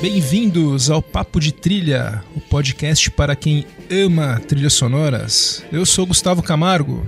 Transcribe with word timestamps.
Bem-vindos 0.00 0.88
ao 0.88 1.02
Papo 1.02 1.38
de 1.38 1.52
Trilha, 1.52 2.24
o 2.34 2.40
podcast 2.40 3.10
para 3.10 3.36
quem 3.36 3.66
ama 3.90 4.40
trilhas 4.48 4.72
sonoras. 4.72 5.62
Eu 5.70 5.84
sou 5.84 6.06
Gustavo 6.06 6.42
Camargo. 6.42 7.06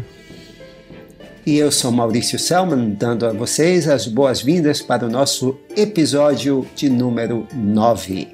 E 1.46 1.57
eu 1.57 1.72
sou 1.72 1.90
Maurício 1.90 2.39
Selman, 2.39 2.90
dando 2.90 3.25
a 3.25 3.32
vocês 3.32 3.89
as 3.89 4.07
boas-vindas 4.07 4.82
para 4.82 5.07
o 5.07 5.11
nosso 5.11 5.58
episódio 5.75 6.66
de 6.76 6.90
número 6.90 7.49
9. 7.54 8.29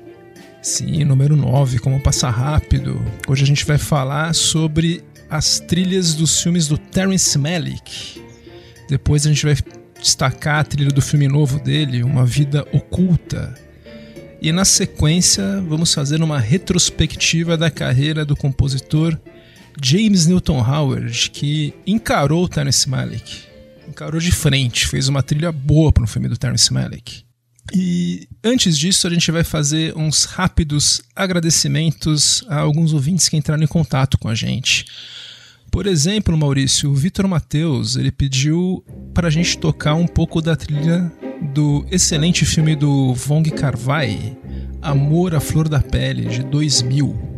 Sim, 0.60 1.04
número 1.04 1.36
9, 1.36 1.78
como 1.78 2.02
passa 2.02 2.28
rápido. 2.28 3.00
Hoje 3.28 3.44
a 3.44 3.46
gente 3.46 3.64
vai 3.64 3.78
falar 3.78 4.34
sobre 4.34 5.04
as 5.30 5.60
trilhas 5.60 6.14
dos 6.14 6.42
filmes 6.42 6.66
do 6.66 6.76
Terence 6.76 7.38
Malick. 7.38 8.20
Depois 8.88 9.24
a 9.24 9.28
gente 9.28 9.46
vai 9.46 9.56
destacar 10.00 10.58
a 10.58 10.64
trilha 10.64 10.90
do 10.90 11.00
filme 11.00 11.28
novo 11.28 11.60
dele, 11.60 12.02
Uma 12.02 12.26
Vida 12.26 12.66
Oculta. 12.72 13.67
E 14.40 14.52
na 14.52 14.64
sequência, 14.64 15.60
vamos 15.68 15.92
fazer 15.92 16.22
uma 16.22 16.38
retrospectiva 16.38 17.56
da 17.56 17.70
carreira 17.70 18.24
do 18.24 18.36
compositor 18.36 19.18
James 19.82 20.26
Newton 20.26 20.60
Howard, 20.60 21.30
que 21.30 21.74
encarou 21.86 22.44
o 22.44 22.48
Terence 22.48 22.88
Malick. 22.88 23.42
Encarou 23.88 24.20
de 24.20 24.30
frente, 24.30 24.86
fez 24.86 25.08
uma 25.08 25.22
trilha 25.22 25.50
boa 25.50 25.92
para 25.92 26.04
um 26.04 26.06
filme 26.06 26.28
do 26.28 26.36
Terence 26.36 26.72
Malick. 26.72 27.24
E 27.74 28.28
antes 28.42 28.78
disso, 28.78 29.06
a 29.06 29.10
gente 29.10 29.30
vai 29.30 29.44
fazer 29.44 29.96
uns 29.96 30.24
rápidos 30.24 31.02
agradecimentos 31.14 32.44
a 32.48 32.58
alguns 32.60 32.92
ouvintes 32.92 33.28
que 33.28 33.36
entraram 33.36 33.62
em 33.62 33.66
contato 33.66 34.16
com 34.18 34.28
a 34.28 34.34
gente. 34.34 34.86
Por 35.70 35.86
exemplo, 35.86 36.36
Maurício, 36.36 36.90
o 36.90 36.94
Vitor 36.94 37.28
Matheus, 37.28 37.96
ele 37.96 38.10
pediu 38.10 38.84
para 39.12 39.28
a 39.28 39.30
gente 39.30 39.58
tocar 39.58 39.94
um 39.94 40.06
pouco 40.06 40.40
da 40.40 40.56
trilha 40.56 41.12
do 41.54 41.86
excelente 41.90 42.44
filme 42.44 42.74
do 42.74 43.14
Vong 43.14 43.48
Kar-wai, 43.50 44.36
Amor 44.82 45.34
à 45.34 45.40
Flor 45.40 45.68
da 45.68 45.80
Pele, 45.80 46.26
de 46.26 46.42
2000. 46.42 47.37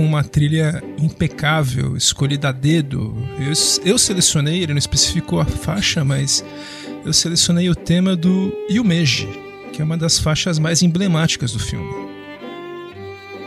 Com 0.00 0.06
uma 0.06 0.24
trilha 0.24 0.82
impecável, 0.96 1.94
escolhida 1.94 2.48
a 2.48 2.52
dedo. 2.52 3.14
Eu, 3.38 3.52
eu 3.84 3.98
selecionei, 3.98 4.62
ele 4.62 4.72
não 4.72 4.78
especificou 4.78 5.40
a 5.40 5.44
faixa, 5.44 6.02
mas 6.02 6.42
eu 7.04 7.12
selecionei 7.12 7.68
o 7.68 7.74
tema 7.74 8.16
do 8.16 8.50
Yumeji, 8.70 9.28
que 9.74 9.82
é 9.82 9.84
uma 9.84 9.98
das 9.98 10.18
faixas 10.18 10.58
mais 10.58 10.82
emblemáticas 10.82 11.52
do 11.52 11.58
filme. 11.58 11.92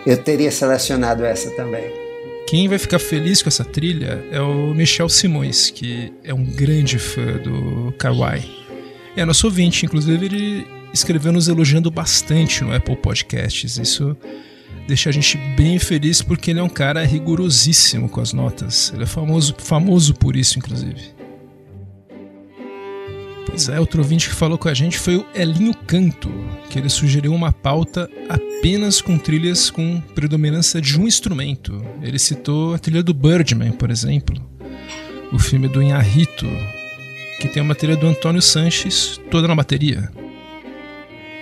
Eu 0.05 0.15
teria 0.15 0.51
selecionado 0.51 1.25
essa 1.25 1.49
também. 1.55 1.91
Quem 2.47 2.67
vai 2.67 2.77
ficar 2.77 2.99
feliz 2.99 3.41
com 3.41 3.49
essa 3.49 3.65
trilha 3.65 4.23
é 4.31 4.39
o 4.39 4.75
Michel 4.75 5.09
Simões, 5.09 5.71
que 5.71 6.13
é 6.23 6.35
um 6.35 6.45
grande 6.45 6.99
fã 6.99 7.37
do 7.37 7.91
Kawaii. 7.97 8.47
É 9.17 9.25
nosso 9.25 9.47
ouvinte, 9.47 9.87
inclusive 9.87 10.23
ele 10.23 10.67
escreveu 10.93 11.31
nos 11.31 11.47
elogiando 11.47 11.89
bastante 11.89 12.63
no 12.63 12.71
Apple 12.75 12.97
Podcasts. 12.97 13.77
Isso 13.77 14.15
deixa 14.87 15.09
a 15.09 15.13
gente 15.13 15.37
bem 15.55 15.79
feliz 15.79 16.21
porque 16.21 16.51
ele 16.51 16.59
é 16.59 16.63
um 16.63 16.69
cara 16.69 17.05
rigorosíssimo 17.05 18.09
com 18.09 18.21
as 18.21 18.33
notas. 18.33 18.91
Ele 18.93 19.03
é 19.03 19.07
famoso, 19.07 19.55
famoso 19.57 20.13
por 20.13 20.35
isso, 20.35 20.59
inclusive. 20.59 21.13
Pois 23.45 23.69
é, 23.69 23.79
outro 23.79 24.01
ouvinte 24.01 24.29
que 24.29 24.35
falou 24.35 24.57
com 24.57 24.67
a 24.67 24.73
gente 24.73 24.97
foi 24.97 25.17
o 25.17 25.25
Elinho 25.35 25.75
Canto, 25.75 26.31
que 26.69 26.79
ele 26.79 26.89
sugeriu 26.89 27.33
uma 27.33 27.51
pauta 27.51 28.09
apenas 28.27 28.99
com 28.99 29.17
trilhas 29.17 29.69
com 29.69 30.01
predominância 30.15 30.81
de 30.81 30.99
um 30.99 31.05
instrumento. 31.05 31.85
Ele 32.01 32.17
citou 32.17 32.73
a 32.73 32.79
trilha 32.79 33.03
do 33.03 33.13
Birdman, 33.13 33.71
por 33.73 33.91
exemplo, 33.91 34.35
o 35.31 35.37
filme 35.37 35.67
do 35.67 35.83
Inharito, 35.83 36.47
que 37.39 37.47
tem 37.47 37.61
uma 37.61 37.75
trilha 37.75 37.95
do 37.95 38.07
Antônio 38.07 38.41
Sanches 38.41 39.21
toda 39.29 39.47
na 39.47 39.55
bateria. 39.55 40.09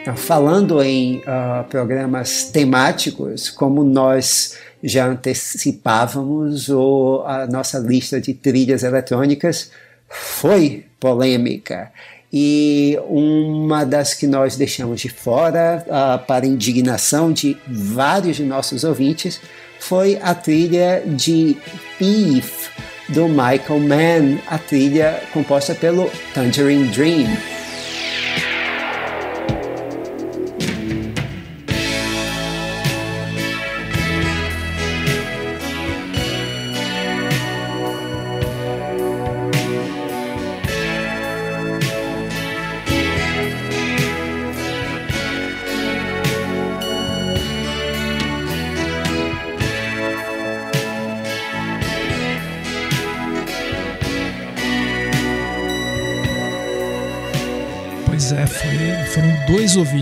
Então, 0.02 0.16
falando 0.16 0.82
em 0.82 1.18
uh, 1.18 1.64
programas 1.70 2.46
temáticos, 2.46 3.52
como 3.52 3.84
nós 3.84 4.58
já 4.84 5.06
antecipávamos, 5.06 6.70
o, 6.70 7.24
a 7.24 7.46
nossa 7.46 7.78
lista 7.78 8.20
de 8.20 8.34
trilhas 8.34 8.82
eletrônicas 8.82 9.70
foi 10.10 10.86
polêmica. 11.00 11.92
E 12.34 12.98
uma 13.08 13.86
das 13.86 14.16
que 14.16 14.26
nós 14.26 14.56
deixamos 14.56 15.02
de 15.02 15.10
fora, 15.10 15.86
uh, 15.86 16.26
para 16.26 16.48
indignação 16.48 17.32
de 17.32 17.56
vários 17.68 18.38
de 18.38 18.44
nossos 18.44 18.84
ouvintes, 18.84 19.40
foi 19.80 20.18
a 20.20 20.34
trilha 20.34 21.04
de 21.06 21.56
Thief, 22.00 22.70
do 23.10 23.28
Michael 23.28 23.80
Mann, 23.82 24.40
a 24.48 24.58
trilha 24.58 25.22
composta 25.32 25.76
pelo 25.76 26.10
Tangerine 26.34 26.88
Dream. 26.88 27.61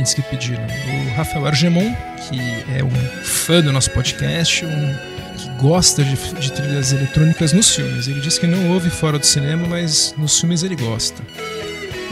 Ouvintes 0.10 0.14
que 0.14 0.22
pediram. 0.24 0.64
O 0.64 1.16
Rafael 1.16 1.46
Argemon, 1.46 1.94
que 2.28 2.40
é 2.76 2.84
um 2.84 3.24
fã 3.24 3.62
do 3.62 3.72
nosso 3.72 3.92
podcast, 3.92 4.66
um 4.66 4.96
que 5.38 5.50
gosta 5.62 6.04
de, 6.04 6.16
de 6.16 6.52
trilhas 6.52 6.92
eletrônicas 6.92 7.54
nos 7.54 7.74
filmes. 7.74 8.08
Ele 8.08 8.20
disse 8.20 8.40
que 8.40 8.48
não 8.48 8.72
ouve 8.72 8.90
fora 8.90 9.20
do 9.20 9.26
cinema, 9.26 9.68
mas 9.68 10.14
nos 10.18 10.40
filmes 10.40 10.64
ele 10.64 10.76
gosta. 10.76 11.22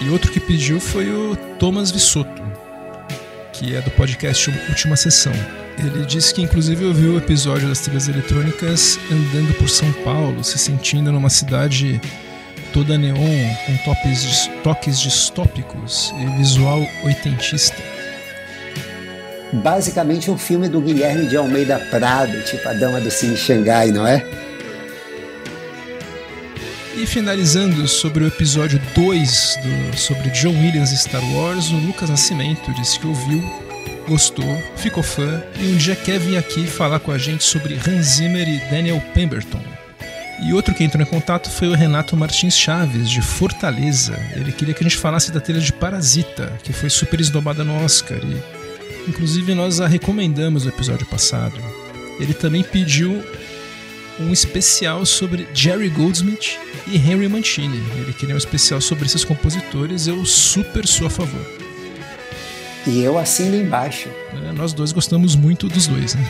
E 0.02 0.09
outro 0.09 0.31
que 0.31 0.40
pediu 0.40 0.80
foi 0.80 1.09
o 1.09 1.35
Thomas 1.59 1.91
Vissotto, 1.91 2.41
que 3.53 3.75
é 3.75 3.81
do 3.81 3.91
podcast 3.91 4.50
Última 4.69 4.96
Sessão. 4.96 5.34
Ele 5.78 6.06
disse 6.06 6.34
que 6.34 6.41
inclusive 6.41 6.85
ouviu 6.85 7.14
o 7.14 7.18
episódio 7.18 7.68
das 7.68 7.79
trilhas 7.79 8.08
eletrônicas 8.08 9.00
andando 9.12 9.53
por 9.56 9.69
São 9.69 9.91
Paulo, 10.03 10.44
se 10.44 10.58
sentindo 10.58 11.12
numa 11.12 11.29
cidade 11.29 12.00
toda 12.74 12.97
neon, 12.97 13.56
com 13.66 13.78
toques 14.64 15.00
distópicos 15.00 16.14
e 16.19 16.38
visual 16.38 16.85
oitentista. 17.03 17.86
Basicamente 19.53 20.30
um 20.30 20.38
filme 20.38 20.68
do 20.68 20.81
Guilherme 20.81 21.28
de 21.28 21.38
Almeida 21.38 21.80
Prado, 21.90 22.41
tipo 22.44 22.68
A 22.68 22.74
Dama 22.74 23.00
do 23.00 23.09
Cine 23.09 23.38
Xangai, 23.38 23.91
não 23.91 24.06
é? 24.06 24.25
E 26.97 27.05
finalizando 27.05 27.88
sobre 27.88 28.23
o 28.23 28.28
episódio 28.28 28.82
2 28.96 29.59
do, 29.61 29.97
sobre 29.97 30.29
John 30.32 30.49
Williams 30.49 30.91
e 30.91 30.97
Star 30.97 31.23
Wars, 31.34 31.70
o 31.70 31.78
Lucas 31.78 32.09
Nascimento 32.09 32.73
disse 32.73 32.99
que 32.99 33.05
ouviu, 33.05 33.44
gostou, 34.08 34.64
ficou 34.76 35.03
fã 35.03 35.44
e 35.59 35.67
um 35.67 35.78
dia 35.78 35.96
quer 35.96 36.20
vir 36.20 36.38
aqui 36.38 36.66
falar 36.66 37.00
com 37.00 37.11
a 37.11 37.17
gente 37.17 37.43
sobre 37.43 37.76
Hans 37.76 38.16
Zimmer 38.16 38.50
e 38.50 38.59
Daniel 38.72 39.00
Pemberton. 39.14 39.61
E 40.41 40.53
outro 40.53 40.73
que 40.73 40.84
entrou 40.84 41.02
em 41.02 41.09
contato 41.09 41.50
foi 41.50 41.67
o 41.67 41.73
Renato 41.73 42.17
Martins 42.17 42.58
Chaves, 42.58 43.09
de 43.09 43.22
Fortaleza. 43.22 44.20
Ele 44.35 44.52
queria 44.52 44.73
que 44.73 44.84
a 44.84 44.88
gente 44.88 44.97
falasse 44.97 45.32
da 45.32 45.40
trilha 45.40 45.59
de 45.59 45.73
Parasita, 45.73 46.53
que 46.64 46.73
foi 46.73 46.90
super 46.90 47.20
esnobada 47.20 47.64
no 47.64 47.84
Oscar. 47.84 48.20
E, 48.23 48.56
inclusive, 49.07 49.53
nós 49.53 49.79
a 49.79 49.87
recomendamos 49.87 50.63
no 50.63 50.69
episódio 50.69 51.05
passado. 51.07 51.57
Ele 52.19 52.33
também 52.33 52.63
pediu 52.63 53.23
um 54.19 54.33
especial 54.33 55.05
sobre 55.05 55.47
Jerry 55.53 55.89
Goldsmith 55.89 56.57
e 56.87 56.97
Henry 56.97 57.27
Mancini. 57.27 57.77
Ele 57.95 58.13
queria 58.13 58.35
um 58.35 58.37
especial 58.37 58.81
sobre 58.81 59.05
esses 59.05 59.23
compositores. 59.23 60.07
Eu 60.07 60.25
super 60.25 60.87
sou 60.87 61.07
a 61.07 61.09
favor. 61.09 61.45
E 62.85 63.01
eu 63.01 63.17
assino 63.17 63.55
embaixo. 63.55 64.09
É, 64.33 64.51
nós 64.53 64.73
dois 64.73 64.91
gostamos 64.91 65.35
muito 65.35 65.67
dos 65.67 65.87
dois, 65.87 66.15
né? 66.15 66.27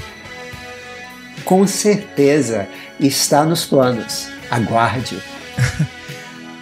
com 1.48 1.66
certeza 1.66 2.68
está 3.00 3.46
nos 3.46 3.64
planos. 3.64 4.28
Aguarde. 4.52 5.18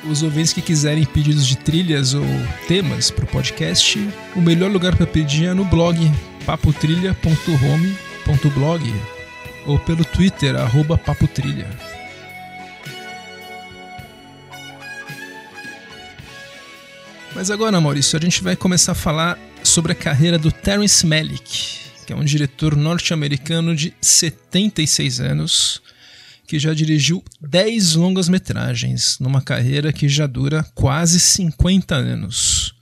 Os 0.10 0.22
ouvintes 0.22 0.54
que 0.54 0.62
quiserem 0.62 1.04
pedidos 1.04 1.48
de 1.48 1.58
trilhas 1.58 2.14
ou 2.14 2.24
temas 2.68 3.10
para 3.10 3.26
o 3.26 3.28
podcast, 3.28 3.98
o 4.36 4.42
melhor 4.42 4.72
lugar 4.72 4.96
para 4.96 5.08
pedir 5.08 5.48
é 5.48 5.54
no 5.54 5.66
blog 5.66 5.98
papotrilha.home.blog 6.46 8.94
ou 9.66 9.80
pelo 9.80 10.06
Twitter, 10.06 10.56
arroba 10.56 10.96
papotrilha. 10.96 11.68
Mas 17.34 17.50
agora, 17.50 17.82
Maurício, 17.82 18.16
a 18.18 18.22
gente 18.22 18.44
vai 18.44 18.56
começar 18.56 18.92
a 18.92 18.96
falar 18.96 19.40
sobre 19.64 19.92
a 19.92 19.96
carreira 19.96 20.38
do 20.38 20.52
Terence 20.52 21.04
Malick, 21.06 21.80
que 22.06 22.14
é 22.14 22.16
um 22.16 22.24
diretor 22.24 22.78
norte-americano 22.78 23.76
de 23.76 23.92
76 24.00 25.20
anos, 25.20 25.82
que 26.46 26.60
já 26.60 26.74
dirigiu 26.74 27.24
10 27.42 27.96
longas-metragens, 27.96 29.18
numa 29.20 29.42
carreira 29.42 29.92
que 29.92 30.08
já 30.08 30.28
dura 30.28 30.66
quase 30.74 31.20
50 31.20 31.96
anos. 31.96 32.76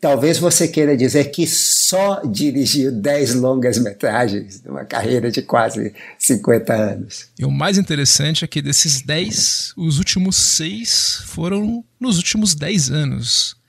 Talvez 0.00 0.38
você 0.38 0.66
queira 0.66 0.96
dizer 0.96 1.30
que 1.30 1.46
só 1.46 2.22
dirigiu 2.24 2.90
10 2.90 3.34
longas-metragens 3.34 4.62
numa 4.62 4.82
carreira 4.82 5.30
de 5.30 5.42
quase 5.42 5.92
50 6.18 6.72
anos. 6.72 7.26
E 7.38 7.44
o 7.44 7.50
mais 7.50 7.76
interessante 7.76 8.42
é 8.42 8.48
que 8.48 8.62
desses 8.62 9.02
10, 9.02 9.74
os 9.76 9.98
últimos 9.98 10.36
6 10.36 11.24
foram 11.26 11.84
nos 12.00 12.16
últimos 12.16 12.54
10 12.54 12.90
anos. 12.90 13.60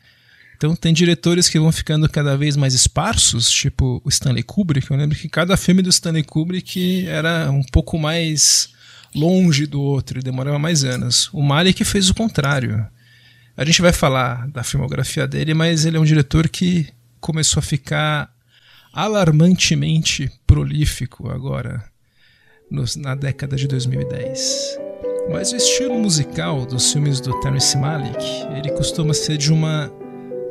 Então 0.55 0.73
tem 0.73 0.93
diretores 0.93 1.49
que 1.49 1.59
vão 1.59 1.71
ficando 1.71 2.07
cada 2.07 2.37
vez 2.37 2.55
mais 2.55 2.73
esparsos, 2.73 3.49
tipo 3.49 3.99
o 4.05 4.07
Stanley 4.09 4.43
Kubrick. 4.43 4.89
Eu 4.89 4.95
lembro 4.95 5.17
que 5.17 5.27
cada 5.27 5.57
filme 5.57 5.81
do 5.81 5.89
Stanley 5.89 6.23
Kubrick 6.23 7.07
era 7.07 7.51
um 7.51 7.63
pouco 7.63 7.97
mais 7.97 8.69
longe 9.15 9.65
do 9.65 9.81
outro 9.81 10.19
e 10.19 10.23
demorava 10.23 10.57
mais 10.57 10.83
anos. 10.83 11.29
O 11.33 11.41
Malik 11.41 11.83
fez 11.83 12.09
o 12.09 12.15
contrário. 12.15 12.85
A 13.55 13.65
gente 13.65 13.81
vai 13.81 13.91
falar 13.91 14.47
da 14.49 14.63
filmografia 14.63 15.27
dele, 15.27 15.53
mas 15.53 15.85
ele 15.85 15.97
é 15.97 15.99
um 15.99 16.05
diretor 16.05 16.47
que 16.47 16.87
começou 17.19 17.59
a 17.59 17.63
ficar 17.63 18.33
alarmantemente 18.93 20.31
prolífico 20.45 21.29
agora, 21.29 21.83
na 22.97 23.15
década 23.15 23.55
de 23.55 23.67
2010. 23.67 24.77
Mas 25.31 25.51
o 25.51 25.55
estilo 25.55 25.99
musical 25.99 26.65
dos 26.65 26.91
filmes 26.91 27.21
do 27.21 27.39
Terence 27.41 27.77
Malick, 27.77 28.25
ele 28.57 28.71
costuma 28.71 29.13
ser 29.13 29.37
de 29.37 29.51
uma 29.51 29.91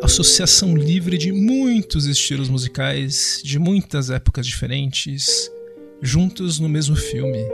associação 0.02 0.76
livre 0.76 1.18
de 1.18 1.32
muitos 1.32 2.06
estilos 2.06 2.48
musicais, 2.48 3.42
de 3.44 3.58
muitas 3.58 4.10
épocas 4.10 4.46
diferentes, 4.46 5.50
juntos 6.00 6.58
no 6.58 6.68
mesmo 6.68 6.96
filme. 6.96 7.44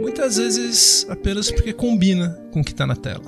Muitas 0.00 0.36
vezes 0.36 1.06
apenas 1.08 1.50
porque 1.50 1.72
combina 1.72 2.38
com 2.52 2.60
o 2.60 2.64
que 2.64 2.72
está 2.72 2.86
na 2.86 2.96
tela. 2.96 3.24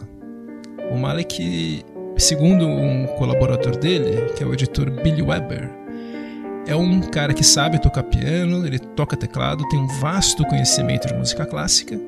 O 0.90 0.96
Malek, 0.96 1.84
segundo 2.16 2.66
um 2.66 3.06
colaborador 3.18 3.76
dele, 3.76 4.32
que 4.34 4.42
é 4.42 4.46
o 4.46 4.52
editor 4.52 4.90
Billy 4.90 5.22
Weber, 5.22 5.70
é 6.66 6.74
um 6.74 7.00
cara 7.00 7.32
que 7.32 7.44
sabe 7.44 7.80
tocar 7.80 8.02
piano, 8.02 8.66
ele 8.66 8.78
toca 8.78 9.16
teclado, 9.16 9.68
tem 9.68 9.78
um 9.78 9.86
vasto 10.00 10.44
conhecimento 10.44 11.06
de 11.06 11.14
música 11.14 11.46
clássica 11.46 11.98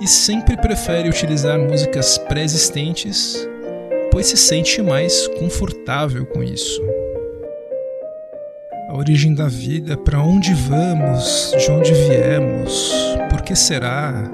e 0.00 0.06
sempre 0.06 0.56
prefere 0.56 1.08
utilizar 1.08 1.58
músicas 1.58 2.16
pré-existentes, 2.18 3.48
pois 4.10 4.26
se 4.26 4.36
sente 4.36 4.80
mais 4.80 5.26
confortável 5.38 6.24
com 6.26 6.42
isso. 6.42 6.80
A 8.94 8.96
origem 8.96 9.34
da 9.34 9.48
vida, 9.48 9.96
para 9.96 10.22
onde 10.22 10.54
vamos, 10.54 11.52
de 11.58 11.68
onde 11.68 11.92
viemos, 11.92 12.94
por 13.28 13.42
que 13.42 13.56
será, 13.56 14.30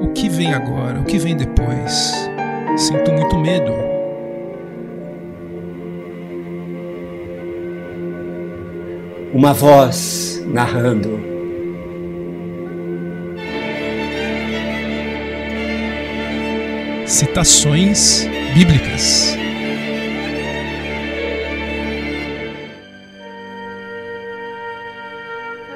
o 0.00 0.12
que 0.12 0.28
vem 0.28 0.54
agora, 0.54 1.00
o 1.00 1.04
que 1.04 1.18
vem 1.18 1.36
depois. 1.36 2.14
Sinto 2.76 3.10
muito 3.12 3.36
medo. 3.36 3.72
Uma 9.34 9.52
voz 9.52 10.44
narrando. 10.46 11.18
Citações 17.04 18.28
bíblicas. 18.54 19.36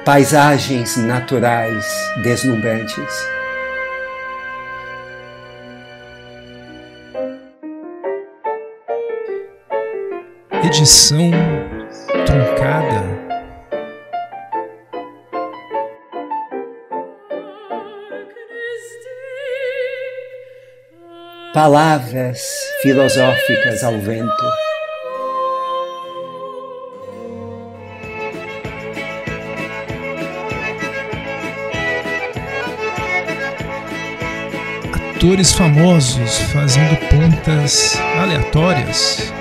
Paisagens 0.05 0.97
naturais 0.97 1.85
deslumbrantes. 2.21 3.33
edição 10.65 11.31
truncada. 12.25 13.23
Palavras 21.53 22.41
filosóficas 22.81 23.83
ao 23.83 23.99
vento. 23.99 24.72
Atores 35.23 35.53
famosos 35.53 36.37
fazendo 36.51 36.97
pontas 37.09 37.95
aleatórias. 38.17 39.31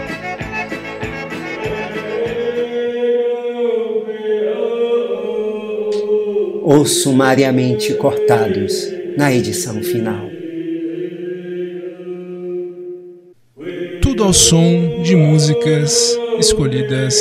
ou 6.62 6.87
sumariamente 6.87 7.94
cortados 7.94 8.73
na 9.17 9.34
edição 9.34 9.82
final. 9.82 10.31
Tudo 14.00 14.23
ao 14.23 14.32
som 14.32 15.02
de 15.02 15.17
músicas 15.17 16.17
escolhidas 16.38 17.17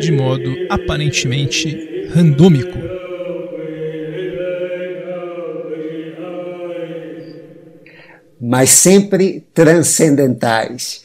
de 0.00 0.10
modo 0.10 0.52
aparentemente 0.68 2.08
randômico. 2.12 3.01
Mas 8.44 8.70
sempre 8.70 9.46
transcendentais. 9.54 11.04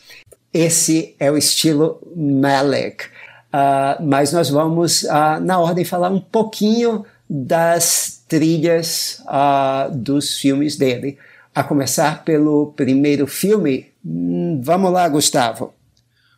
Esse 0.52 1.16
é 1.20 1.32
o 1.32 1.38
estilo 1.38 2.02
Malek. 2.16 3.06
Uh, 3.54 4.04
mas 4.04 4.34
nós 4.34 4.50
vamos, 4.50 5.04
uh, 5.04 5.40
na 5.40 5.60
ordem, 5.60 5.86
falar 5.86 6.10
um 6.10 6.20
pouquinho 6.20 7.06
das 7.30 8.24
trilhas 8.28 9.22
uh, 9.28 9.96
dos 9.96 10.40
filmes 10.40 10.78
dele. 10.78 11.20
A 11.54 11.64
começar 11.64 12.24
pelo 12.24 12.74
primeiro 12.76 13.28
filme. 13.28 13.86
Hum, 14.04 14.60
vamos 14.64 14.92
lá, 14.92 15.08
Gustavo. 15.08 15.76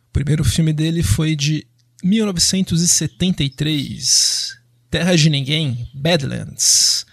O 0.08 0.12
primeiro 0.12 0.44
filme 0.44 0.74
dele 0.74 1.02
foi 1.02 1.34
de 1.34 1.66
1973, 2.04 4.54
Terra 4.90 5.16
de 5.16 5.30
Ninguém, 5.30 5.88
Badlands. 5.94 7.06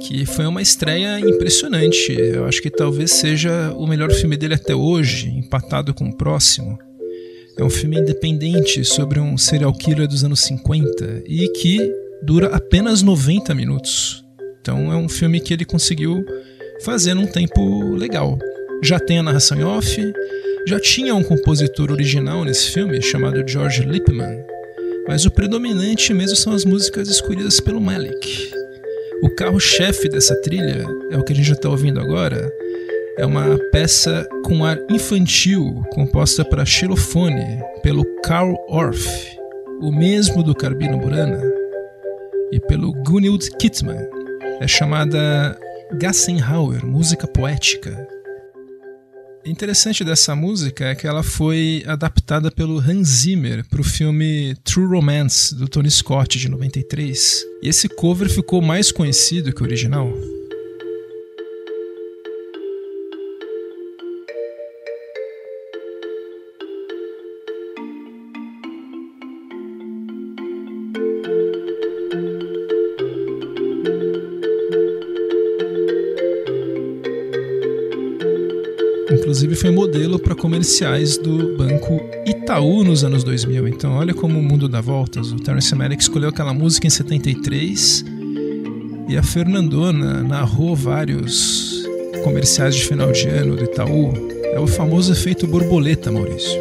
Que 0.00 0.26
foi 0.26 0.46
uma 0.46 0.62
estreia 0.62 1.18
impressionante. 1.20 2.12
Eu 2.12 2.44
acho 2.46 2.60
que 2.60 2.70
talvez 2.70 3.12
seja 3.12 3.72
o 3.76 3.86
melhor 3.86 4.12
filme 4.12 4.36
dele 4.36 4.54
até 4.54 4.74
hoje, 4.74 5.28
empatado 5.28 5.94
com 5.94 6.08
o 6.08 6.16
próximo. 6.16 6.78
É 7.56 7.62
um 7.62 7.70
filme 7.70 7.98
independente 7.98 8.84
sobre 8.84 9.20
um 9.20 9.38
serial 9.38 9.72
killer 9.72 10.08
dos 10.08 10.24
anos 10.24 10.40
50 10.40 11.22
e 11.26 11.48
que 11.48 11.78
dura 12.22 12.48
apenas 12.48 13.02
90 13.02 13.54
minutos. 13.54 14.24
Então 14.60 14.92
é 14.92 14.96
um 14.96 15.08
filme 15.08 15.40
que 15.40 15.54
ele 15.54 15.64
conseguiu 15.64 16.24
fazer 16.84 17.14
num 17.14 17.26
tempo 17.26 17.94
legal. 17.94 18.38
Já 18.82 18.98
tem 18.98 19.18
a 19.18 19.22
narração 19.22 19.58
em 19.58 19.62
off, 19.62 20.12
já 20.66 20.80
tinha 20.80 21.14
um 21.14 21.22
compositor 21.22 21.92
original 21.92 22.44
nesse 22.44 22.70
filme 22.70 23.00
chamado 23.00 23.46
George 23.46 23.82
Lippmann, 23.82 24.42
mas 25.06 25.24
o 25.24 25.30
predominante 25.30 26.12
mesmo 26.12 26.36
são 26.36 26.52
as 26.52 26.64
músicas 26.64 27.08
escolhidas 27.08 27.60
pelo 27.60 27.80
Malik. 27.80 28.63
O 29.24 29.30
carro-chefe 29.30 30.06
dessa 30.06 30.38
trilha 30.42 30.84
é 31.10 31.16
o 31.16 31.24
que 31.24 31.32
a 31.32 31.36
gente 31.36 31.46
já 31.46 31.54
está 31.54 31.70
ouvindo 31.70 31.98
agora. 31.98 32.52
É 33.16 33.24
uma 33.24 33.58
peça 33.72 34.28
com 34.44 34.66
ar 34.66 34.78
infantil 34.90 35.82
composta 35.94 36.44
para 36.44 36.66
xilofone 36.66 37.58
pelo 37.82 38.04
Carl 38.20 38.54
Orff, 38.68 39.08
o 39.80 39.90
mesmo 39.90 40.42
do 40.42 40.54
Carbino 40.54 40.98
Burana, 40.98 41.40
e 42.52 42.60
pelo 42.60 42.92
Gunhild 42.92 43.48
Kittmann. 43.52 44.06
É 44.60 44.68
chamada 44.68 45.58
Gassenhauer, 45.94 46.84
música 46.84 47.26
poética. 47.26 48.06
Interessante 49.46 50.02
dessa 50.02 50.34
música 50.34 50.86
é 50.86 50.94
que 50.94 51.06
ela 51.06 51.22
foi 51.22 51.84
adaptada 51.86 52.50
pelo 52.50 52.78
Hans 52.78 53.08
Zimmer 53.08 53.62
para 53.68 53.80
o 53.80 53.84
filme 53.84 54.56
True 54.64 54.86
Romance 54.86 55.54
do 55.54 55.68
Tony 55.68 55.90
Scott 55.90 56.38
de 56.38 56.48
93. 56.48 57.44
E 57.62 57.68
esse 57.68 57.86
cover 57.86 58.30
ficou 58.30 58.62
mais 58.62 58.90
conhecido 58.90 59.52
que 59.52 59.62
o 59.62 59.66
original. 59.66 60.10
Inclusive 79.34 79.56
foi 79.56 79.70
modelo 79.72 80.16
para 80.16 80.32
comerciais 80.32 81.18
do 81.18 81.56
banco 81.56 82.00
Itaú 82.24 82.84
nos 82.84 83.02
anos 83.02 83.24
2000. 83.24 83.66
Então 83.66 83.96
olha 83.96 84.14
como 84.14 84.38
o 84.38 84.42
mundo 84.42 84.68
dá 84.68 84.80
voltas. 84.80 85.32
O 85.32 85.36
Terence 85.36 85.74
Malick 85.74 86.00
escolheu 86.00 86.28
aquela 86.28 86.54
música 86.54 86.86
em 86.86 86.90
73 86.90 88.04
e 89.08 89.16
a 89.16 89.24
Fernandona 89.24 90.22
narrou 90.22 90.76
vários 90.76 91.84
comerciais 92.22 92.76
de 92.76 92.84
final 92.86 93.10
de 93.10 93.26
ano 93.26 93.56
do 93.56 93.64
Itaú. 93.64 94.12
É 94.52 94.60
o 94.60 94.68
famoso 94.68 95.10
efeito 95.10 95.48
borboleta, 95.48 96.12
Maurício. 96.12 96.60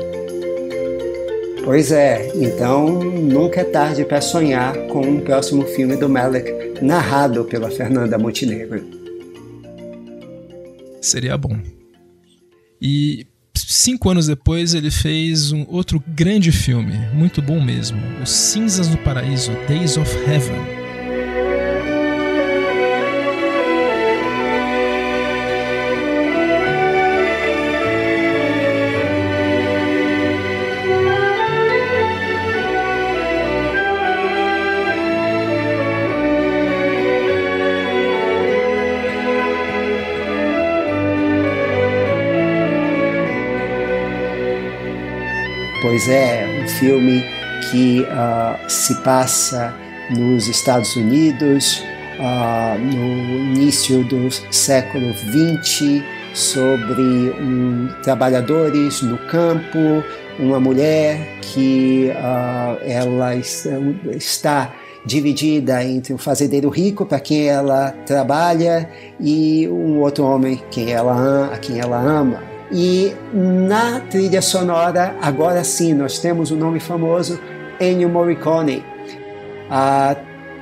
Pois 1.63 1.91
é, 1.91 2.31
então 2.33 3.03
nunca 3.03 3.61
é 3.61 3.65
tarde 3.65 4.03
para 4.03 4.19
sonhar 4.19 4.75
com 4.87 5.01
um 5.01 5.19
próximo 5.19 5.61
filme 5.67 5.95
do 5.95 6.09
Malick 6.09 6.83
narrado 6.83 7.45
pela 7.45 7.69
Fernanda 7.69 8.17
Montenegro. 8.17 8.83
Seria 10.99 11.37
bom. 11.37 11.55
E 12.85 13.25
cinco 13.55 14.09
anos 14.09 14.27
depois 14.27 14.73
ele 14.73 14.91
fez 14.91 15.53
um 15.53 15.65
outro 15.69 16.03
grande 16.05 16.51
filme, 16.51 16.97
muito 17.13 17.41
bom 17.41 17.63
mesmo, 17.63 17.97
Os 18.21 18.29
Cinzas 18.29 18.89
no 18.89 18.97
Paraíso, 18.97 19.51
Days 19.69 19.95
of 19.95 20.11
Heaven. 20.29 20.72
Pois 46.03 46.09
é 46.09 46.61
um 46.61 46.67
filme 46.67 47.23
que 47.69 48.01
uh, 48.01 48.69
se 48.69 48.93
passa 49.03 49.73
nos 50.09 50.47
Estados 50.47 50.95
Unidos 50.97 51.81
uh, 52.19 52.77
no 52.77 53.55
início 53.55 54.03
do 54.03 54.29
século 54.51 55.13
XX 55.13 56.03
sobre 56.33 57.01
um, 57.01 57.87
trabalhadores 58.03 59.01
no 59.01 59.17
campo, 59.29 60.03
uma 60.39 60.59
mulher 60.59 61.39
que 61.41 62.11
uh, 62.11 62.77
ela 62.85 63.35
está 63.35 64.73
dividida 65.05 65.83
entre 65.83 66.13
um 66.13 66.17
fazendeiro 66.17 66.69
rico 66.69 67.05
para 67.05 67.19
quem 67.19 67.47
ela 67.47 67.91
trabalha 68.05 68.89
e 69.19 69.69
um 69.69 69.99
outro 69.99 70.25
homem 70.25 70.61
quem 70.69 70.91
ela, 70.91 71.53
a 71.53 71.57
quem 71.57 71.79
ela 71.79 71.97
ama. 71.97 72.52
E 72.75 73.15
na 73.31 73.99
trilha 73.99 74.41
sonora, 74.41 75.15
agora 75.21 75.63
sim, 75.63 75.93
nós 75.93 76.17
temos 76.17 76.49
o 76.49 76.55
um 76.55 76.57
nome 76.57 76.79
famoso 76.79 77.39
Ennio 77.79 78.09
Morricone. 78.09 78.83
A 79.69 80.15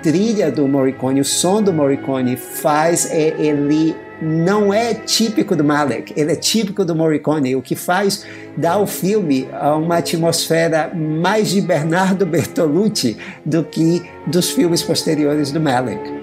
trilha 0.04 0.52
do 0.52 0.68
Morricone, 0.68 1.22
o 1.22 1.26
som 1.26 1.64
do 1.64 1.72
Morricone 1.72 2.36
faz 2.36 3.10
é, 3.10 3.34
ele 3.40 3.96
não 4.22 4.74
é 4.74 4.94
típico 4.94 5.56
do 5.56 5.64
Malek, 5.64 6.14
ele 6.18 6.34
é 6.34 6.36
típico 6.36 6.84
do 6.84 6.94
Morricone, 6.94 7.56
o 7.56 7.62
que 7.62 7.76
faz 7.76 8.26
dar 8.58 8.74
ao 8.74 8.86
filme 8.86 9.48
uma 9.78 9.98
atmosfera 9.98 10.92
mais 10.94 11.50
de 11.50 11.62
Bernardo 11.62 12.26
Bertolucci 12.26 13.18
do 13.46 13.64
que 13.64 14.04
dos 14.28 14.52
filmes 14.52 14.84
posteriores 14.84 15.50
do 15.52 15.62
Malek. 15.62 16.21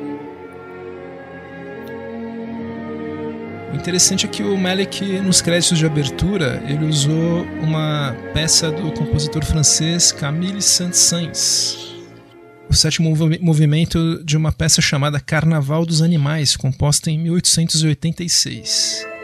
Interessante 3.79 4.27
é 4.27 4.29
que 4.29 4.43
o 4.43 4.57
Malick, 4.57 5.03
nos 5.21 5.41
créditos 5.41 5.79
de 5.79 5.87
abertura, 5.87 6.63
ele 6.67 6.85
usou 6.85 7.43
uma 7.63 8.15
peça 8.35 8.71
do 8.71 8.93
compositor 8.93 9.45
francês 9.45 10.11
Camille 10.11 10.61
Saint-Saëns. 10.61 11.95
O 12.69 12.75
sétimo 12.75 13.15
movimento 13.41 14.23
de 14.25 14.37
uma 14.37 14.53
peça 14.53 14.83
chamada 14.83 15.21
Carnaval 15.21 15.87
dos 15.87 16.03
Animais, 16.03 16.57
composta 16.57 17.11
em 17.11 17.19
1886. 17.19 19.18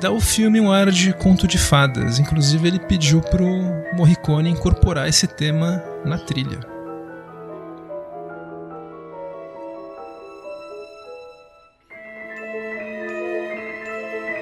Dá 0.00 0.08
ao 0.08 0.20
filme 0.20 0.60
um 0.60 0.70
ar 0.70 0.90
de 0.90 1.12
conto 1.12 1.46
de 1.46 1.58
fadas. 1.58 2.18
Inclusive, 2.18 2.68
ele 2.68 2.78
pediu 2.78 3.20
pro 3.20 3.46
Morricone 3.94 4.50
incorporar 4.50 5.08
esse 5.08 5.26
tema 5.26 5.82
na 6.04 6.18
trilha. 6.18 6.60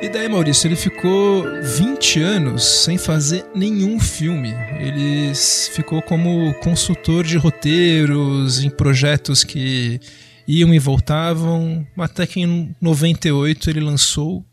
E 0.03 0.09
daí, 0.11 0.29
Maurício, 0.29 0.69
ele 0.69 0.77
ficou 0.77 1.45
20 1.63 2.21
anos 2.21 2.85
sem 2.85 2.99
fazer 2.99 3.47
nenhum 3.55 3.99
filme. 3.99 4.55
Ele 4.79 5.35
ficou 5.73 6.03
como 6.03 6.53
consultor 6.61 7.25
de 7.25 7.39
roteiros 7.39 8.63
em 8.63 8.69
projetos 8.69 9.43
que 9.43 9.99
iam 10.47 10.73
e 10.73 10.79
voltavam, 10.79 11.85
até 11.97 12.27
que 12.27 12.41
em 12.41 12.77
98 12.81 13.71
ele 13.71 13.81
lançou 13.81 14.45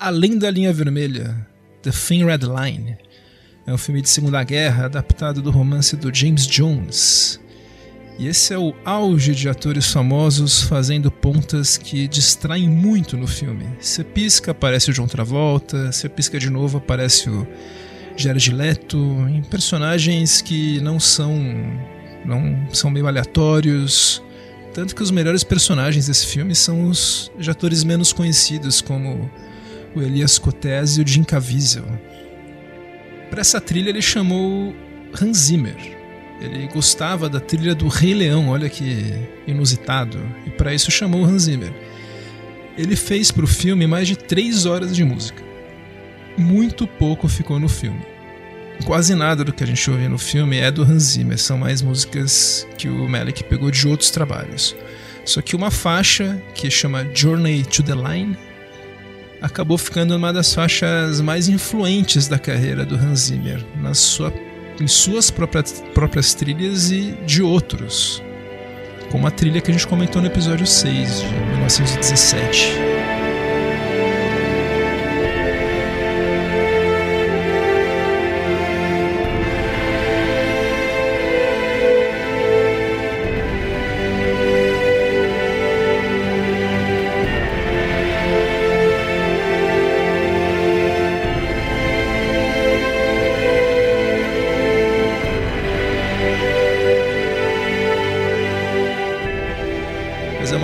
Além 0.00 0.38
da 0.38 0.48
Linha 0.48 0.72
Vermelha, 0.72 1.44
The 1.82 1.90
Thin 1.90 2.24
Red 2.24 2.42
Line, 2.46 2.96
é 3.66 3.72
um 3.72 3.76
filme 3.76 4.00
de 4.00 4.08
Segunda 4.08 4.44
Guerra 4.44 4.84
adaptado 4.84 5.42
do 5.42 5.50
romance 5.50 5.96
do 5.96 6.14
James 6.14 6.46
Jones. 6.46 7.40
E 8.16 8.28
esse 8.28 8.54
é 8.54 8.58
o 8.58 8.72
auge 8.84 9.34
de 9.34 9.48
atores 9.48 9.90
famosos 9.90 10.62
fazendo 10.62 11.10
pontas 11.10 11.76
que 11.76 12.06
distraem 12.06 12.68
muito 12.68 13.16
no 13.16 13.26
filme. 13.26 13.66
Você 13.80 14.04
pisca, 14.04 14.52
aparece 14.52 14.92
o 14.92 14.94
John 14.94 15.08
Travolta, 15.08 15.90
você 15.90 16.08
pisca 16.08 16.38
de 16.38 16.48
novo, 16.48 16.78
aparece 16.78 17.28
o 17.28 17.44
Jared 18.16 18.52
Leto, 18.52 18.98
em 19.28 19.42
personagens 19.42 20.40
que 20.40 20.80
não 20.80 21.00
são 21.00 21.34
não 22.24 22.68
são 22.72 22.88
meio 22.88 23.08
aleatórios. 23.08 24.22
Tanto 24.72 24.94
que 24.94 25.02
os 25.02 25.10
melhores 25.10 25.42
personagens 25.42 26.06
desse 26.06 26.26
filme 26.26 26.54
são 26.54 26.88
os 26.88 27.32
atores 27.48 27.82
menos 27.82 28.12
conhecidos, 28.12 28.80
como 28.80 29.28
o 29.98 30.02
Elias 30.02 30.38
Koteas 30.38 30.96
e 30.96 31.02
o 31.02 31.06
Jim 31.06 31.24
Caviezel. 31.24 31.84
Para 33.30 33.40
essa 33.40 33.60
trilha 33.60 33.90
ele 33.90 34.00
chamou 34.00 34.74
Hans 35.20 35.36
Zimmer. 35.36 35.76
Ele 36.40 36.68
gostava 36.68 37.28
da 37.28 37.40
trilha 37.40 37.74
do 37.74 37.88
Rei 37.88 38.14
Leão, 38.14 38.48
olha 38.48 38.68
que 38.68 39.12
inusitado, 39.46 40.20
e 40.46 40.50
para 40.50 40.72
isso 40.72 40.90
chamou 40.90 41.24
Hans 41.24 41.42
Zimmer. 41.42 41.72
Ele 42.76 42.94
fez 42.94 43.30
para 43.32 43.44
o 43.44 43.48
filme 43.48 43.86
mais 43.86 44.06
de 44.06 44.16
três 44.16 44.64
horas 44.64 44.94
de 44.94 45.04
música. 45.04 45.42
Muito 46.36 46.86
pouco 46.86 47.26
ficou 47.26 47.58
no 47.58 47.68
filme. 47.68 48.00
Quase 48.84 49.16
nada 49.16 49.44
do 49.44 49.52
que 49.52 49.64
a 49.64 49.66
gente 49.66 49.90
ouve 49.90 50.06
no 50.06 50.18
filme 50.18 50.58
é 50.58 50.70
do 50.70 50.82
Hans 50.82 51.02
Zimmer, 51.02 51.36
são 51.36 51.58
mais 51.58 51.82
músicas 51.82 52.66
que 52.78 52.88
o 52.88 53.08
Melick 53.08 53.42
pegou 53.42 53.72
de 53.72 53.88
outros 53.88 54.10
trabalhos. 54.10 54.76
Só 55.24 55.42
que 55.42 55.56
uma 55.56 55.72
faixa 55.72 56.40
que 56.54 56.70
chama 56.70 57.06
Journey 57.12 57.64
to 57.64 57.82
the 57.82 57.94
Line 57.94 58.38
acabou 59.40 59.78
ficando 59.78 60.16
uma 60.16 60.32
das 60.32 60.54
faixas 60.54 61.20
mais 61.20 61.48
influentes 61.48 62.28
da 62.28 62.38
carreira 62.38 62.84
do 62.84 62.96
Hans 62.96 63.20
Zimmer, 63.20 63.64
na 63.80 63.94
sua, 63.94 64.32
em 64.80 64.86
suas 64.86 65.30
próprias, 65.30 65.82
próprias 65.94 66.34
trilhas 66.34 66.90
e 66.90 67.12
de 67.26 67.42
outros, 67.42 68.22
como 69.10 69.26
a 69.26 69.30
trilha 69.30 69.60
que 69.60 69.70
a 69.70 69.74
gente 69.74 69.86
comentou 69.86 70.20
no 70.20 70.28
episódio 70.28 70.66
6 70.66 71.20
de 71.20 71.26
1917. 71.26 72.97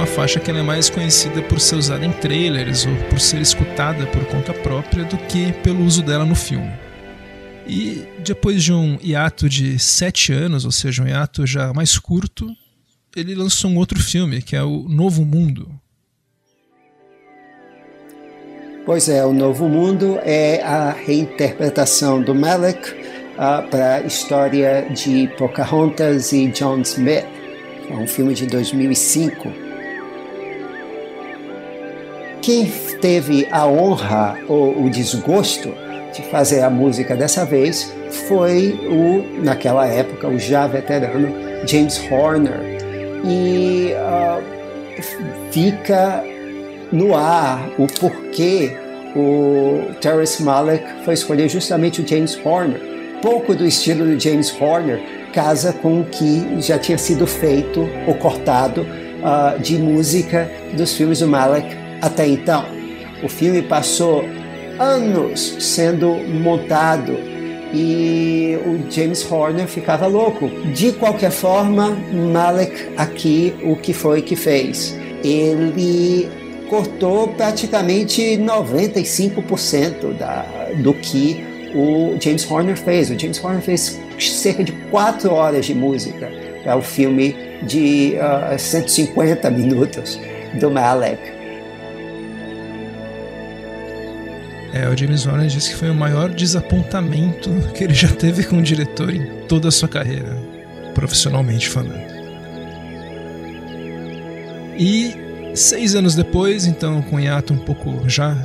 Faixa 0.05 0.41
que 0.41 0.51
é 0.51 0.63
mais 0.63 0.91
conhecida 0.91 1.41
por 1.43 1.61
ser 1.61 1.77
usada 1.77 2.05
em 2.05 2.13
trailers 2.13 2.85
ou 2.85 2.95
por 3.09 3.21
ser 3.21 3.41
escutada 3.41 4.07
por 4.07 4.25
conta 4.27 4.53
própria 4.53 5.05
do 5.05 5.17
que 5.17 5.53
pelo 5.63 5.85
uso 5.85 6.03
dela 6.03 6.25
no 6.25 6.35
filme. 6.35 6.71
E 7.67 8.07
depois 8.19 8.63
de 8.63 8.73
um 8.73 8.99
hiato 9.03 9.49
de 9.49 9.79
sete 9.79 10.33
anos, 10.33 10.65
ou 10.65 10.73
seja, 10.73 11.03
um 11.03 11.09
hiato 11.09 11.47
já 11.47 11.73
mais 11.73 11.99
curto, 11.99 12.55
ele 13.17 13.35
lançou 13.35 13.71
um 13.71 13.79
outro 13.79 13.99
filme, 14.03 14.43
que 14.43 14.55
é 14.55 14.63
o 14.63 14.87
Novo 14.89 15.25
Mundo. 15.25 15.69
Pois 18.85 19.09
é, 19.09 19.25
o 19.25 19.33
Novo 19.33 19.67
Mundo 19.69 20.19
é 20.23 20.63
a 20.63 20.91
reinterpretação 20.91 22.21
do 22.21 22.35
Malek 22.35 22.91
uh, 22.91 23.67
para 23.71 23.95
a 23.97 24.01
história 24.03 24.87
de 24.91 25.29
Pocahontas 25.39 26.33
e 26.33 26.49
John 26.49 26.81
Smith. 26.83 27.25
É 27.89 27.95
um 27.95 28.07
filme 28.07 28.35
de 28.35 28.47
2005. 28.47 29.64
Quem 32.45 32.71
teve 33.01 33.49
a 33.51 33.67
honra 33.67 34.37
ou 34.47 34.85
o 34.85 34.91
desgosto 34.91 35.73
de 36.13 36.21
fazer 36.25 36.61
a 36.61 36.69
música 36.69 37.17
dessa 37.17 37.43
vez 37.43 37.91
foi 38.29 38.79
o, 38.87 39.43
naquela 39.43 39.87
época, 39.87 40.29
o 40.29 40.39
já 40.39 40.67
veterano 40.67 41.35
James 41.67 41.99
Horner. 42.11 42.61
E 43.25 43.95
uh, 43.95 44.43
fica 45.51 46.23
no 46.93 47.17
ar 47.17 47.67
o 47.79 47.87
porquê 47.87 48.77
o 49.17 49.95
Terrence 50.03 50.43
Malick 50.43 50.85
foi 51.03 51.15
escolher 51.15 51.49
justamente 51.49 52.03
o 52.03 52.07
James 52.07 52.39
Horner. 52.45 52.79
Pouco 53.23 53.55
do 53.55 53.65
estilo 53.65 54.05
do 54.05 54.21
James 54.21 54.55
Horner 54.61 55.01
casa 55.33 55.73
com 55.73 56.03
o 56.03 56.05
que 56.05 56.61
já 56.61 56.79
tinha 56.79 56.99
sido 56.99 57.27
feito 57.27 57.89
ou 58.07 58.15
cortado 58.17 58.83
uh, 58.83 59.59
de 59.59 59.79
música 59.79 60.47
dos 60.77 60.93
filmes 60.95 61.21
do 61.21 61.27
Malick 61.27 61.84
até 62.05 62.27
então. 62.27 62.67
O 63.23 63.29
filme 63.29 63.63
passou 63.63 64.25
anos 64.79 65.57
sendo 65.59 66.09
montado 66.29 67.17
e 67.73 68.59
o 68.67 68.91
James 68.91 69.31
Horner 69.31 69.67
ficava 69.67 70.07
louco. 70.07 70.49
De 70.75 70.93
qualquer 70.93 71.31
forma, 71.31 71.97
Malek 72.13 72.95
aqui 72.97 73.55
o 73.65 73.75
que 73.77 73.95
foi 73.95 74.21
que 74.21 74.37
fez? 74.37 74.95
Ele 75.25 76.29
cortou 76.69 77.29
praticamente 77.29 78.21
95% 78.37 80.13
da, 80.19 80.45
do 80.77 80.93
que 80.93 81.43
o 81.75 82.17
James 82.21 82.49
Horner 82.49 82.77
fez. 82.77 83.11
O 83.11 83.19
James 83.19 83.43
Horner 83.43 83.63
fez 83.63 83.99
cerca 84.19 84.63
de 84.63 84.73
4 84.91 85.33
horas 85.33 85.65
de 85.65 85.75
música 85.75 86.31
para 86.63 86.77
o 86.77 86.83
filme 86.83 87.35
de 87.63 88.15
uh, 88.17 88.53
ah, 88.53 88.59
150 88.59 89.51
minutos 89.51 90.21
do 90.61 90.71
Malek. 90.71 91.34
É, 94.75 94.89
o 94.89 94.97
James 94.97 95.25
Horner 95.25 95.47
disse 95.47 95.71
que 95.71 95.77
foi 95.77 95.89
o 95.89 95.95
maior 95.95 96.35
desapontamento 96.35 97.49
que 97.77 97.85
ele 97.85 97.95
já 97.95 98.09
teve 98.09 98.43
com 98.43 98.59
o 98.59 98.63
diretor 98.63 99.15
em 99.15 99.47
toda 99.47 99.69
a 99.69 99.71
sua 99.71 99.89
carreira, 99.89 100.37
profissionalmente 100.93 101.69
falando. 101.69 102.03
E 104.77 105.15
seis 105.55 105.95
anos 105.95 106.17
depois, 106.17 106.67
então 106.67 107.01
com 107.03 107.21
hiato 107.21 107.55
um 107.55 107.59
pouco 107.59 108.09
já 108.09 108.37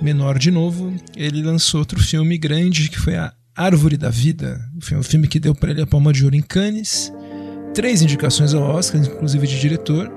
menor 0.00 0.38
de 0.38 0.50
novo, 0.50 0.94
ele 1.14 1.42
lançou 1.42 1.80
outro 1.80 2.02
filme 2.02 2.38
grande 2.38 2.88
que 2.88 2.98
foi 2.98 3.16
a 3.16 3.34
Árvore 3.54 3.98
da 3.98 4.08
Vida, 4.08 4.58
foi 4.80 4.96
um 4.96 5.02
filme 5.02 5.28
que 5.28 5.38
deu 5.38 5.54
para 5.54 5.72
ele 5.72 5.82
a 5.82 5.86
palma 5.86 6.10
de 6.10 6.24
ouro 6.24 6.36
em 6.36 6.42
Cannes, 6.42 7.12
três 7.74 8.00
indicações 8.00 8.54
ao 8.54 8.62
Oscar, 8.62 8.98
inclusive 8.98 9.46
de 9.46 9.60
diretor, 9.60 10.10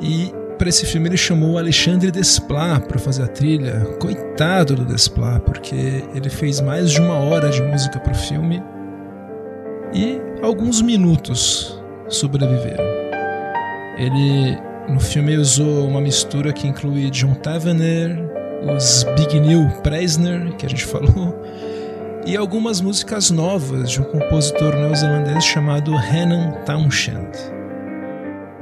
e 0.00 0.32
para 0.62 0.68
esse 0.68 0.86
filme 0.86 1.08
ele 1.08 1.16
chamou 1.16 1.58
Alexandre 1.58 2.12
Desplat 2.12 2.86
para 2.86 2.96
fazer 2.96 3.24
a 3.24 3.26
trilha. 3.26 3.80
Coitado 3.98 4.76
do 4.76 4.84
Desplat, 4.84 5.40
porque 5.40 6.04
ele 6.14 6.30
fez 6.30 6.60
mais 6.60 6.92
de 6.92 7.00
uma 7.00 7.14
hora 7.14 7.50
de 7.50 7.60
música 7.60 7.98
para 7.98 8.12
o 8.12 8.14
filme 8.14 8.62
e 9.92 10.20
alguns 10.40 10.80
minutos 10.80 11.82
sobreviveram. 12.08 12.84
Ele 13.98 14.56
no 14.88 15.00
filme 15.00 15.36
usou 15.36 15.88
uma 15.88 16.00
mistura 16.00 16.52
que 16.52 16.68
inclui 16.68 17.10
John 17.10 17.34
Tavener, 17.34 18.16
os 18.72 19.04
Big 19.16 19.40
Neil 19.40 19.68
Preisner, 19.82 20.54
que 20.54 20.64
a 20.64 20.68
gente 20.68 20.84
falou, 20.86 21.42
e 22.24 22.36
algumas 22.36 22.80
músicas 22.80 23.32
novas 23.32 23.90
de 23.90 24.00
um 24.00 24.04
compositor 24.04 24.76
neozelandês 24.76 25.44
chamado 25.44 25.92
Renan 25.96 26.52
Townshend. 26.64 27.61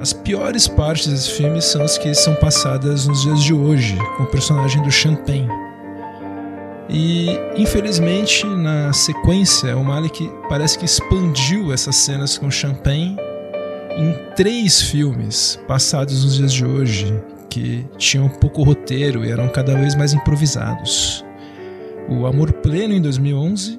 As 0.00 0.14
piores 0.14 0.66
partes 0.66 1.08
desse 1.08 1.30
filme 1.32 1.60
são 1.60 1.82
as 1.82 1.98
que 1.98 2.14
são 2.14 2.34
passadas 2.36 3.06
nos 3.06 3.20
dias 3.20 3.42
de 3.42 3.52
hoje, 3.52 3.98
com 4.16 4.22
o 4.22 4.26
personagem 4.26 4.82
do 4.82 4.90
Champagne. 4.90 5.46
E, 6.88 7.28
infelizmente, 7.54 8.46
na 8.46 8.94
sequência, 8.94 9.76
o 9.76 9.84
Malik 9.84 10.32
parece 10.48 10.78
que 10.78 10.86
expandiu 10.86 11.70
essas 11.70 11.96
cenas 11.96 12.38
com 12.38 12.50
Champagne 12.50 13.14
em 13.94 14.34
três 14.34 14.80
filmes 14.80 15.60
passados 15.68 16.24
nos 16.24 16.36
dias 16.36 16.52
de 16.54 16.64
hoje, 16.64 17.22
que 17.50 17.86
tinham 17.98 18.26
pouco 18.26 18.62
roteiro 18.62 19.22
e 19.22 19.30
eram 19.30 19.50
cada 19.50 19.74
vez 19.74 19.94
mais 19.94 20.14
improvisados. 20.14 21.22
O 22.08 22.24
Amor 22.24 22.54
Pleno 22.54 22.94
em 22.94 23.02
2011 23.02 23.78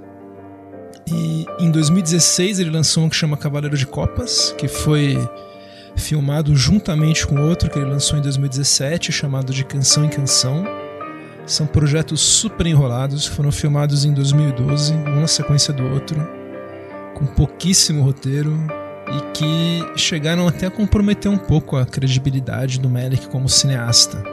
e 1.11 1.47
em 1.59 1.71
2016 1.71 2.59
ele 2.59 2.69
lançou 2.69 3.05
um 3.05 3.09
que 3.09 3.15
chama 3.15 3.35
Cavaleiro 3.35 3.75
de 3.75 3.87
Copas, 3.87 4.53
que 4.55 4.67
foi 4.67 5.17
filmado 5.95 6.55
juntamente 6.55 7.25
com 7.25 7.39
outro 7.41 7.69
que 7.69 7.77
ele 7.77 7.89
lançou 7.89 8.17
em 8.17 8.21
2017, 8.21 9.11
chamado 9.11 9.53
de 9.53 9.63
Canção 9.63 10.05
em 10.05 10.09
Canção. 10.09 10.65
São 11.45 11.65
projetos 11.65 12.21
super 12.21 12.65
enrolados, 12.65 13.25
foram 13.25 13.51
filmados 13.51 14.05
em 14.05 14.13
2012, 14.13 14.93
um 14.93 15.21
na 15.21 15.27
sequência 15.27 15.73
do 15.73 15.85
outro, 15.85 16.17
com 17.15 17.25
pouquíssimo 17.25 18.03
roteiro 18.03 18.57
e 19.07 19.31
que 19.33 19.99
chegaram 19.99 20.47
até 20.47 20.67
a 20.67 20.71
comprometer 20.71 21.29
um 21.29 21.37
pouco 21.37 21.75
a 21.75 21.85
credibilidade 21.85 22.79
do 22.79 22.89
Melick 22.89 23.27
como 23.27 23.49
cineasta. 23.49 24.23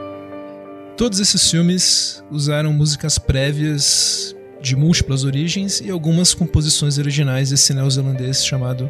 Todos 0.95 1.19
esses 1.19 1.49
filmes 1.49 2.23
usaram 2.29 2.73
músicas 2.73 3.17
prévias 3.17 4.35
de 4.61 4.75
múltiplas 4.75 5.23
origens 5.23 5.81
e 5.81 5.89
algumas 5.89 6.33
composições 6.33 6.97
originais 6.97 7.49
desse 7.49 7.73
neozelandês 7.73 8.45
chamado 8.45 8.89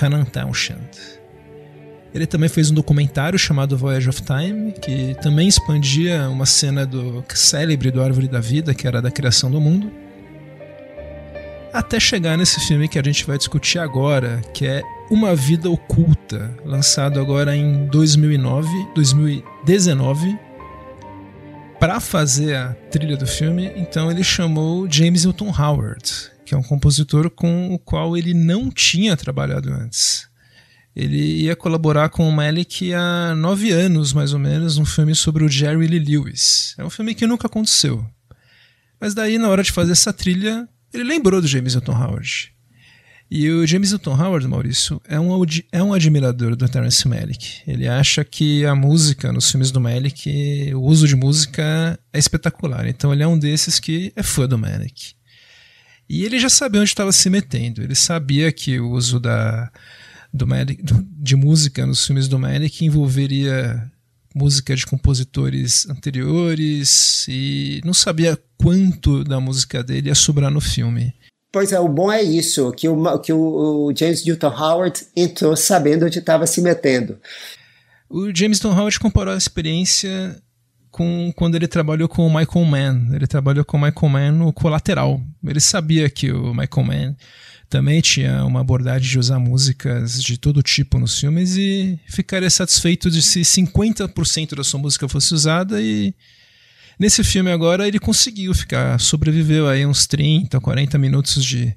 Hanan 0.00 0.24
Townshend. 0.24 1.23
Ele 2.14 2.26
também 2.26 2.48
fez 2.48 2.70
um 2.70 2.74
documentário 2.74 3.36
chamado 3.36 3.76
Voyage 3.76 4.08
of 4.08 4.22
Time, 4.22 4.70
que 4.70 5.16
também 5.20 5.48
expandia 5.48 6.28
uma 6.30 6.46
cena 6.46 6.86
do 6.86 7.24
célebre 7.34 7.90
do 7.90 8.00
Árvore 8.00 8.28
da 8.28 8.38
Vida, 8.38 8.72
que 8.72 8.86
era 8.86 9.02
da 9.02 9.10
criação 9.10 9.50
do 9.50 9.60
mundo. 9.60 9.90
Até 11.72 11.98
chegar 11.98 12.38
nesse 12.38 12.60
filme 12.60 12.86
que 12.86 13.00
a 13.00 13.02
gente 13.02 13.26
vai 13.26 13.36
discutir 13.36 13.80
agora, 13.80 14.40
que 14.54 14.64
é 14.64 14.80
Uma 15.10 15.34
Vida 15.34 15.68
Oculta, 15.68 16.56
lançado 16.64 17.18
agora 17.18 17.56
em 17.56 17.86
2009, 17.86 18.68
2019. 18.94 20.38
Para 21.80 21.98
fazer 21.98 22.54
a 22.54 22.74
trilha 22.92 23.16
do 23.16 23.26
filme, 23.26 23.72
então 23.74 24.08
ele 24.08 24.22
chamou 24.22 24.88
James 24.88 25.24
Newton 25.24 25.52
Howard, 25.52 26.12
que 26.46 26.54
é 26.54 26.56
um 26.56 26.62
compositor 26.62 27.28
com 27.28 27.74
o 27.74 27.78
qual 27.78 28.16
ele 28.16 28.32
não 28.32 28.70
tinha 28.70 29.16
trabalhado 29.16 29.72
antes 29.72 30.32
ele 30.94 31.42
ia 31.42 31.56
colaborar 31.56 32.08
com 32.08 32.28
o 32.28 32.32
Malick 32.32 32.92
há 32.94 33.34
nove 33.34 33.72
anos, 33.72 34.12
mais 34.12 34.32
ou 34.32 34.38
menos, 34.38 34.78
num 34.78 34.84
filme 34.84 35.14
sobre 35.14 35.44
o 35.44 35.48
Jerry 35.48 35.88
Lee 35.88 35.98
Lewis. 35.98 36.74
É 36.78 36.84
um 36.84 36.90
filme 36.90 37.14
que 37.14 37.26
nunca 37.26 37.48
aconteceu. 37.48 38.06
Mas 39.00 39.12
daí, 39.12 39.36
na 39.36 39.48
hora 39.48 39.62
de 39.62 39.72
fazer 39.72 39.92
essa 39.92 40.12
trilha, 40.12 40.68
ele 40.92 41.04
lembrou 41.04 41.40
do 41.40 41.48
James 41.48 41.74
Newton 41.74 41.92
Howard. 41.92 42.54
E 43.28 43.50
o 43.50 43.66
James 43.66 43.90
Newton 43.90 44.14
Howard, 44.14 44.46
Maurício, 44.46 45.00
é 45.08 45.18
um, 45.18 45.44
é 45.72 45.82
um 45.82 45.92
admirador 45.92 46.54
do 46.54 46.68
Terence 46.68 47.08
Malick. 47.08 47.62
Ele 47.66 47.88
acha 47.88 48.24
que 48.24 48.64
a 48.64 48.76
música 48.76 49.32
nos 49.32 49.50
filmes 49.50 49.72
do 49.72 49.80
Malick, 49.80 50.72
o 50.74 50.82
uso 50.82 51.08
de 51.08 51.16
música 51.16 51.98
é 52.12 52.18
espetacular. 52.18 52.86
Então 52.86 53.12
ele 53.12 53.24
é 53.24 53.26
um 53.26 53.36
desses 53.36 53.80
que 53.80 54.12
é 54.14 54.22
fã 54.22 54.46
do 54.46 54.56
Malick. 54.56 55.14
E 56.08 56.24
ele 56.24 56.38
já 56.38 56.48
sabia 56.48 56.80
onde 56.80 56.90
estava 56.90 57.10
se 57.10 57.28
metendo. 57.28 57.82
Ele 57.82 57.94
sabia 57.96 58.52
que 58.52 58.78
o 58.78 58.90
uso 58.90 59.18
da, 59.18 59.72
do 60.34 60.48
Malick, 60.48 60.82
de 61.16 61.36
música 61.36 61.86
nos 61.86 62.04
filmes 62.04 62.26
do 62.26 62.40
Malick 62.40 62.84
envolveria 62.84 63.88
música 64.34 64.74
de 64.74 64.84
compositores 64.84 65.88
anteriores 65.88 67.24
e 67.28 67.80
não 67.84 67.94
sabia 67.94 68.36
quanto 68.58 69.22
da 69.22 69.38
música 69.38 69.80
dele 69.80 70.08
ia 70.08 70.14
sobrar 70.14 70.50
no 70.50 70.60
filme. 70.60 71.14
Pois 71.52 71.70
é, 71.70 71.78
o 71.78 71.86
bom 71.86 72.10
é 72.10 72.20
isso, 72.20 72.72
que 72.72 72.88
o, 72.88 73.18
que 73.20 73.32
o 73.32 73.92
James 73.96 74.24
Newton 74.24 74.48
Howard 74.48 75.06
entrou 75.14 75.56
sabendo 75.56 76.04
onde 76.04 76.18
estava 76.18 76.48
se 76.48 76.60
metendo. 76.60 77.16
O 78.10 78.34
James 78.34 78.60
Newton 78.60 78.76
Howard 78.76 78.98
comparou 78.98 79.32
a 79.32 79.38
experiência 79.38 80.36
com 80.90 81.32
quando 81.36 81.54
ele 81.54 81.68
trabalhou 81.68 82.08
com 82.08 82.26
o 82.26 82.34
Michael 82.34 82.64
Mann. 82.64 83.14
Ele 83.14 83.26
trabalhou 83.28 83.64
com 83.64 83.76
o 83.76 83.80
Michael 83.80 84.08
Mann 84.08 84.32
no 84.32 84.52
Colateral. 84.52 85.20
Ele 85.46 85.60
sabia 85.60 86.10
que 86.10 86.32
o 86.32 86.52
Michael 86.52 86.86
Mann 86.86 87.16
também 87.74 88.00
tinha 88.00 88.44
uma 88.44 88.60
abordagem 88.60 89.10
de 89.10 89.18
usar 89.18 89.40
músicas 89.40 90.22
de 90.22 90.38
todo 90.38 90.62
tipo 90.62 90.96
nos 90.96 91.18
filmes 91.18 91.56
e 91.56 91.98
ficaria 92.06 92.48
satisfeito 92.48 93.10
de 93.10 93.20
se 93.20 93.40
50% 93.40 94.54
da 94.54 94.62
sua 94.62 94.78
música 94.78 95.08
fosse 95.08 95.34
usada 95.34 95.82
e 95.82 96.14
Nesse 96.96 97.24
filme 97.24 97.50
agora 97.50 97.88
ele 97.88 97.98
conseguiu 97.98 98.54
ficar, 98.54 99.00
sobreviveu 99.00 99.66
aí 99.66 99.84
uns 99.84 100.06
30, 100.06 100.60
40 100.60 100.96
minutos 100.96 101.44
de 101.44 101.76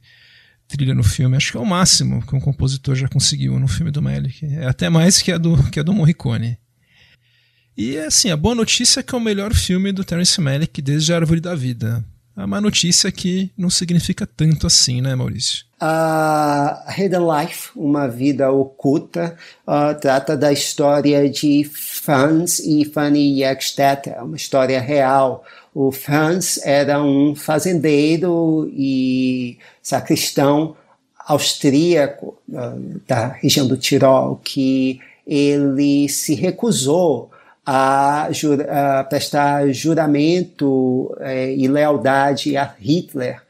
trilha 0.68 0.94
no 0.94 1.02
filme. 1.02 1.36
Acho 1.36 1.54
que 1.54 1.58
é 1.58 1.60
o 1.60 1.66
máximo 1.66 2.24
que 2.24 2.36
um 2.36 2.40
compositor 2.40 2.94
já 2.94 3.08
conseguiu 3.08 3.60
no 3.60 3.68
filme 3.68 3.90
do 3.90 4.00
Melick. 4.00 4.46
É 4.46 4.68
até 4.68 4.92
mais 4.92 5.20
que 5.20 5.32
a 5.32 5.40
do, 5.40 5.58
que 5.72 5.80
a 5.80 5.84
do 5.84 5.92
Morricone. 5.92 6.60
E 7.76 7.98
assim, 7.98 8.30
a 8.30 8.38
boa 8.38 8.54
notícia 8.54 9.00
é 9.00 9.04
que 9.04 9.16
é 9.16 9.18
o 9.18 9.22
melhor 9.22 9.56
filme 9.56 9.92
do 9.92 10.04
Terence 10.04 10.40
Malick 10.40 10.80
desde 10.84 11.12
a 11.12 11.16
Árvore 11.16 11.42
da 11.42 11.56
Vida. 11.56 12.06
A 12.38 12.46
má 12.46 12.62
notícia 12.62 13.08
é 13.08 13.12
que 13.12 13.50
não 13.58 13.68
significa 13.68 14.28
tanto 14.28 14.68
assim, 14.68 15.02
né, 15.02 15.16
Maurício? 15.16 15.66
A 15.82 16.86
Hidden 16.96 17.22
Life, 17.22 17.72
Uma 17.76 18.08
Vida 18.08 18.52
Oculta, 18.52 19.36
uh, 19.66 20.00
trata 20.00 20.38
da 20.38 20.54
história 20.54 21.28
de 21.28 21.64
Franz 21.64 22.60
e 22.60 22.86
Fanny 22.86 23.40
Jagstetter, 23.40 24.24
uma 24.24 24.36
história 24.36 24.80
real. 24.80 25.44
O 25.74 25.92
Franz 25.92 26.60
era 26.64 27.02
um 27.02 27.34
fazendeiro 27.34 28.72
e 28.72 29.58
sacristão 29.82 30.78
austríaco 31.18 32.38
uh, 32.50 33.02
da 33.08 33.30
região 33.30 33.68
do 33.68 33.78
Tirol, 33.78 34.40
que 34.44 35.00
ele 35.26 36.08
se 36.08 36.36
recusou 36.36 37.32
a, 37.68 38.30
a 38.30 39.04
prestar 39.04 39.68
juramento 39.74 41.14
eh, 41.20 41.54
e 41.54 41.68
lealdade 41.68 42.56
a 42.56 42.74
Hitler 42.80 43.42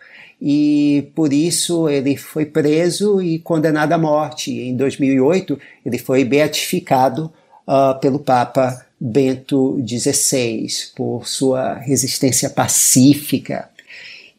e 0.42 1.12
por 1.16 1.34
isso 1.34 1.90
ele 1.90 2.16
foi 2.16 2.46
preso 2.46 3.22
e 3.22 3.40
condenado 3.40 3.94
à 3.94 3.98
morte. 3.98 4.52
Em 4.52 4.76
2008 4.76 5.60
ele 5.86 5.98
foi 5.98 6.24
beatificado 6.24 7.32
uh, 7.68 8.00
pelo 8.00 8.20
Papa 8.20 8.86
Bento 9.00 9.78
XVI 9.86 10.68
por 10.96 11.28
sua 11.28 11.74
resistência 11.76 12.50
pacífica. 12.50 13.70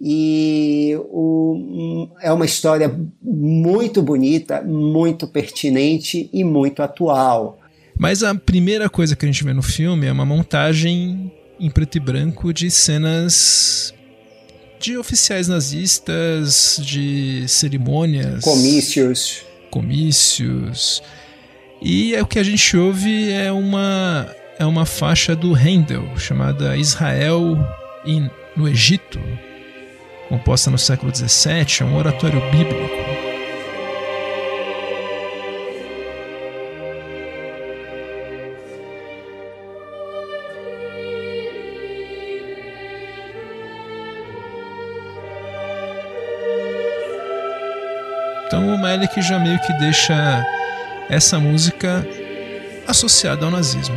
E 0.00 0.96
o, 1.10 2.08
é 2.20 2.32
uma 2.32 2.44
história 2.44 2.94
muito 3.20 4.00
bonita, 4.00 4.62
muito 4.62 5.26
pertinente 5.26 6.30
e 6.32 6.44
muito 6.44 6.82
atual. 6.82 7.57
Mas 7.98 8.22
a 8.22 8.32
primeira 8.34 8.88
coisa 8.88 9.16
que 9.16 9.26
a 9.26 9.28
gente 9.28 9.42
vê 9.42 9.52
no 9.52 9.62
filme 9.62 10.06
é 10.06 10.12
uma 10.12 10.24
montagem 10.24 11.32
em 11.58 11.68
preto 11.68 11.96
e 11.96 12.00
branco 12.00 12.52
de 12.52 12.70
cenas 12.70 13.92
de 14.78 14.96
oficiais 14.96 15.48
nazistas, 15.48 16.80
de 16.80 17.44
cerimônias. 17.48 18.44
Comícios. 18.44 19.42
Comícios. 19.70 21.02
E 21.82 22.14
é, 22.14 22.22
o 22.22 22.26
que 22.26 22.38
a 22.38 22.44
gente 22.44 22.76
ouve 22.76 23.32
é 23.32 23.50
uma, 23.50 24.32
é 24.58 24.64
uma 24.64 24.86
faixa 24.86 25.34
do 25.34 25.52
Handel, 25.52 26.16
chamada 26.16 26.76
Israel 26.76 27.58
in, 28.06 28.30
no 28.56 28.68
Egito, 28.68 29.20
composta 30.28 30.70
no 30.70 30.78
século 30.78 31.14
XVII, 31.14 31.80
é 31.80 31.84
um 31.84 31.96
oratório 31.96 32.40
bíblico. 32.50 33.17
Então 48.58 48.74
o 48.74 48.76
Malik 48.76 49.22
já 49.22 49.38
meio 49.38 49.60
que 49.60 49.72
deixa 49.74 50.44
essa 51.08 51.38
música 51.38 52.04
associada 52.88 53.44
ao 53.44 53.52
nazismo. 53.52 53.96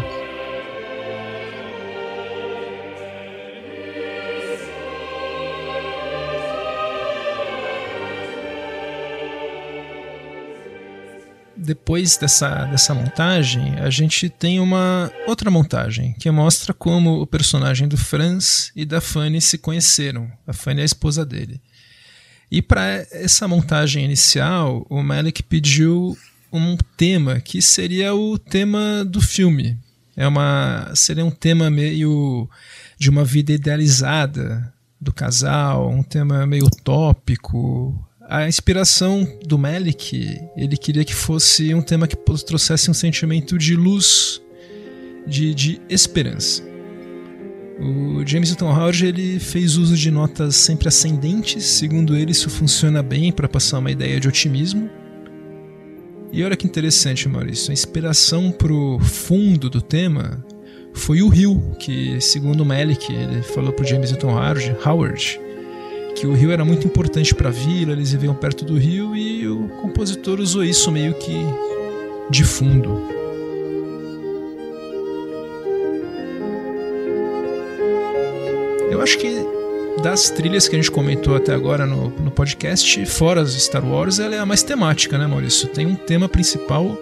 depois 11.58 12.18
dessa, 12.18 12.66
dessa 12.66 12.94
montagem, 12.94 13.76
a 13.80 13.90
gente 13.90 14.30
tem 14.30 14.60
uma 14.60 15.12
outra 15.28 15.50
montagem 15.50 16.14
que 16.20 16.30
mostra 16.30 16.74
como 16.74 17.22
o 17.22 17.28
personagem 17.28 17.88
do 17.88 17.98
Franz 17.98 18.72
e 18.76 18.84
da 18.84 19.00
Fanny 19.00 19.40
se 19.40 19.58
conheceram. 19.58 20.30
A 20.46 20.54
Fanny 20.54 20.80
é 20.80 20.84
a 20.84 20.86
esposa 20.86 21.26
dele. 21.26 21.62
E 22.52 22.62
para 22.62 23.08
essa 23.12 23.48
montagem 23.48 24.04
inicial, 24.04 24.86
o 24.90 25.02
Malik 25.02 25.42
pediu 25.42 26.18
um 26.52 26.76
tema 26.98 27.40
que 27.40 27.62
seria 27.62 28.14
o 28.14 28.38
tema 28.38 29.06
do 29.06 29.22
filme. 29.22 29.78
É 30.18 30.28
uma 30.28 30.92
seria 30.94 31.24
um 31.24 31.32
tema 31.32 31.70
meio 31.70 32.50
de 33.00 33.10
uma 33.10 33.24
vida 33.24 33.54
idealizada 33.54 34.72
do 35.00 35.14
casal, 35.14 35.90
um 35.90 36.04
tema 36.04 36.46
meio 36.46 36.66
utópico. 36.66 37.98
A 38.28 38.48
inspiração 38.48 39.26
do 39.46 39.58
Malik, 39.58 40.38
ele 40.58 40.76
queria 40.76 41.06
que 41.06 41.16
fosse 41.16 41.74
um 41.74 41.82
tema 41.82 42.06
que 42.06 42.18
trouxesse 42.46 42.92
um 42.92 42.94
sentimento 42.94 43.58
de 43.58 43.78
luz, 43.78 44.42
de, 45.26 45.56
de 45.56 45.82
esperança. 45.90 46.71
O 47.82 48.26
James 48.26 48.56
Howard 48.62 49.06
ele 49.06 49.40
fez 49.40 49.76
uso 49.76 49.96
de 49.96 50.12
notas 50.12 50.56
sempre 50.56 50.88
ascendentes, 50.88 51.64
segundo 51.66 52.16
ele 52.16 52.32
isso 52.32 52.50
funciona 52.50 53.02
bem 53.02 53.32
para 53.32 53.50
passar 53.50 53.80
uma 53.80 53.90
ideia 53.90 54.20
de 54.20 54.28
otimismo. 54.28 54.90
E 56.32 56.44
olha 56.44 56.56
que 56.56 56.68
interessante, 56.68 57.28
Maurício, 57.28 57.72
a 57.72 57.74
inspiração 57.74 58.52
pro 58.52 59.00
fundo 59.00 59.70
do 59.70 59.82
tema 59.82 60.46
foi 60.94 61.22
o 61.22 61.28
rio, 61.28 61.76
que 61.80 62.22
segundo 62.22 62.64
Melick, 62.64 63.12
ele 63.12 63.42
falou 63.42 63.74
pro 63.74 63.86
James 63.86 64.12
Newton 64.12 64.30
Howard, 64.30 64.76
Howard 64.86 65.40
que 66.16 66.28
o 66.28 66.34
rio 66.34 66.52
era 66.52 66.64
muito 66.64 66.86
importante 66.86 67.34
para 67.34 67.50
a 67.50 67.52
vila, 67.52 67.94
eles 67.94 68.12
viviam 68.12 68.36
perto 68.36 68.64
do 68.64 68.78
rio 68.78 69.16
e 69.16 69.48
o 69.48 69.70
compositor 69.82 70.40
usou 70.40 70.64
isso 70.64 70.92
meio 70.92 71.14
que 71.16 71.34
de 72.30 72.44
fundo. 72.44 73.02
Eu 79.02 79.04
acho 79.04 79.18
que 79.18 79.44
das 80.04 80.30
trilhas 80.30 80.68
que 80.68 80.76
a 80.76 80.78
gente 80.78 80.92
comentou 80.92 81.36
até 81.36 81.56
agora 81.56 81.88
no, 81.88 82.12
no 82.20 82.30
podcast, 82.30 83.04
fora 83.08 83.42
as 83.42 83.54
Star 83.54 83.84
Wars, 83.84 84.20
ela 84.20 84.36
é 84.36 84.38
a 84.38 84.46
mais 84.46 84.62
temática, 84.62 85.18
né, 85.18 85.26
Maurício? 85.26 85.68
Tem 85.70 85.88
um 85.88 85.96
tema 85.96 86.30
principal 86.30 86.96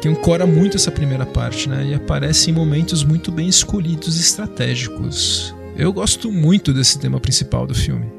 que 0.00 0.08
ancora 0.08 0.46
muito 0.46 0.78
essa 0.78 0.90
primeira 0.90 1.26
parte, 1.26 1.68
né? 1.68 1.84
E 1.84 1.94
aparece 1.94 2.50
em 2.50 2.54
momentos 2.54 3.04
muito 3.04 3.30
bem 3.30 3.46
escolhidos 3.46 4.16
e 4.16 4.22
estratégicos. 4.22 5.54
Eu 5.76 5.92
gosto 5.92 6.32
muito 6.32 6.72
desse 6.72 6.98
tema 6.98 7.20
principal 7.20 7.66
do 7.66 7.74
filme. 7.74 8.15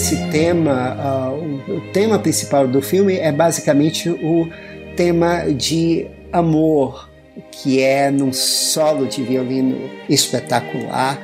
Esse 0.00 0.16
tema, 0.30 0.96
uh, 0.96 1.72
o 1.74 1.92
tema 1.92 2.18
principal 2.18 2.66
do 2.66 2.80
filme 2.80 3.16
é 3.16 3.30
basicamente 3.30 4.08
o 4.08 4.48
tema 4.96 5.52
de 5.52 6.06
amor, 6.32 7.10
que 7.52 7.82
é 7.82 8.10
num 8.10 8.32
solo 8.32 9.06
de 9.06 9.22
violino 9.22 9.90
espetacular. 10.08 11.20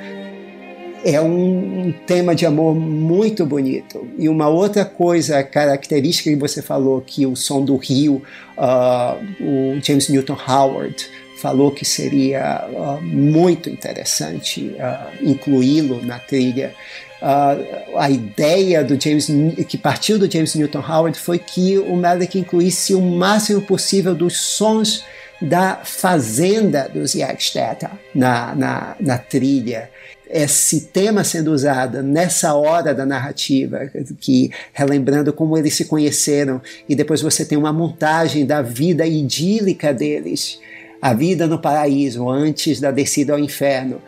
É 1.03 1.19
um, 1.19 1.87
um 1.87 1.93
tema 2.07 2.35
de 2.35 2.45
amor 2.45 2.75
muito 2.75 3.47
bonito. 3.47 4.07
E 4.19 4.29
uma 4.29 4.49
outra 4.49 4.85
coisa 4.85 5.43
característica 5.43 6.29
que 6.29 6.37
você 6.37 6.61
falou, 6.61 7.01
que 7.01 7.25
o 7.25 7.35
som 7.35 7.65
do 7.65 7.77
rio, 7.77 8.23
uh, 8.59 9.17
o 9.43 9.81
James 9.83 10.11
Newton 10.11 10.37
Howard 10.47 11.09
falou 11.37 11.71
que 11.71 11.85
seria 11.85 12.67
uh, 12.69 13.01
muito 13.03 13.71
interessante 13.71 14.75
uh, 14.79 15.13
incluí-lo 15.23 16.05
na 16.05 16.19
trilha. 16.19 16.75
Uh, 17.23 17.97
a 17.99 18.11
ideia 18.11 18.85
do 18.85 19.01
James 19.01 19.31
que 19.69 19.79
partiu 19.79 20.19
do 20.19 20.31
James 20.31 20.55
Newton 20.55 20.85
Howard 20.87 21.19
foi 21.19 21.39
que 21.39 21.79
o 21.79 21.97
Malik 21.97 22.39
incluísse 22.39 22.95
o 22.95 23.01
máximo 23.01 23.63
possível 23.63 24.15
dos 24.15 24.39
sons 24.39 25.03
da 25.41 25.81
fazenda 25.83 26.89
dos 26.93 27.13
Jagdstätter 27.13 27.91
na, 28.15 28.55
na, 28.55 28.97
na 29.01 29.19
trilha 29.19 29.91
esse 30.29 30.83
tema 30.83 31.23
sendo 31.23 31.53
usado 31.53 32.03
nessa 32.03 32.55
hora 32.55 32.93
da 32.93 33.07
narrativa, 33.07 33.91
que 34.21 34.51
relembrando 34.73 35.33
como 35.33 35.57
eles 35.57 35.75
se 35.75 35.85
conheceram, 35.85 36.61
e 36.89 36.97
depois 36.97 37.23
você 37.23 37.45
tem 37.45 37.57
uma 37.57 37.73
montagem 37.73 38.45
da 38.45 38.61
vida 38.61 39.07
idílica 39.07 39.95
deles, 39.95 40.61
a 41.01 41.15
vida 41.15 41.47
no 41.47 41.61
paraíso 41.61 42.29
antes 42.29 42.81
da 42.81 42.91
descida 42.91 43.33
ao 43.33 43.39
inferno. 43.39 44.03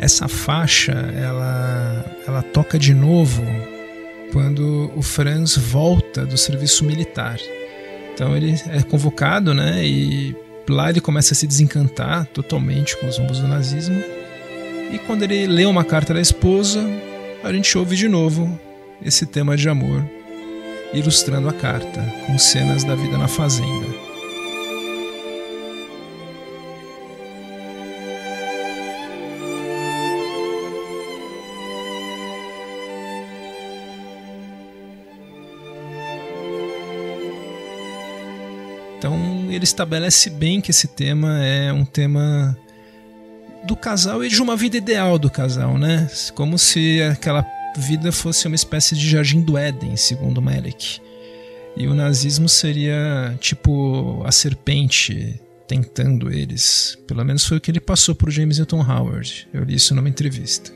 Essa 0.00 0.26
faixa, 0.26 0.92
ela, 0.92 2.04
ela 2.26 2.42
toca 2.42 2.78
de 2.78 2.94
novo 2.94 3.44
quando 4.32 4.90
o 4.96 5.02
Franz 5.02 5.56
volta 5.56 6.24
do 6.24 6.38
serviço 6.38 6.84
militar. 6.84 7.38
Então 8.12 8.36
ele 8.36 8.54
é 8.70 8.82
convocado, 8.82 9.54
né? 9.54 9.84
E 9.84 10.34
lá 10.68 10.90
ele 10.90 11.00
começa 11.00 11.34
a 11.34 11.36
se 11.36 11.46
desencantar 11.46 12.26
totalmente 12.26 12.96
com 12.96 13.06
os 13.06 13.18
rumbos 13.18 13.40
do 13.40 13.46
nazismo 13.46 14.02
e 14.92 14.98
quando 14.98 15.22
ele 15.22 15.46
lê 15.46 15.64
uma 15.66 15.84
carta 15.84 16.12
da 16.12 16.20
esposa, 16.20 16.84
a 17.44 17.52
gente 17.52 17.78
ouve 17.78 17.94
de 17.94 18.08
novo 18.08 18.58
esse 19.04 19.24
tema 19.24 19.56
de 19.56 19.68
amor, 19.68 20.04
ilustrando 20.92 21.48
a 21.48 21.52
carta 21.52 22.02
com 22.26 22.36
cenas 22.36 22.82
da 22.82 22.96
vida 22.96 23.16
na 23.16 23.28
fazenda. 23.28 23.86
Ele 39.60 39.64
estabelece 39.64 40.30
bem 40.30 40.60
que 40.60 40.70
esse 40.70 40.88
tema 40.88 41.44
é 41.44 41.70
um 41.70 41.84
tema 41.84 42.56
do 43.66 43.76
casal 43.76 44.24
e 44.24 44.28
de 44.28 44.40
uma 44.40 44.56
vida 44.56 44.78
ideal 44.78 45.18
do 45.18 45.30
casal, 45.30 45.76
né? 45.76 46.10
Como 46.34 46.58
se 46.58 47.02
aquela 47.02 47.46
vida 47.76 48.10
fosse 48.10 48.46
uma 48.46 48.56
espécie 48.56 48.96
de 48.96 49.06
jardim 49.08 49.42
do 49.42 49.58
Éden, 49.58 49.96
segundo 49.96 50.40
Melick. 50.40 50.98
E 51.76 51.86
o 51.86 51.94
nazismo 51.94 52.48
seria 52.48 53.36
tipo 53.38 54.22
a 54.24 54.32
serpente 54.32 55.38
tentando 55.68 56.32
eles. 56.32 56.98
Pelo 57.06 57.22
menos 57.22 57.44
foi 57.44 57.58
o 57.58 57.60
que 57.60 57.70
ele 57.70 57.80
passou 57.80 58.14
por 58.14 58.30
James 58.30 58.56
Newton 58.56 58.80
Howard. 58.80 59.46
Eu 59.52 59.62
li 59.62 59.74
isso 59.74 59.94
numa 59.94 60.08
entrevista. 60.08 60.72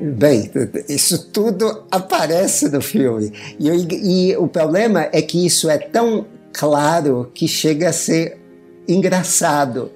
Bem, 0.00 0.48
isso 0.88 1.30
tudo 1.32 1.84
aparece 1.90 2.68
no 2.68 2.80
filme. 2.80 3.32
E, 3.58 4.30
e, 4.30 4.36
o 4.36 4.46
problema 4.46 5.08
é 5.12 5.20
que 5.20 5.44
isso 5.44 5.68
é 5.68 5.76
tão 5.76 6.24
claro 6.52 7.30
que 7.34 7.46
chega 7.46 7.88
a 7.88 7.92
ser 7.92 8.38
engraçado. 8.88 9.92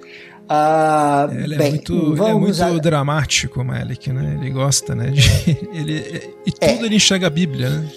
Ah, 0.49 1.29
ele, 1.33 1.55
é 1.55 1.59
bem, 1.59 1.67
é 1.67 1.71
muito, 1.71 1.93
ele 1.93 2.23
é 2.23 2.35
muito 2.35 2.63
a... 2.63 2.79
dramático, 2.79 3.65
Malik, 3.65 4.13
né? 4.13 4.37
Ele 4.39 4.51
gosta, 4.51 4.95
né? 4.95 5.11
De, 5.11 5.23
ele, 5.73 6.35
e 6.45 6.53
tudo 6.53 6.83
é. 6.83 6.87
ele 6.87 6.97
enxerga 6.97 7.27
a 7.27 7.31
Bíblia, 7.31 7.71
né? 7.71 7.89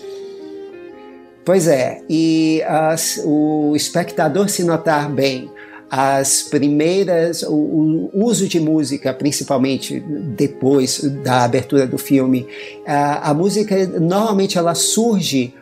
Pois 1.44 1.68
é, 1.68 2.02
e 2.10 2.63
as, 2.63 3.22
o 3.24 3.74
espectador 3.76 4.50
se 4.50 4.63
notar 4.63 5.12
bem, 5.12 5.52
as 5.91 6.41
primeiras, 6.41 7.44
o, 7.44 7.54
o, 7.54 8.26
uso 8.26 8.48
de 8.48 8.60
música, 8.60 9.13
principalmente 9.13 10.00
depois 10.00 11.02
da 11.24 11.44
abertura 11.44 11.86
do 11.86 12.00
filme, 12.00 12.48
a, 12.88 13.30
a 13.30 13.34
música 13.34 13.86
normalmente 14.00 14.58
ela 14.58 14.74
surge 14.74 15.54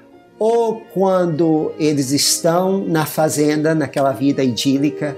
ou 0.45 0.81
quando 0.93 1.71
eles 1.79 2.11
estão 2.11 2.83
na 2.85 3.05
fazenda, 3.05 3.73
naquela 3.73 4.11
vida 4.11 4.43
idílica, 4.43 5.15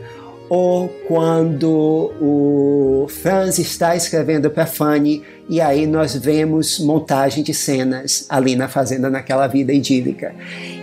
ou 0.47 0.87
quando 1.07 2.13
o 2.21 3.07
Franz 3.09 3.57
está 3.57 3.95
escrevendo 3.95 4.51
para 4.51 4.67
Fanny 4.67 5.23
e 5.49 5.59
aí 5.59 5.87
nós 5.87 6.15
vemos 6.15 6.79
montagem 6.79 7.43
de 7.43 7.55
cenas 7.55 8.27
ali 8.29 8.55
na 8.55 8.67
fazenda 8.67 9.09
naquela 9.09 9.47
vida 9.47 9.73
idílica. 9.73 10.35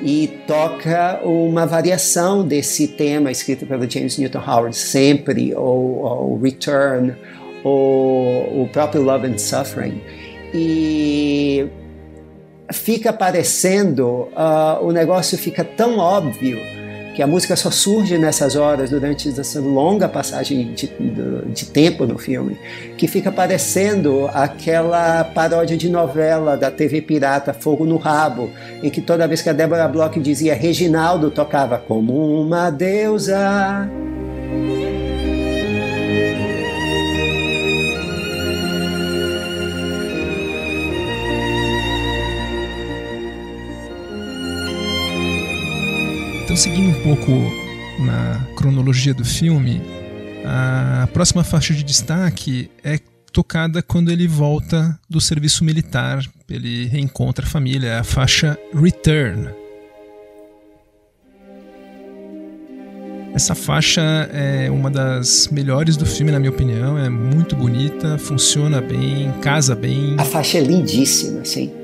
E 0.02 0.40
toca 0.48 1.20
uma 1.22 1.64
variação 1.64 2.44
desse 2.44 2.88
tema 2.88 3.30
escrito 3.30 3.64
pelo 3.64 3.88
James 3.88 4.18
Newton 4.18 4.42
Howard 4.44 4.76
sempre 4.76 5.54
ou, 5.54 5.98
ou 6.00 6.40
Return 6.40 7.14
ou 7.62 8.64
o 8.64 8.68
próprio 8.72 9.02
Love 9.02 9.28
and 9.28 9.38
Suffering. 9.38 10.02
E 10.52 11.70
fica 12.70 13.12
parecendo 13.12 14.28
uh, 14.32 14.82
o 14.82 14.92
negócio 14.92 15.36
fica 15.38 15.64
tão 15.64 15.98
óbvio 15.98 16.58
que 17.14 17.22
a 17.22 17.26
música 17.26 17.54
só 17.56 17.70
surge 17.70 18.16
nessas 18.16 18.56
horas, 18.56 18.90
durante 18.90 19.28
essa 19.28 19.60
longa 19.60 20.08
passagem 20.08 20.72
de, 20.72 20.86
de, 20.86 21.52
de, 21.52 21.66
tempo 21.66 22.06
no 22.06 22.18
filme, 22.18 22.56
que 22.96 23.06
fica 23.06 23.30
parecendo 23.30 24.28
aquela 24.32 25.22
paródia 25.24 25.76
de 25.76 25.90
novela 25.90 26.56
da 26.56 26.70
TV 26.70 27.02
Pirata 27.02 27.52
Fogo 27.52 27.84
no 27.84 27.98
Rabo, 27.98 28.50
em 28.82 28.88
que 28.88 29.00
toda 29.00 29.28
vez 29.28 29.42
que 29.42 29.50
a 29.50 29.52
Débora 29.52 29.86
Bloch 29.88 30.18
dizia 30.18 30.54
Reginaldo 30.54 31.30
tocava 31.30 31.78
como 31.78 32.40
uma 32.40 32.70
deusa. 32.70 33.88
Então, 46.52 46.60
seguindo 46.60 46.90
um 46.90 47.02
pouco 47.02 47.30
na 47.98 48.46
cronologia 48.54 49.14
do 49.14 49.24
filme, 49.24 49.80
a 50.44 51.08
próxima 51.10 51.42
faixa 51.42 51.72
de 51.72 51.82
destaque 51.82 52.70
é 52.84 52.98
tocada 53.32 53.82
quando 53.82 54.12
ele 54.12 54.28
volta 54.28 55.00
do 55.08 55.18
serviço 55.18 55.64
militar, 55.64 56.22
ele 56.50 56.84
reencontra 56.88 57.46
a 57.46 57.48
família, 57.48 58.00
a 58.00 58.04
faixa 58.04 58.58
Return. 58.74 59.48
Essa 63.32 63.54
faixa 63.54 64.02
é 64.30 64.70
uma 64.70 64.90
das 64.90 65.48
melhores 65.50 65.96
do 65.96 66.04
filme, 66.04 66.30
na 66.30 66.38
minha 66.38 66.50
opinião. 66.50 66.98
É 66.98 67.08
muito 67.08 67.56
bonita, 67.56 68.18
funciona 68.18 68.78
bem, 68.78 69.32
casa 69.40 69.74
bem. 69.74 70.16
A 70.18 70.24
faixa 70.26 70.58
é 70.58 70.60
lindíssima, 70.60 71.46
sim. 71.46 71.81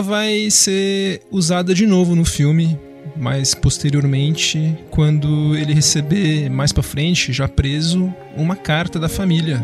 Ela 0.00 0.02
vai 0.02 0.50
ser 0.50 1.20
usada 1.30 1.74
de 1.74 1.86
novo 1.86 2.16
no 2.16 2.24
filme, 2.24 2.78
mas 3.16 3.54
posteriormente, 3.54 4.74
quando 4.90 5.54
ele 5.54 5.74
receber 5.74 6.48
mais 6.48 6.72
para 6.72 6.82
frente, 6.82 7.34
já 7.34 7.46
preso, 7.46 8.12
uma 8.34 8.56
carta 8.56 8.98
da 8.98 9.10
família. 9.10 9.62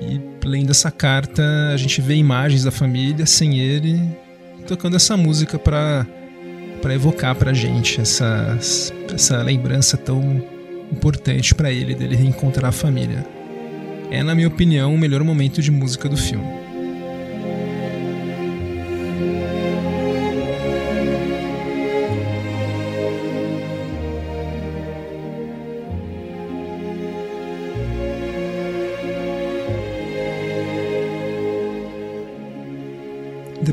E 0.00 0.18
lendo 0.46 0.70
essa 0.70 0.90
carta, 0.90 1.42
a 1.74 1.76
gente 1.76 2.00
vê 2.00 2.14
imagens 2.14 2.64
da 2.64 2.70
família 2.70 3.26
sem 3.26 3.58
ele, 3.58 4.00
tocando 4.66 4.96
essa 4.96 5.16
música 5.16 5.58
para 5.58 6.06
para 6.80 6.94
evocar 6.94 7.34
pra 7.34 7.52
gente 7.52 8.00
essa 8.00 8.56
essa 9.12 9.42
lembrança 9.42 9.96
tão 9.96 10.42
importante 10.90 11.54
para 11.54 11.70
ele 11.70 11.94
dele 11.94 12.16
reencontrar 12.16 12.70
a 12.70 12.72
família. 12.72 13.26
É, 14.10 14.22
na 14.22 14.34
minha 14.34 14.48
opinião, 14.48 14.94
o 14.94 14.98
melhor 14.98 15.22
momento 15.22 15.60
de 15.60 15.70
música 15.70 16.08
do 16.08 16.16
filme. 16.16 16.68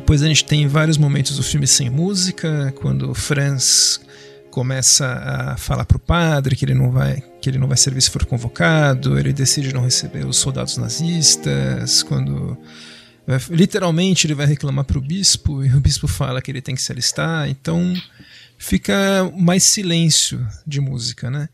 Depois 0.05 0.21
a 0.21 0.27
gente 0.27 0.45
tem 0.45 0.67
vários 0.67 0.99
momentos 0.99 1.35
do 1.35 1.41
filme 1.41 1.65
sem 1.65 1.89
música, 1.89 2.71
quando 2.79 3.11
Franz 3.15 3.99
começa 4.51 5.03
a 5.07 5.57
falar 5.57 5.83
para 5.83 5.97
o 5.97 5.99
padre 5.99 6.55
que 6.55 6.63
ele 6.63 6.75
não 6.75 6.91
vai 6.91 7.23
que 7.41 7.49
ele 7.49 7.57
não 7.57 7.67
vai 7.67 7.75
servir 7.75 8.03
se 8.03 8.11
for 8.11 8.23
convocado, 8.23 9.17
ele 9.17 9.33
decide 9.33 9.73
não 9.73 9.81
receber 9.81 10.23
os 10.23 10.37
soldados 10.37 10.77
nazistas, 10.77 12.03
quando 12.03 12.55
literalmente 13.49 14.27
ele 14.27 14.35
vai 14.35 14.45
reclamar 14.45 14.85
para 14.85 14.99
o 14.99 15.01
bispo 15.01 15.65
e 15.65 15.73
o 15.73 15.79
bispo 15.79 16.07
fala 16.07 16.39
que 16.39 16.51
ele 16.51 16.61
tem 16.61 16.75
que 16.75 16.83
se 16.83 16.91
alistar, 16.91 17.49
então 17.49 17.91
fica 18.59 18.93
mais 19.35 19.63
silêncio 19.63 20.47
de 20.67 20.79
música, 20.79 21.31
né? 21.31 21.49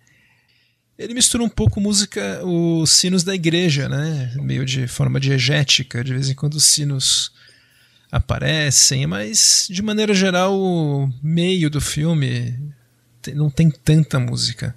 Ele 1.00 1.14
mistura 1.14 1.42
um 1.42 1.48
pouco 1.48 1.80
música, 1.80 2.46
os 2.46 2.92
sinos 2.92 3.24
da 3.24 3.34
igreja, 3.34 3.88
né? 3.88 4.34
Meio 4.36 4.66
de 4.66 4.88
forma 4.88 5.22
diegética, 5.22 6.04
de 6.04 6.12
vez 6.12 6.30
em 6.30 6.36
quando 6.36 6.56
os 6.56 6.66
sinos 6.66 7.32
aparecem, 8.12 9.08
mas 9.08 9.68
de 9.70 9.82
maneira 9.82 10.14
geral 10.14 10.54
o 10.54 11.10
meio 11.24 11.70
do 11.70 11.80
filme 11.80 12.60
não 13.34 13.50
tem 13.50 13.70
tanta 13.70 14.20
música. 14.20 14.76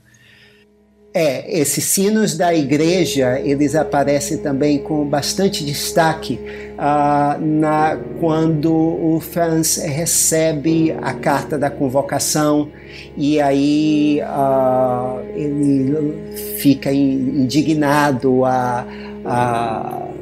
É, 1.17 1.61
esses 1.61 1.85
sinos 1.85 2.37
da 2.37 2.53
igreja, 2.53 3.39
eles 3.39 3.77
aparecem 3.77 4.39
também 4.39 4.79
com 4.81 5.09
bastante 5.09 5.65
destaque 5.65 6.41
uh, 6.73 7.41
na, 7.41 7.97
quando 8.19 8.73
o 8.73 9.21
Franz 9.21 9.77
recebe 9.77 10.91
a 11.01 11.15
carta 11.15 11.57
da 11.57 11.71
convocação 11.71 12.69
e 13.17 13.41
aí 13.41 14.21
uh, 14.23 15.21
ele 15.37 16.57
fica 16.59 16.93
indignado 16.93 18.45
a, 18.45 18.85
a 19.25 20.14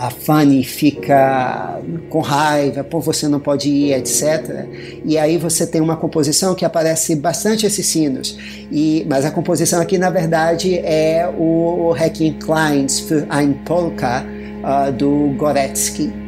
a 0.00 0.08
Fanny 0.08 0.64
fica 0.64 1.78
com 2.08 2.20
raiva, 2.20 2.82
por 2.82 3.02
você 3.02 3.28
não 3.28 3.38
pode 3.38 3.68
ir, 3.68 3.92
etc. 3.92 4.66
E 5.04 5.18
aí 5.18 5.36
você 5.36 5.66
tem 5.66 5.78
uma 5.78 5.94
composição 5.94 6.54
que 6.54 6.64
aparece 6.64 7.14
bastante 7.14 7.66
esses 7.66 7.84
sinos. 7.84 8.38
E, 8.72 9.06
mas 9.06 9.26
a 9.26 9.30
composição 9.30 9.78
aqui, 9.78 9.98
na 9.98 10.08
verdade, 10.08 10.78
é 10.78 11.30
o 11.38 11.92
Requiem 11.92 12.32
Kleins 12.38 12.98
für 12.98 13.26
ein 13.28 13.52
Polka, 13.66 14.24
uh, 14.64 14.90
do 14.90 15.34
Goretzky. 15.36 16.19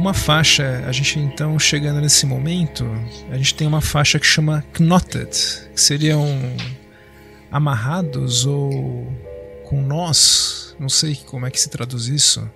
Uma 0.00 0.14
faixa, 0.14 0.82
a 0.86 0.92
gente 0.92 1.18
então 1.18 1.58
chegando 1.58 2.00
nesse 2.00 2.24
momento, 2.24 2.90
a 3.30 3.36
gente 3.36 3.54
tem 3.54 3.66
uma 3.66 3.82
faixa 3.82 4.18
que 4.18 4.24
chama 4.24 4.64
Knotted, 4.72 5.28
que 5.74 5.78
seriam 5.78 6.26
amarrados 7.52 8.46
ou 8.46 9.06
com 9.62 9.82
nós, 9.82 10.74
não 10.80 10.88
sei 10.88 11.20
como 11.26 11.44
é 11.44 11.50
que 11.50 11.60
se 11.60 11.68
traduz 11.68 12.06
isso. 12.06 12.50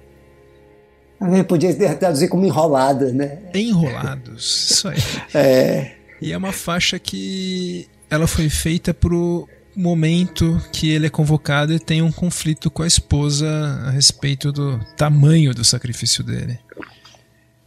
Eu 1.20 1.44
podia 1.44 1.74
traduzir 1.96 2.28
como 2.28 2.46
enrolada, 2.46 3.12
né? 3.12 3.40
Enrolados, 3.52 4.70
isso 4.70 4.88
aí. 4.88 4.96
é. 5.34 5.96
E 6.22 6.32
é 6.32 6.38
uma 6.38 6.50
faixa 6.50 6.98
que 6.98 7.86
ela 8.08 8.26
foi 8.26 8.48
feita 8.48 8.94
pro 8.94 9.46
momento 9.76 10.58
que 10.72 10.88
ele 10.88 11.08
é 11.08 11.10
convocado 11.10 11.74
e 11.74 11.78
tem 11.78 12.00
um 12.00 12.10
conflito 12.10 12.70
com 12.70 12.82
a 12.82 12.86
esposa 12.86 13.46
a 13.84 13.90
respeito 13.90 14.50
do 14.50 14.80
tamanho 14.96 15.52
do 15.52 15.62
sacrifício 15.62 16.24
dele 16.24 16.58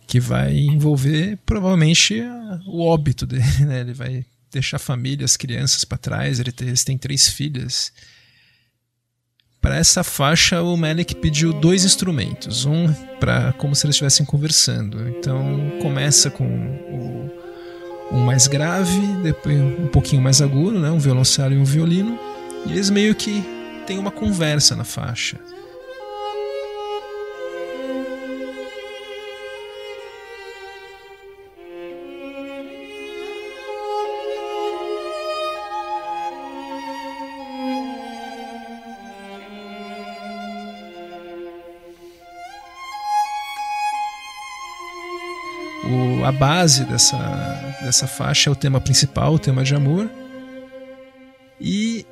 que 0.08 0.22
vai 0.22 0.58
envolver 0.58 1.38
provavelmente 1.46 2.24
o 2.65 2.82
óbito 2.82 3.26
dele, 3.28 3.43
né? 3.67 3.82
Ele 3.82 3.93
vai 3.93 4.26
deixar 4.50 4.80
família, 4.80 5.26
as 5.26 5.36
crianças 5.36 5.84
para 5.84 5.98
trás, 5.98 6.39
ele 6.39 6.52
tem, 6.52 6.70
eles 6.70 6.86
têm 6.86 6.98
três 6.98 7.28
filhas. 7.28 7.91
Para 9.62 9.76
essa 9.76 10.04
faixa, 10.04 10.62
o 10.62 10.78
Melick 10.78 11.13
pediu 11.15 11.52
dois 11.52 11.84
instrumentos, 11.84 12.63
um 12.63 12.91
para 13.20 13.52
como 13.54 13.76
se 13.76 13.86
eles 13.86 13.96
estivessem 13.96 14.26
conversando. 14.26 15.10
Então 15.10 15.78
começa 15.82 16.30
com 16.30 16.46
o, 16.46 18.15
um 18.15 18.24
mais 18.24 18.48
grave, 18.48 19.02
depois 19.22 19.60
um 19.60 19.88
pouquinho 19.88 20.22
mais 20.22 20.41
agudo, 20.41 20.80
né? 20.80 20.89
um 20.89 21.00
violoncelo 21.00 21.54
e 21.54 21.58
um 21.58 21.65
violino, 21.65 22.17
e 22.65 22.72
eles 22.72 22.89
meio 22.89 23.13
que 23.13 23.43
têm 23.86 24.00
uma 24.00 24.12
conversa 24.12 24.74
na 24.74 24.86
faixa. 24.86 25.38
A 46.27 46.31
base 46.31 46.83
dessa, 46.83 47.17
dessa 47.81 48.05
faixa 48.05 48.49
é 48.49 48.51
o 48.51 48.55
tema 48.55 48.81
principal, 48.81 49.35
o 49.35 49.39
tema 49.39 49.63
de 49.63 49.73
amor. 49.73 50.09
E 51.59 52.05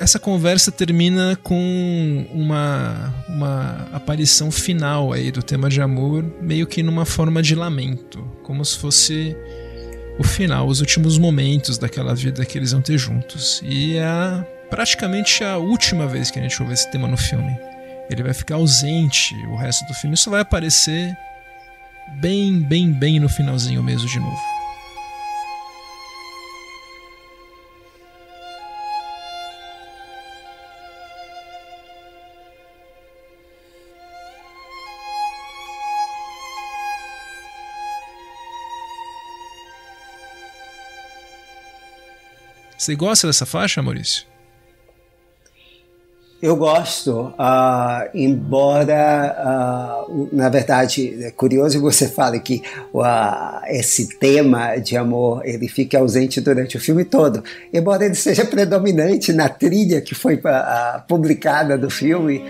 essa 0.00 0.18
conversa 0.18 0.72
termina 0.72 1.38
com 1.40 2.26
uma, 2.32 3.14
uma 3.28 3.88
aparição 3.92 4.50
final 4.50 5.12
aí 5.12 5.30
do 5.30 5.44
tema 5.44 5.70
de 5.70 5.80
amor, 5.80 6.24
meio 6.42 6.66
que 6.66 6.82
numa 6.82 7.04
forma 7.04 7.40
de 7.40 7.54
lamento, 7.54 8.20
como 8.42 8.64
se 8.64 8.76
fosse 8.76 9.36
o 10.18 10.24
final, 10.24 10.66
os 10.66 10.80
últimos 10.80 11.16
momentos 11.16 11.78
daquela 11.78 12.16
vida 12.16 12.44
que 12.44 12.58
eles 12.58 12.72
vão 12.72 12.82
ter 12.82 12.98
juntos. 12.98 13.62
E 13.64 13.96
é 13.96 14.44
praticamente 14.68 15.44
a 15.44 15.56
última 15.56 16.08
vez 16.08 16.32
que 16.32 16.40
a 16.40 16.42
gente 16.42 16.60
ouve 16.60 16.74
esse 16.74 16.90
tema 16.90 17.06
no 17.06 17.16
filme. 17.16 17.56
Ele 18.10 18.24
vai 18.24 18.34
ficar 18.34 18.56
ausente 18.56 19.36
o 19.52 19.54
resto 19.54 19.86
do 19.86 19.94
filme, 19.94 20.16
só 20.16 20.32
vai 20.32 20.40
aparecer 20.40 21.16
bem, 22.18 22.60
bem, 22.60 22.92
bem 22.92 23.20
no 23.20 23.28
finalzinho 23.28 23.82
mesmo 23.82 24.08
de 24.08 24.18
novo. 24.18 24.60
Você 42.76 42.96
gosta 42.96 43.26
dessa 43.26 43.44
faixa, 43.44 43.82
Maurício? 43.82 44.26
Eu 46.42 46.56
gosto, 46.56 47.34
uh, 47.38 48.08
embora, 48.14 50.06
uh, 50.08 50.28
na 50.32 50.48
verdade, 50.48 51.22
é 51.22 51.30
curioso 51.30 51.76
que 51.76 51.84
você 51.84 52.08
fale 52.08 52.40
que 52.40 52.62
uh, 52.94 53.60
esse 53.66 54.18
tema 54.18 54.76
de 54.76 54.96
amor 54.96 55.42
ele 55.44 55.68
fique 55.68 55.94
ausente 55.94 56.40
durante 56.40 56.78
o 56.78 56.80
filme 56.80 57.04
todo, 57.04 57.44
embora 57.70 58.06
ele 58.06 58.14
seja 58.14 58.46
predominante 58.46 59.34
na 59.34 59.50
trilha 59.50 60.00
que 60.00 60.14
foi 60.14 60.40
publicada 61.06 61.76
do 61.76 61.90
filme 61.90 62.42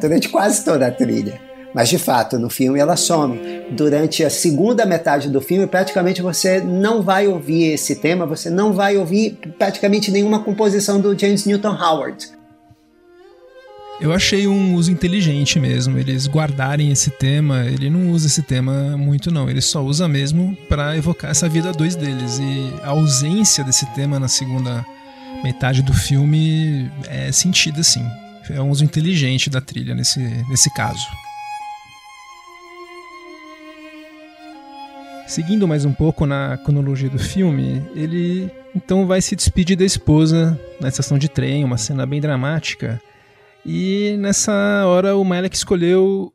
durante 0.00 0.28
quase 0.28 0.64
toda 0.64 0.88
a 0.88 0.90
trilha. 0.90 1.40
Mas 1.72 1.88
de 1.88 1.98
fato, 1.98 2.38
no 2.38 2.50
filme 2.50 2.80
ela 2.80 2.96
some. 2.96 3.38
Durante 3.70 4.24
a 4.24 4.30
segunda 4.30 4.84
metade 4.84 5.28
do 5.28 5.40
filme, 5.40 5.68
praticamente 5.68 6.20
você 6.20 6.60
não 6.60 7.00
vai 7.00 7.28
ouvir 7.28 7.74
esse 7.74 7.94
tema, 7.96 8.26
você 8.26 8.50
não 8.50 8.72
vai 8.72 8.96
ouvir 8.96 9.38
praticamente 9.56 10.10
nenhuma 10.10 10.42
composição 10.42 11.00
do 11.00 11.16
James 11.16 11.44
Newton 11.44 11.76
Howard. 11.76 12.35
Eu 13.98 14.12
achei 14.12 14.46
um 14.46 14.74
uso 14.74 14.92
inteligente 14.92 15.58
mesmo, 15.58 15.98
eles 15.98 16.26
guardarem 16.26 16.92
esse 16.92 17.10
tema. 17.10 17.64
Ele 17.64 17.88
não 17.88 18.10
usa 18.10 18.26
esse 18.26 18.42
tema 18.42 18.94
muito, 18.96 19.30
não. 19.30 19.48
Ele 19.48 19.62
só 19.62 19.82
usa 19.82 20.06
mesmo 20.06 20.56
para 20.68 20.96
evocar 20.96 21.30
essa 21.30 21.48
vida 21.48 21.72
dois 21.72 21.96
deles. 21.96 22.38
E 22.38 22.74
a 22.82 22.90
ausência 22.90 23.64
desse 23.64 23.86
tema 23.94 24.20
na 24.20 24.28
segunda 24.28 24.84
metade 25.42 25.82
do 25.82 25.94
filme 25.94 26.90
é 27.08 27.32
sentida 27.32 27.80
assim. 27.80 28.04
É 28.50 28.60
um 28.60 28.70
uso 28.70 28.84
inteligente 28.84 29.48
da 29.48 29.62
trilha 29.62 29.94
nesse, 29.94 30.20
nesse 30.48 30.72
caso. 30.74 31.06
Seguindo 35.26 35.66
mais 35.66 35.84
um 35.84 35.92
pouco 35.92 36.26
na 36.26 36.56
cronologia 36.58 37.10
do 37.10 37.18
filme, 37.18 37.82
ele 37.96 38.48
então 38.74 39.06
vai 39.06 39.22
se 39.22 39.34
despedir 39.34 39.76
da 39.76 39.84
esposa 39.84 40.60
na 40.80 40.88
estação 40.88 41.18
de 41.18 41.28
trem, 41.28 41.64
uma 41.64 41.78
cena 41.78 42.04
bem 42.04 42.20
dramática. 42.20 43.00
E 43.68 44.16
nessa 44.20 44.84
hora 44.86 45.16
o 45.16 45.24
Malek 45.24 45.56
escolheu 45.56 46.32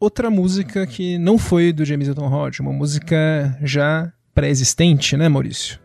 outra 0.00 0.28
música 0.28 0.84
que 0.84 1.16
não 1.16 1.38
foi 1.38 1.72
do 1.72 1.84
James 1.84 2.08
Newton 2.08 2.26
Howard, 2.26 2.60
uma 2.60 2.72
música 2.72 3.56
já 3.62 4.12
pré-existente, 4.34 5.16
né, 5.16 5.28
Maurício? 5.28 5.78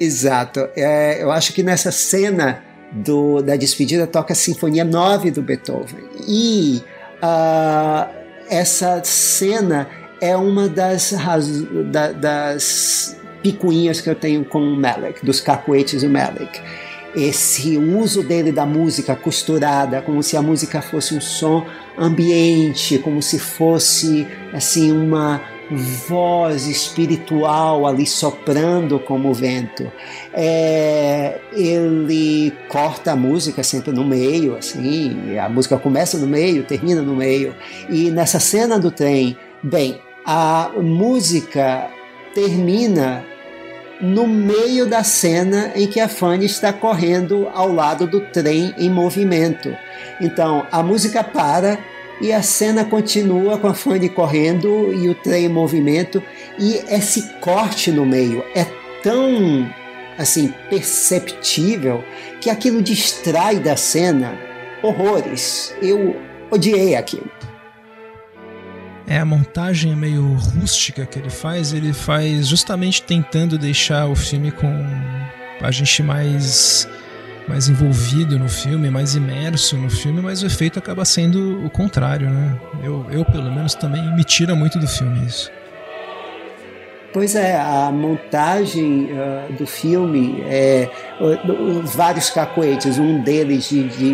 Exato. 0.00 0.68
É, 0.74 1.22
eu 1.22 1.30
acho 1.30 1.52
que 1.52 1.62
nessa 1.62 1.92
cena 1.92 2.64
do, 2.90 3.40
da 3.42 3.54
despedida 3.54 4.08
toca 4.08 4.32
a 4.32 4.36
Sinfonia 4.36 4.84
9 4.84 5.30
do 5.30 5.40
Beethoven. 5.40 6.04
E 6.26 6.82
uh, 7.22 8.12
essa 8.50 9.00
cena 9.04 9.88
é 10.20 10.36
uma 10.36 10.68
das, 10.68 11.14
da, 11.92 12.10
das 12.10 13.16
picuinhas 13.40 14.00
que 14.00 14.10
eu 14.10 14.16
tenho 14.16 14.44
com 14.44 14.58
o 14.58 14.76
Malik, 14.76 15.24
dos 15.24 15.40
cacuetes 15.40 16.02
do 16.02 16.10
Malik 16.10 16.60
esse 17.16 17.78
uso 17.78 18.22
dele 18.22 18.52
da 18.52 18.66
música 18.66 19.16
costurada, 19.16 20.02
como 20.02 20.22
se 20.22 20.36
a 20.36 20.42
música 20.42 20.82
fosse 20.82 21.14
um 21.14 21.20
som 21.20 21.66
ambiente, 21.98 22.98
como 22.98 23.22
se 23.22 23.38
fosse 23.38 24.28
assim 24.52 24.92
uma 24.92 25.40
voz 25.70 26.66
espiritual 26.66 27.86
ali 27.86 28.06
soprando 28.06 29.00
como 29.00 29.30
o 29.30 29.34
vento. 29.34 29.90
É, 30.32 31.40
ele 31.52 32.52
corta 32.68 33.12
a 33.12 33.16
música 33.16 33.62
sempre 33.62 33.92
no 33.92 34.04
meio, 34.04 34.56
assim, 34.56 35.38
a 35.38 35.48
música 35.48 35.76
começa 35.78 36.18
no 36.18 36.26
meio, 36.26 36.64
termina 36.64 37.02
no 37.02 37.16
meio. 37.16 37.54
E 37.88 38.10
nessa 38.10 38.38
cena 38.38 38.78
do 38.78 38.90
trem, 38.90 39.36
bem, 39.62 39.98
a 40.24 40.70
música 40.80 41.88
termina 42.34 43.24
no 44.00 44.26
meio 44.26 44.86
da 44.86 45.02
cena 45.02 45.72
em 45.74 45.86
que 45.86 46.00
a 46.00 46.08
Fanny 46.08 46.46
está 46.46 46.72
correndo 46.72 47.48
ao 47.54 47.72
lado 47.72 48.06
do 48.06 48.20
trem 48.20 48.74
em 48.76 48.90
movimento. 48.90 49.74
Então 50.20 50.66
a 50.70 50.82
música 50.82 51.24
para 51.24 51.78
e 52.20 52.32
a 52.32 52.42
cena 52.42 52.84
continua 52.84 53.58
com 53.58 53.68
a 53.68 53.74
Fanny 53.74 54.08
correndo 54.08 54.92
e 54.92 55.08
o 55.08 55.14
trem 55.14 55.46
em 55.46 55.48
movimento 55.48 56.22
e 56.58 56.74
esse 56.88 57.22
corte 57.40 57.90
no 57.90 58.06
meio 58.06 58.44
é 58.54 58.66
tão 59.02 59.70
assim 60.18 60.52
perceptível 60.70 62.02
que 62.40 62.48
aquilo 62.48 62.82
distrai 62.82 63.58
da 63.58 63.76
cena 63.76 64.38
horrores. 64.82 65.74
Eu 65.82 66.16
odiei 66.50 66.94
aquilo. 66.94 67.30
É, 69.06 69.18
a 69.18 69.24
montagem 69.24 69.92
é 69.92 69.96
meio 69.96 70.34
rústica 70.34 71.06
que 71.06 71.18
ele 71.18 71.30
faz, 71.30 71.72
ele 71.72 71.92
faz 71.92 72.48
justamente 72.48 73.02
tentando 73.02 73.56
deixar 73.56 74.08
o 74.08 74.16
filme 74.16 74.50
com 74.50 74.68
a 75.60 75.70
gente 75.70 76.02
mais 76.02 76.88
mais 77.48 77.68
envolvido 77.68 78.36
no 78.36 78.48
filme, 78.48 78.90
mais 78.90 79.14
imerso 79.14 79.76
no 79.76 79.88
filme, 79.88 80.20
mas 80.20 80.42
o 80.42 80.46
efeito 80.46 80.80
acaba 80.80 81.04
sendo 81.04 81.64
o 81.64 81.70
contrário, 81.70 82.28
né? 82.28 82.58
Eu, 82.82 83.06
eu 83.08 83.24
pelo 83.24 83.52
menos 83.52 83.72
também 83.74 84.02
me 84.16 84.24
tira 84.24 84.56
muito 84.56 84.80
do 84.80 84.88
filme 84.88 85.24
isso. 85.24 85.48
Pois 87.12 87.36
é, 87.36 87.56
a 87.56 87.90
montagem 87.92 89.08
uh, 89.12 89.52
do 89.52 89.66
filme, 89.66 90.42
é, 90.42 90.90
os 91.20 91.94
vários 91.94 92.28
cacoetes, 92.30 92.98
um 92.98 93.22
deles 93.22 93.68
de, 93.68 93.88
de 93.88 94.10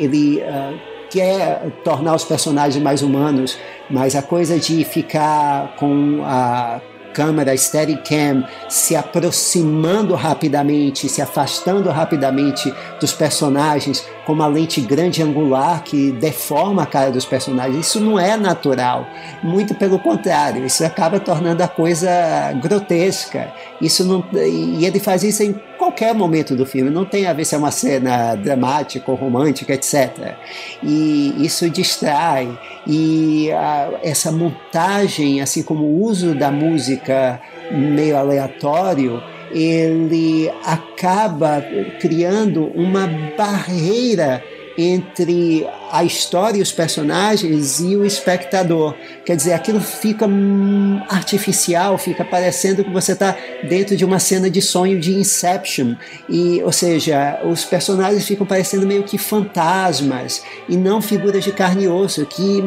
ele 0.00 0.40
uh, 0.42 0.80
quer 1.10 1.70
tornar 1.84 2.14
os 2.14 2.24
personagens 2.24 2.82
mais 2.82 3.02
humanos, 3.02 3.58
mas 3.90 4.14
a 4.14 4.22
coisa 4.22 4.58
de 4.58 4.84
ficar 4.84 5.74
com 5.76 6.22
a 6.24 6.80
câmera 7.14 7.56
Steadicam 7.56 8.44
se 8.68 8.94
aproximando 8.94 10.14
rapidamente, 10.14 11.08
se 11.08 11.20
afastando 11.20 11.90
rapidamente 11.90 12.72
dos 13.00 13.12
personagens 13.12 14.06
com 14.28 14.34
uma 14.34 14.46
lente 14.46 14.82
grande 14.82 15.22
angular 15.22 15.82
que 15.82 16.12
deforma 16.12 16.82
a 16.82 16.86
cara 16.86 17.10
dos 17.10 17.24
personagens. 17.24 17.86
Isso 17.86 17.98
não 17.98 18.20
é 18.20 18.36
natural. 18.36 19.06
Muito 19.42 19.74
pelo 19.74 19.98
contrário, 19.98 20.66
isso 20.66 20.84
acaba 20.84 21.18
tornando 21.18 21.62
a 21.62 21.66
coisa 21.66 22.10
grotesca. 22.60 23.50
Isso 23.80 24.04
não, 24.04 24.22
e 24.34 24.84
ele 24.84 25.00
faz 25.00 25.22
isso 25.22 25.42
em 25.42 25.54
qualquer 25.78 26.14
momento 26.14 26.54
do 26.54 26.66
filme, 26.66 26.90
não 26.90 27.06
tem 27.06 27.26
a 27.26 27.32
ver 27.32 27.46
se 27.46 27.54
é 27.54 27.58
uma 27.58 27.70
cena 27.70 28.34
dramática 28.34 29.10
ou 29.10 29.16
romântica, 29.16 29.72
etc. 29.72 30.34
E 30.82 31.34
isso 31.38 31.70
distrai. 31.70 32.50
E 32.86 33.50
a, 33.52 33.92
essa 34.02 34.30
montagem, 34.30 35.40
assim 35.40 35.62
como 35.62 35.84
o 35.84 36.02
uso 36.02 36.34
da 36.34 36.50
música 36.50 37.40
meio 37.70 38.18
aleatório, 38.18 39.22
ele 39.52 40.50
acaba 40.64 41.64
criando 42.00 42.66
uma 42.74 43.06
barreira 43.36 44.42
entre 44.80 45.66
a 45.90 46.04
história 46.04 46.60
e 46.60 46.62
os 46.62 46.70
personagens 46.70 47.80
e 47.80 47.96
o 47.96 48.04
espectador. 48.04 48.94
Quer 49.24 49.34
dizer, 49.34 49.52
aquilo 49.52 49.80
fica 49.80 50.24
hum, 50.24 51.02
artificial, 51.08 51.98
fica 51.98 52.24
parecendo 52.24 52.84
que 52.84 52.90
você 52.90 53.12
está 53.12 53.36
dentro 53.68 53.96
de 53.96 54.04
uma 54.04 54.20
cena 54.20 54.48
de 54.48 54.62
sonho 54.62 55.00
de 55.00 55.14
Inception. 55.14 55.96
E, 56.28 56.62
ou 56.62 56.70
seja, 56.70 57.40
os 57.44 57.64
personagens 57.64 58.24
ficam 58.24 58.46
parecendo 58.46 58.86
meio 58.86 59.02
que 59.02 59.18
fantasmas 59.18 60.44
e 60.68 60.76
não 60.76 61.02
figuras 61.02 61.42
de 61.42 61.50
carne 61.50 61.84
e 61.84 61.88
osso. 61.88 62.24
Que, 62.24 62.62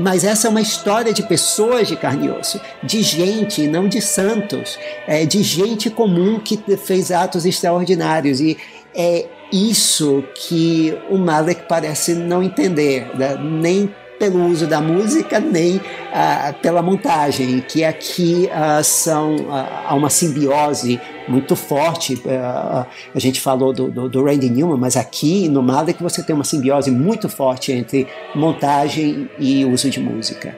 mas 0.00 0.22
essa 0.22 0.46
é 0.46 0.50
uma 0.50 0.60
história 0.60 1.12
de 1.12 1.24
pessoas 1.24 1.88
de 1.88 1.96
carne 1.96 2.28
e 2.28 2.30
osso, 2.30 2.60
de 2.80 3.02
gente, 3.02 3.66
não 3.66 3.88
de 3.88 4.00
santos, 4.00 4.78
é, 5.08 5.26
de 5.26 5.42
gente 5.42 5.90
comum 5.90 6.38
que 6.38 6.62
fez 6.76 7.10
atos 7.10 7.44
extraordinários. 7.44 8.40
E 8.40 8.56
é 8.94 9.26
isso 9.52 10.24
que 10.34 10.96
o 11.08 11.16
Malek 11.16 11.62
parece 11.68 12.14
não 12.14 12.42
entender, 12.42 13.10
né? 13.16 13.36
nem 13.40 13.90
pelo 14.18 14.46
uso 14.46 14.66
da 14.66 14.80
música, 14.80 15.38
nem 15.38 15.76
uh, 15.76 16.54
pela 16.62 16.82
montagem, 16.82 17.60
que 17.60 17.84
aqui 17.84 18.48
uh, 18.50 18.82
são 18.82 19.36
uh, 19.36 19.66
há 19.86 19.94
uma 19.94 20.10
simbiose 20.10 21.00
muito 21.28 21.56
forte. 21.56 22.22
a 22.26 23.18
gente 23.18 23.40
falou 23.40 23.72
do, 23.72 23.90
do, 23.90 24.08
do, 24.08 24.24
Randy 24.24 24.48
Newman, 24.48 24.78
mas 24.78 24.96
aqui 24.96 25.48
no 25.48 25.62
Malek 25.62 26.02
você 26.02 26.22
tem 26.22 26.34
uma 26.34 26.44
simbiose 26.44 26.90
muito 26.90 27.28
forte 27.28 27.72
entre 27.72 28.06
montagem 28.34 29.28
e 29.38 29.64
uso 29.64 29.90
de 29.90 29.98
música. 30.00 30.56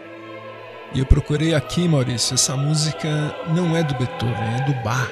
E 0.95 1.01
eu 1.01 1.07
procurei 1.07 1.55
aqui, 1.55 1.87
Maurício, 1.89 2.35
essa 2.35 2.57
música 2.57 3.35
não 3.55 3.77
é 3.77 3.83
do 3.83 3.95
Beethoven, 3.95 4.55
é 4.59 4.65
do 4.65 4.75
Bach, 4.83 5.11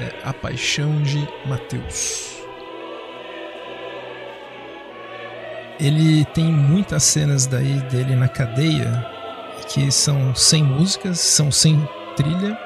é 0.00 0.28
A 0.28 0.32
Paixão 0.32 1.00
de 1.02 1.26
Mateus. 1.46 2.37
Ele 5.80 6.24
tem 6.26 6.44
muitas 6.52 7.04
cenas 7.04 7.46
daí 7.46 7.80
dele 7.88 8.16
na 8.16 8.28
cadeia 8.28 9.06
que 9.68 9.90
são 9.92 10.34
sem 10.34 10.62
músicas, 10.62 11.20
são 11.20 11.52
sem 11.52 11.86
trilha. 12.16 12.58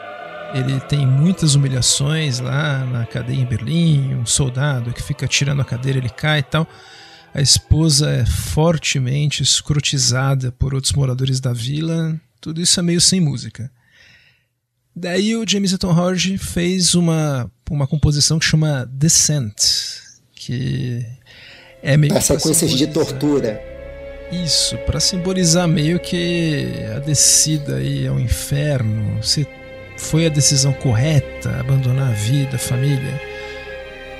Ele 0.54 0.80
tem 0.80 1.06
muitas 1.06 1.54
humilhações 1.54 2.38
lá 2.38 2.84
na 2.84 3.04
cadeia 3.04 3.40
em 3.40 3.44
Berlim, 3.44 4.14
um 4.14 4.26
soldado 4.26 4.92
que 4.92 5.02
fica 5.02 5.26
tirando 5.26 5.60
a 5.60 5.64
cadeira, 5.64 5.98
ele 5.98 6.08
cai 6.08 6.38
e 6.38 6.42
tal. 6.42 6.66
A 7.34 7.40
esposa 7.40 8.10
é 8.10 8.26
fortemente 8.26 9.42
escrotizada 9.42 10.52
por 10.52 10.74
outros 10.74 10.92
moradores 10.92 11.40
da 11.40 11.52
vila. 11.52 12.18
Tudo 12.40 12.60
isso 12.60 12.78
é 12.78 12.82
meio 12.82 13.00
sem 13.00 13.20
música. 13.20 13.70
Daí 14.94 15.34
o 15.36 15.48
James 15.48 15.70
Newton 15.70 15.90
Howard 15.90 16.38
fez 16.38 16.94
uma, 16.94 17.50
uma 17.70 17.86
composição 17.86 18.38
que 18.38 18.44
chama 18.44 18.86
Descent, 18.92 19.54
que 20.34 21.04
é 21.82 21.96
meio 21.96 22.20
sequências 22.20 22.70
de 22.70 22.86
tortura. 22.86 23.60
Isso, 24.30 24.78
para 24.78 24.98
simbolizar 24.98 25.68
meio 25.68 25.98
que 25.98 26.74
a 26.94 26.98
descida 26.98 27.76
aí 27.76 28.06
ao 28.06 28.18
inferno, 28.18 29.22
se 29.22 29.46
foi 29.98 30.26
a 30.26 30.30
decisão 30.30 30.72
correta 30.72 31.60
abandonar 31.60 32.08
a 32.08 32.14
vida, 32.14 32.56
a 32.56 32.58
família. 32.58 33.20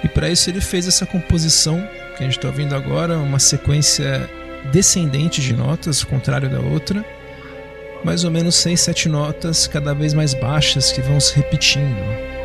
E 0.05 0.09
para 0.09 0.29
isso 0.29 0.51
ele 0.51 0.61
fez 0.61 0.87
essa 0.87 1.07
composição 1.07 1.89
que 2.17 2.23
a 2.23 2.27
gente 2.27 2.37
está 2.37 2.49
ouvindo 2.49 2.75
agora, 2.75 3.17
uma 3.19 3.39
sequência 3.39 4.29
descendente 4.71 5.41
de 5.41 5.55
notas, 5.55 6.05
contrário 6.05 6.51
da 6.51 6.61
outra, 6.61 7.05
mais 8.05 8.23
ou 8.25 8.31
menos 8.31 8.57
seis, 8.57 8.81
sete 8.81 9.09
notas 9.09 9.67
cada 9.67 9.95
vez 9.95 10.13
mais 10.13 10.35
baixas 10.35 10.93
que 10.93 11.01
vão 11.01 11.19
se 11.19 11.35
repetindo. 11.35 12.42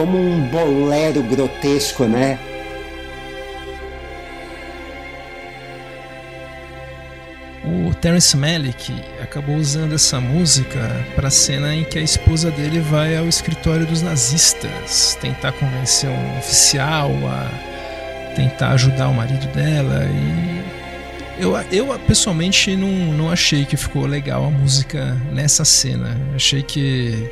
Como 0.00 0.16
um 0.16 0.48
bolero 0.48 1.22
grotesco, 1.22 2.04
né? 2.04 2.38
O 7.62 7.94
Terence 7.96 8.34
Malick 8.34 8.94
acabou 9.22 9.56
usando 9.56 9.94
essa 9.94 10.18
música 10.18 10.78
para 11.14 11.28
a 11.28 11.30
cena 11.30 11.74
em 11.74 11.84
que 11.84 11.98
a 11.98 12.02
esposa 12.02 12.50
dele 12.50 12.80
vai 12.80 13.14
ao 13.14 13.28
escritório 13.28 13.84
dos 13.84 14.00
nazistas 14.00 15.18
tentar 15.20 15.52
convencer 15.52 16.08
um 16.08 16.38
oficial 16.38 17.10
a 17.28 18.34
tentar 18.34 18.70
ajudar 18.70 19.08
o 19.08 19.14
marido 19.14 19.46
dela 19.52 20.06
e 20.06 20.60
Eu, 21.40 21.56
eu 21.72 21.98
pessoalmente 22.00 22.76
não, 22.76 22.88
não 23.12 23.30
achei 23.30 23.64
que 23.64 23.74
ficou 23.74 24.04
legal 24.04 24.44
a 24.44 24.50
música 24.50 25.14
nessa 25.32 25.64
cena. 25.64 26.14
Achei 26.34 26.62
que. 26.62 27.30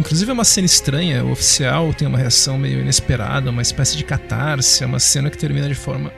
Inclusive 0.00 0.30
é 0.30 0.32
uma 0.32 0.44
cena 0.44 0.64
estranha, 0.64 1.22
o 1.22 1.30
oficial 1.30 1.92
tem 1.92 2.08
uma 2.08 2.16
reação 2.16 2.56
meio 2.56 2.80
inesperada, 2.80 3.50
uma 3.50 3.60
espécie 3.60 3.98
de 3.98 4.02
catarse, 4.02 4.82
é 4.82 4.86
uma 4.86 4.98
cena 4.98 5.28
que 5.28 5.36
termina 5.36 5.68
de 5.68 5.74
forma 5.74 6.10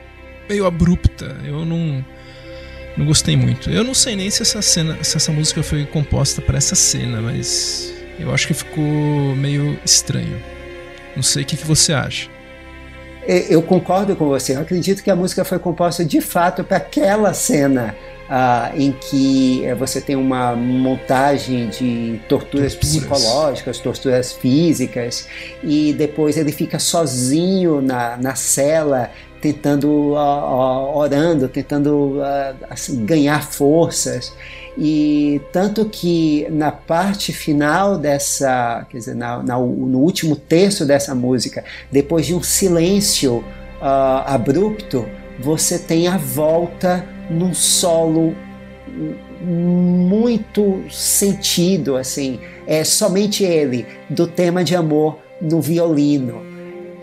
meio 0.47 0.65
abrupta. 0.65 1.35
Eu 1.43 1.65
não, 1.65 2.03
não 2.95 3.05
gostei 3.05 3.35
muito. 3.35 3.69
Eu 3.69 3.83
não 3.83 3.93
sei 3.93 4.15
nem 4.15 4.29
se 4.29 4.41
essa 4.41 4.61
cena, 4.61 5.03
se 5.03 5.17
essa 5.17 5.33
música 5.33 5.61
foi 5.61 5.85
composta 5.85 6.41
para 6.41 6.57
essa 6.57 6.75
cena, 6.75 7.19
mas 7.19 7.93
eu 8.17 8.33
acho 8.33 8.47
que 8.47 8.53
ficou 8.53 9.35
meio 9.35 9.77
estranho. 9.83 10.41
Não 11.13 11.21
sei 11.21 11.43
o 11.43 11.45
que, 11.45 11.57
que 11.57 11.67
você 11.67 11.91
acha. 11.91 12.29
Eu 13.27 13.61
concordo 13.61 14.15
com 14.15 14.29
você. 14.29 14.55
Eu 14.55 14.61
acredito 14.61 15.03
que 15.03 15.11
a 15.11 15.15
música 15.15 15.43
foi 15.43 15.59
composta 15.59 16.05
de 16.05 16.21
fato 16.21 16.63
para 16.63 16.77
aquela 16.77 17.33
cena 17.33 17.93
uh, 18.33 18.75
em 18.75 18.91
que 18.91 19.63
eh, 19.63 19.75
você 19.75 20.01
tem 20.01 20.15
uma 20.15 20.55
montagem 20.55 21.69
de 21.69 22.19
torturas, 22.27 22.73
torturas, 22.73 22.75
psicológicas, 22.75 23.79
torturas 23.79 24.31
físicas, 24.33 25.27
e 25.63 25.93
depois 25.93 26.35
ele 26.35 26.51
fica 26.51 26.79
sozinho 26.79 27.79
na, 27.79 28.17
na 28.17 28.33
cela, 28.33 29.11
tentando, 29.39 30.13
uh, 30.13 30.97
orando, 30.97 31.47
tentando 31.47 32.19
assim, 32.69 33.05
ganhar 33.05 33.43
forças. 33.43 34.33
E 34.75 35.39
tanto 35.51 35.85
que 35.85 36.47
na 36.49 36.71
parte 36.71 37.31
final 37.31 37.97
dessa, 37.97 38.87
quer 38.89 38.97
dizer, 38.97 39.15
na, 39.15 39.43
na, 39.43 39.59
no 39.59 39.99
último 39.99 40.35
terço 40.35 40.85
dessa 40.85 41.13
música, 41.13 41.63
depois 41.91 42.25
de 42.25 42.33
um 42.33 42.41
silêncio 42.41 43.43
uh, 43.79 44.23
abrupto, 44.25 45.05
você 45.39 45.77
tem 45.77 46.07
a 46.07 46.17
volta 46.17 47.12
num 47.29 47.53
solo 47.53 48.35
muito 49.41 50.83
sentido, 50.89 51.97
assim, 51.97 52.39
é 52.65 52.83
somente 52.83 53.43
ele, 53.43 53.85
do 54.09 54.25
tema 54.25 54.63
de 54.63 54.75
amor 54.75 55.19
no 55.41 55.59
violino. 55.59 56.52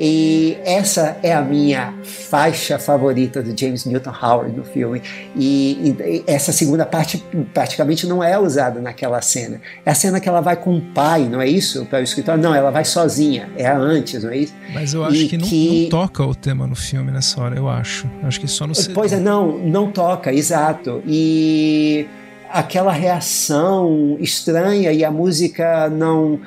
E 0.00 0.56
essa 0.64 1.18
é 1.22 1.34
a 1.34 1.42
minha 1.42 1.92
faixa 2.02 2.78
favorita 2.78 3.42
do 3.42 3.58
James 3.58 3.84
Newton 3.84 4.14
Howard 4.22 4.56
no 4.56 4.64
filme. 4.64 5.02
E, 5.36 5.94
e, 6.00 6.24
essa 6.26 6.52
segunda 6.52 6.86
parte 6.86 7.22
praticamente 7.52 8.06
não 8.06 8.24
é 8.24 8.38
usada 8.38 8.80
naquela 8.80 9.20
cena. 9.20 9.60
É 9.84 9.90
a 9.90 9.94
cena 9.94 10.18
que 10.18 10.26
ela 10.26 10.40
vai 10.40 10.56
com 10.56 10.74
o 10.74 10.80
pai, 10.80 11.24
não 11.24 11.38
é 11.38 11.46
isso? 11.46 11.84
Para 11.84 12.00
o 12.00 12.02
escritório? 12.02 12.42
Não, 12.42 12.54
ela 12.54 12.70
vai 12.70 12.84
sozinha. 12.84 13.50
É 13.58 13.66
a 13.66 13.76
antes, 13.76 14.24
não 14.24 14.30
é 14.30 14.38
isso? 14.38 14.54
Mas 14.72 14.94
eu 14.94 15.04
acho 15.04 15.16
e 15.16 15.28
que, 15.28 15.36
não, 15.36 15.46
que 15.46 15.82
não 15.82 15.90
toca 15.90 16.24
o 16.24 16.34
tema 16.34 16.66
no 16.66 16.74
filme 16.74 17.12
nessa 17.12 17.38
hora, 17.38 17.56
eu 17.56 17.68
acho. 17.68 18.08
Acho 18.22 18.40
que 18.40 18.48
só 18.48 18.66
no. 18.66 18.72
Pois 18.94 19.12
é, 19.12 19.20
não, 19.20 19.58
não 19.58 19.92
toca, 19.92 20.32
exato. 20.32 21.02
E 21.06 22.08
aquela 22.50 22.92
reação 22.92 24.16
estranha 24.18 24.92
e 24.92 25.04
a 25.04 25.10
música 25.10 25.90
não 25.90 26.40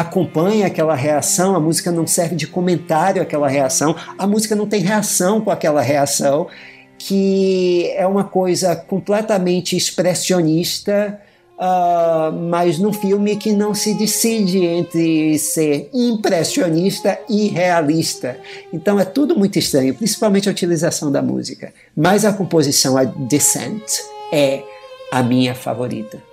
acompanha 0.00 0.66
aquela 0.66 0.94
reação, 0.94 1.54
a 1.54 1.60
música 1.60 1.90
não 1.90 2.06
serve 2.06 2.34
de 2.34 2.46
comentário 2.46 3.22
àquela 3.22 3.48
reação, 3.48 3.94
a 4.18 4.26
música 4.26 4.54
não 4.56 4.66
tem 4.66 4.80
reação 4.80 5.40
com 5.40 5.50
aquela 5.50 5.82
reação, 5.82 6.48
que 6.98 7.90
é 7.94 8.06
uma 8.06 8.24
coisa 8.24 8.74
completamente 8.74 9.76
expressionista, 9.76 11.20
uh, 11.56 12.32
mas 12.32 12.78
num 12.78 12.92
filme 12.92 13.36
que 13.36 13.52
não 13.52 13.74
se 13.74 13.94
decide 13.94 14.64
entre 14.64 15.38
ser 15.38 15.90
impressionista 15.92 17.18
e 17.28 17.48
realista. 17.48 18.38
Então 18.72 18.98
é 18.98 19.04
tudo 19.04 19.36
muito 19.36 19.58
estranho, 19.58 19.94
principalmente 19.94 20.48
a 20.48 20.52
utilização 20.52 21.10
da 21.12 21.22
música. 21.22 21.72
Mas 21.96 22.24
a 22.24 22.32
composição, 22.32 22.96
a 22.96 23.04
Descent, 23.04 23.82
é 24.32 24.62
a 25.12 25.22
minha 25.22 25.54
favorita. 25.54 26.29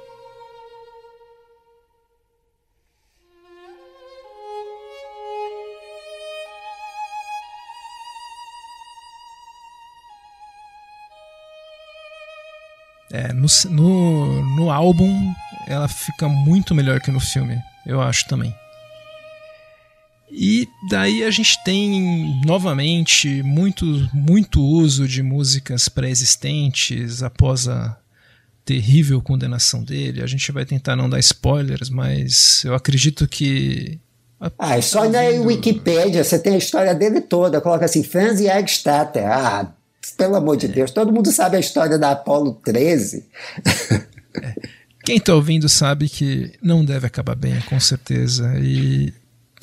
É, 13.11 13.31
no, 13.31 13.47
no, 13.69 14.55
no 14.55 14.71
álbum 14.71 15.33
ela 15.67 15.87
fica 15.87 16.27
muito 16.27 16.73
melhor 16.73 16.99
que 16.99 17.11
no 17.11 17.19
filme, 17.19 17.57
eu 17.85 18.01
acho 18.01 18.27
também. 18.27 18.53
E 20.29 20.67
daí 20.89 21.23
a 21.23 21.31
gente 21.31 21.61
tem 21.63 22.41
novamente 22.45 23.41
muito, 23.43 23.85
muito 24.13 24.61
uso 24.61 25.07
de 25.07 25.23
músicas 25.23 25.87
pré-existentes 25.87 27.23
após 27.23 27.67
a 27.67 27.97
terrível 28.65 29.21
condenação 29.21 29.81
dele. 29.81 30.21
A 30.21 30.27
gente 30.27 30.51
vai 30.51 30.65
tentar 30.65 30.95
não 30.97 31.09
dar 31.09 31.19
spoilers, 31.19 31.89
mas 31.89 32.63
eu 32.65 32.75
acredito 32.75 33.27
que. 33.27 33.99
Ah, 34.59 34.77
é 34.77 34.81
só 34.81 35.09
na 35.09 35.21
Wikipedia, 35.21 36.23
você 36.23 36.37
tem 36.37 36.53
a 36.53 36.57
história 36.57 36.93
dele 36.93 37.21
toda, 37.21 37.61
coloca 37.61 37.85
assim, 37.85 38.03
Franz 38.03 38.39
Jagstatter. 38.39 39.25
Ah, 39.25 39.73
pelo 40.17 40.35
amor 40.35 40.57
de 40.57 40.67
Deus, 40.67 40.91
todo 40.91 41.13
mundo 41.13 41.31
sabe 41.31 41.57
a 41.57 41.59
história 41.59 41.97
da 41.97 42.11
Apollo 42.11 42.59
13. 42.65 43.25
É. 44.41 44.53
Quem 45.05 45.17
está 45.17 45.33
ouvindo 45.33 45.69
sabe 45.69 46.09
que 46.09 46.51
não 46.61 46.83
deve 46.83 47.07
acabar 47.07 47.35
bem, 47.35 47.61
com 47.61 47.79
certeza. 47.79 48.53
E 48.59 49.13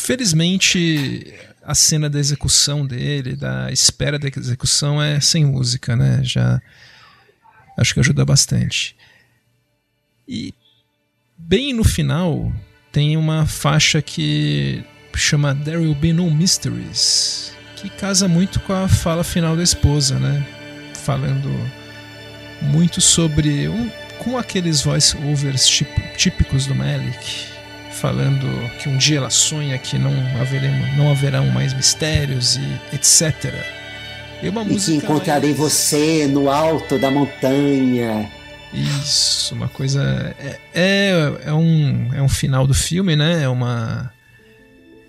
felizmente 0.01 1.35
a 1.63 1.75
cena 1.75 2.09
da 2.09 2.19
execução 2.19 2.87
dele, 2.87 3.37
da 3.37 3.71
espera 3.71 4.19
da 4.19 4.29
execução 4.29 5.03
é 5.03 5.21
sem 5.21 5.45
música, 5.45 5.95
né? 5.97 6.21
Já 6.23 6.63
acho 7.77 7.93
que 7.93 8.01
ajuda 8.01 8.25
bastante. 8.25 8.97
E 10.27 10.55
bem 11.37 11.75
no 11.75 11.85
final 11.85 12.53
tem 12.91 13.17
uma 13.17 13.45
faixa 13.45 14.01
que 14.01 14.83
chama 15.15 15.55
There 15.55 15.79
Will 15.79 15.95
Be 15.95 16.13
No 16.13 16.31
Mysteries 16.31 17.55
que 17.85 17.91
casa 17.91 18.27
muito 18.27 18.61
com 18.61 18.73
a 18.73 18.89
fala 18.89 19.23
final 19.23 19.55
da 19.55 19.63
esposa, 19.63 20.19
né? 20.19 20.43
Falando 20.95 21.51
muito 22.63 22.99
sobre 22.99 23.69
um, 23.69 23.91
com 24.19 24.39
aqueles 24.39 24.81
voice-overs 24.81 25.69
típicos 26.17 26.67
do 26.67 26.75
Malik, 26.75 27.47
falando 27.93 28.47
que 28.79 28.89
um 28.89 28.97
dia 28.97 29.19
ela 29.19 29.29
sonha 29.29 29.77
que 29.77 29.99
não, 29.99 30.13
haveremos, 30.41 30.97
não 30.97 31.11
haverão 31.11 31.47
mais 31.49 31.75
mistérios 31.75 32.57
e 32.57 32.95
etc. 32.95 33.53
E, 34.43 34.49
uma 34.49 34.63
e 34.63 34.77
que 34.77 34.95
encontrarei 34.95 35.51
mais... 35.51 35.61
você 35.61 36.27
no 36.27 36.51
alto 36.51 36.99
da 36.99 37.11
montanha. 37.11 38.31
Isso, 38.73 39.55
uma 39.55 39.69
coisa. 39.69 40.35
É, 40.39 40.59
é, 40.75 41.33
é, 41.47 41.53
um, 41.53 42.15
é 42.15 42.23
um 42.23 42.29
final 42.29 42.67
do 42.67 42.75
filme, 42.75 43.15
né? 43.15 43.43
É 43.43 43.49
uma. 43.49 44.11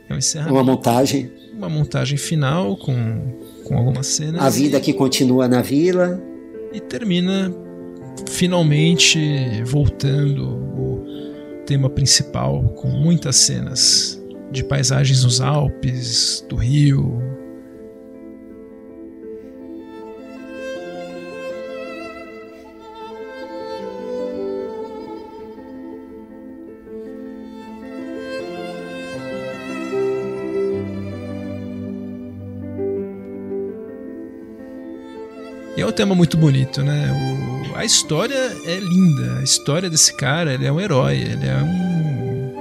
É 0.10 0.14
um 0.14 0.18
encerramento. 0.18 0.54
Uma 0.54 0.64
montagem 0.64 1.32
uma 1.56 1.70
montagem 1.70 2.18
final 2.18 2.76
com, 2.78 3.40
com 3.64 3.78
algumas 3.78 4.08
cenas. 4.08 4.42
A 4.42 4.50
vida 4.50 4.80
que 4.80 4.94
continua 4.94 5.48
na 5.48 5.62
vila. 5.62 6.22
E 6.74 6.80
termina 6.80 7.54
finalmente 8.28 9.64
voltando 9.64 10.44
o 10.46 11.06
tema 11.66 11.90
principal 11.90 12.64
com 12.76 12.90
muitas 12.90 13.38
cenas 13.38 14.22
de 14.52 14.64
paisagens 14.64 15.24
nos 15.24 15.40
Alpes, 15.42 16.46
do 16.50 16.56
Rio, 16.58 17.22
E 35.78 35.82
é 35.82 35.86
um 35.86 35.92
tema 35.92 36.16
muito 36.16 36.38
bonito, 36.38 36.82
né? 36.82 37.12
O, 37.12 37.76
a 37.76 37.84
história 37.84 38.56
é 38.66 38.80
linda. 38.80 39.40
A 39.40 39.44
história 39.44 39.90
desse 39.90 40.16
cara, 40.16 40.54
ele 40.54 40.66
é 40.66 40.72
um 40.72 40.80
herói. 40.80 41.18
Ele 41.18 41.46
é 41.46 41.58
um. 41.58 42.56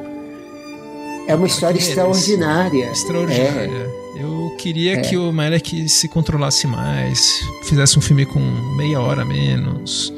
É 1.29 1.35
uma 1.37 1.47
história 1.47 1.79
extraordinária. 1.79 2.91
Extraordinária. 2.91 3.71
É. 3.71 4.23
Eu 4.23 4.57
queria 4.59 4.95
é. 4.95 5.01
que 5.01 5.17
o 5.17 5.33
Malek 5.33 5.89
se 5.89 6.09
controlasse 6.09 6.67
mais, 6.67 7.41
fizesse 7.65 7.97
um 7.99 8.03
filme 8.03 8.27
com 8.27 8.41
meia 8.77 9.01
hora 9.01 9.25
menos. 9.25 10.12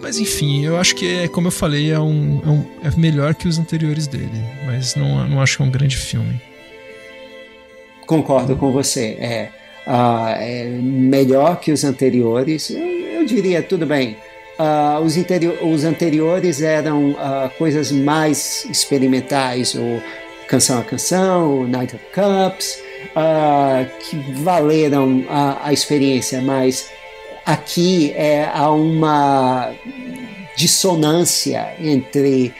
Mas 0.00 0.18
enfim, 0.18 0.64
eu 0.64 0.78
acho 0.78 0.96
que, 0.96 1.06
é, 1.06 1.28
como 1.28 1.48
eu 1.48 1.52
falei, 1.52 1.92
é, 1.92 2.00
um, 2.00 2.40
é, 2.44 2.48
um, 2.48 2.66
é 2.82 2.90
melhor 2.96 3.34
que 3.34 3.46
os 3.46 3.58
anteriores 3.58 4.06
dele. 4.06 4.42
Mas 4.64 4.94
não, 4.94 5.28
não 5.28 5.40
acho 5.40 5.58
que 5.58 5.62
é 5.62 5.66
um 5.66 5.70
grande 5.70 5.96
filme. 5.96 6.40
Concordo 8.06 8.56
com 8.56 8.72
você. 8.72 9.16
É 9.20 9.61
uh, 9.86 10.34
é 10.38 10.64
melhor 10.64 11.60
que 11.60 11.72
os 11.72 11.84
anteriores. 11.84 12.70
Eu, 12.70 12.78
eu 12.78 13.24
diria, 13.24 13.62
tudo 13.62 13.86
bem. 13.86 14.16
Uh, 14.58 15.02
os, 15.02 15.16
os, 15.62 15.84
anteriores 15.84 16.60
eram 16.60 17.12
uh, 17.12 17.50
coisas 17.58 17.90
mais 17.90 18.66
experimentais, 18.70 19.74
o 19.74 20.02
Canção 20.46 20.80
a 20.80 20.84
Canção, 20.84 21.66
Night 21.66 21.96
of 21.96 22.04
Cups, 22.14 22.82
que 24.00 24.16
valeram 24.42 25.24
a, 25.28 25.68
a 25.68 25.72
experiência, 25.72 26.40
mas 26.42 26.90
aqui 27.44 28.12
é, 28.12 28.48
há 28.52 28.70
uma 28.70 29.72
dissonância 30.56 31.74
entre 31.80 32.52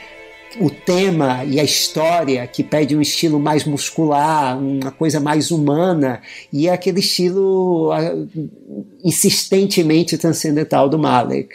o 0.60 0.70
tema 0.70 1.44
e 1.44 1.58
a 1.58 1.64
história 1.64 2.46
que 2.46 2.62
pede 2.62 2.96
um 2.96 3.00
estilo 3.00 3.38
mais 3.40 3.64
muscular, 3.64 4.58
uma 4.58 4.90
coisa 4.90 5.18
mais 5.20 5.50
humana, 5.50 6.20
e 6.52 6.68
é 6.68 6.72
aquele 6.72 7.00
estilo 7.00 7.90
uh, 7.92 8.28
insistentemente 9.02 10.18
transcendental 10.18 10.88
do 10.88 10.98
Malek. 10.98 11.54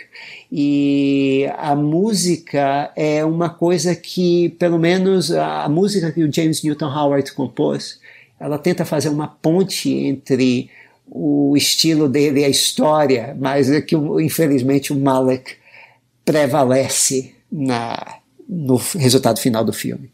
E 0.51 1.49
a 1.57 1.75
música 1.75 2.91
é 2.95 3.23
uma 3.23 3.49
coisa 3.49 3.95
que, 3.95 4.49
pelo 4.57 4.79
menos 4.79 5.31
a 5.31 5.67
música 5.69 6.11
que 6.11 6.23
o 6.23 6.33
James 6.33 6.63
Newton 6.63 6.87
Howard 6.87 7.33
compôs, 7.33 7.99
ela 8.39 8.57
tenta 8.57 8.85
fazer 8.85 9.09
uma 9.09 9.27
ponte 9.27 9.89
entre 9.91 10.69
o 11.09 11.55
estilo 11.55 12.07
dele 12.07 12.41
e 12.41 12.45
a 12.45 12.49
história, 12.49 13.35
mas 13.39 13.71
é 13.71 13.81
que 13.81 13.95
infelizmente 13.95 14.91
o 14.91 14.99
Malek 14.99 15.55
prevalece 16.23 17.33
na 17.51 18.16
no 18.47 18.75
resultado 18.75 19.39
final 19.39 19.63
do 19.63 19.73
filme. 19.73 20.11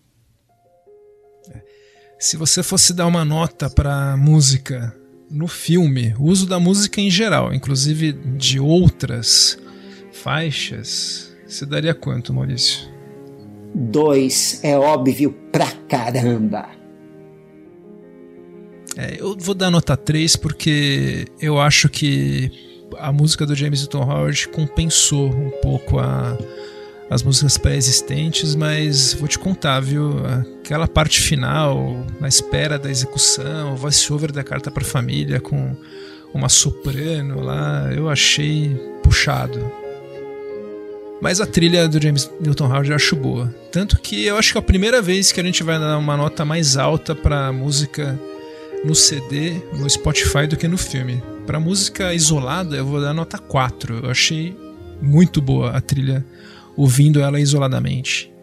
Se 2.18 2.38
você 2.38 2.64
fosse 2.64 2.94
dar 2.94 3.06
uma 3.06 3.26
nota 3.26 3.70
para 3.70 4.16
música 4.16 4.96
no 5.30 5.48
filme, 5.48 6.16
o 6.18 6.26
uso 6.26 6.48
da 6.48 6.60
música 6.60 7.02
em 7.02 7.10
geral, 7.10 7.54
inclusive 7.54 8.14
de 8.14 8.60
outras 8.60 9.58
faixas, 10.12 11.36
você 11.46 11.66
daria 11.66 11.94
quanto, 11.94 12.34
Maurício? 12.34 12.88
Dois, 13.76 14.64
é 14.64 14.78
óbvio 14.78 15.34
pra 15.52 15.70
caramba. 15.90 16.70
É, 18.96 19.20
eu 19.20 19.36
vou 19.38 19.56
dar 19.56 19.72
nota 19.72 19.98
3 19.98 20.36
porque 20.36 21.26
eu 21.42 21.60
acho 21.60 21.90
que 21.90 22.52
a 23.00 23.12
música 23.12 23.46
do 23.46 23.56
James 23.56 23.82
Newton 23.82 24.04
Howard 24.04 24.48
compensou 24.50 25.30
um 25.30 25.50
pouco 25.62 25.98
a, 25.98 26.38
as 27.10 27.22
músicas 27.22 27.58
pré-existentes, 27.58 28.56
mas 28.56 29.14
vou 29.14 29.28
te 29.28 29.38
contar, 29.38 29.80
viu? 29.80 30.16
Aquela 30.62 30.88
parte 30.88 31.22
final, 31.22 32.06
na 32.20 32.28
espera 32.28 32.80
da 32.80 32.90
execução, 32.90 33.74
o 33.74 33.76
voice-over 33.76 34.32
da 34.32 34.44
carta 34.44 34.72
para 34.72 34.84
família 34.84 35.40
com 35.40 35.76
uma 36.34 36.50
soprano 36.50 37.42
lá, 37.42 37.90
eu 37.94 38.10
achei 38.10 38.76
puxado. 39.04 39.72
Mas 41.22 41.40
a 41.40 41.46
trilha 41.46 41.88
do 41.88 42.02
James 42.02 42.30
Newton 42.42 42.66
Howard 42.66 42.90
eu 42.90 42.96
acho 42.96 43.16
boa. 43.16 43.54
Tanto 43.72 44.00
que 44.00 44.26
eu 44.26 44.38
acho 44.38 44.52
que 44.52 44.58
é 44.58 44.60
a 44.60 44.64
primeira 44.64 45.02
vez 45.02 45.32
que 45.32 45.40
a 45.40 45.44
gente 45.44 45.64
vai 45.64 45.80
dar 45.80 45.98
uma 45.98 46.18
nota 46.18 46.44
mais 46.44 46.76
alta 46.76 47.16
para 47.16 47.54
música 47.54 48.20
no 48.84 48.94
CD, 48.94 49.62
no 49.78 49.90
Spotify, 49.90 50.48
do 50.48 50.58
que 50.58 50.68
no 50.68 50.78
filme. 50.78 51.24
Para 51.46 51.60
música 51.60 52.14
isolada, 52.14 52.76
eu 52.76 52.86
vou 52.86 53.00
dar 53.00 53.14
nota 53.14 53.38
4. 53.38 54.02
Eu 54.04 54.12
achei 54.12 54.58
muito 55.02 55.42
boa 55.42 55.72
a 55.72 55.80
trilha 55.80 56.26
ouvindo 56.76 57.22
ela 57.22 57.40
isoladamente? 57.40 58.34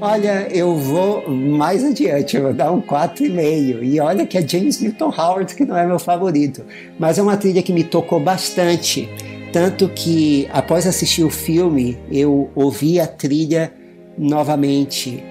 Olha, 0.00 0.48
eu 0.50 0.76
vou 0.76 1.30
mais 1.30 1.84
adiante, 1.84 2.36
eu 2.36 2.42
vou 2.42 2.52
dar 2.52 2.70
um 2.72 2.80
4,5. 2.80 3.82
E 3.82 4.00
olha 4.00 4.26
que 4.26 4.36
é 4.36 4.46
James 4.46 4.80
Newton 4.80 5.12
Howard, 5.16 5.54
que 5.54 5.64
não 5.64 5.76
é 5.76 5.86
meu 5.86 5.98
favorito. 5.98 6.62
Mas 6.98 7.16
é 7.16 7.22
uma 7.22 7.36
trilha 7.36 7.62
que 7.62 7.72
me 7.72 7.84
tocou 7.84 8.20
bastante. 8.20 9.08
Tanto 9.52 9.88
que, 9.88 10.48
após 10.52 10.86
assistir 10.86 11.22
o 11.22 11.30
filme, 11.30 11.96
eu 12.10 12.50
ouvi 12.54 12.98
a 12.98 13.06
trilha 13.06 13.72
novamente. 14.18 15.22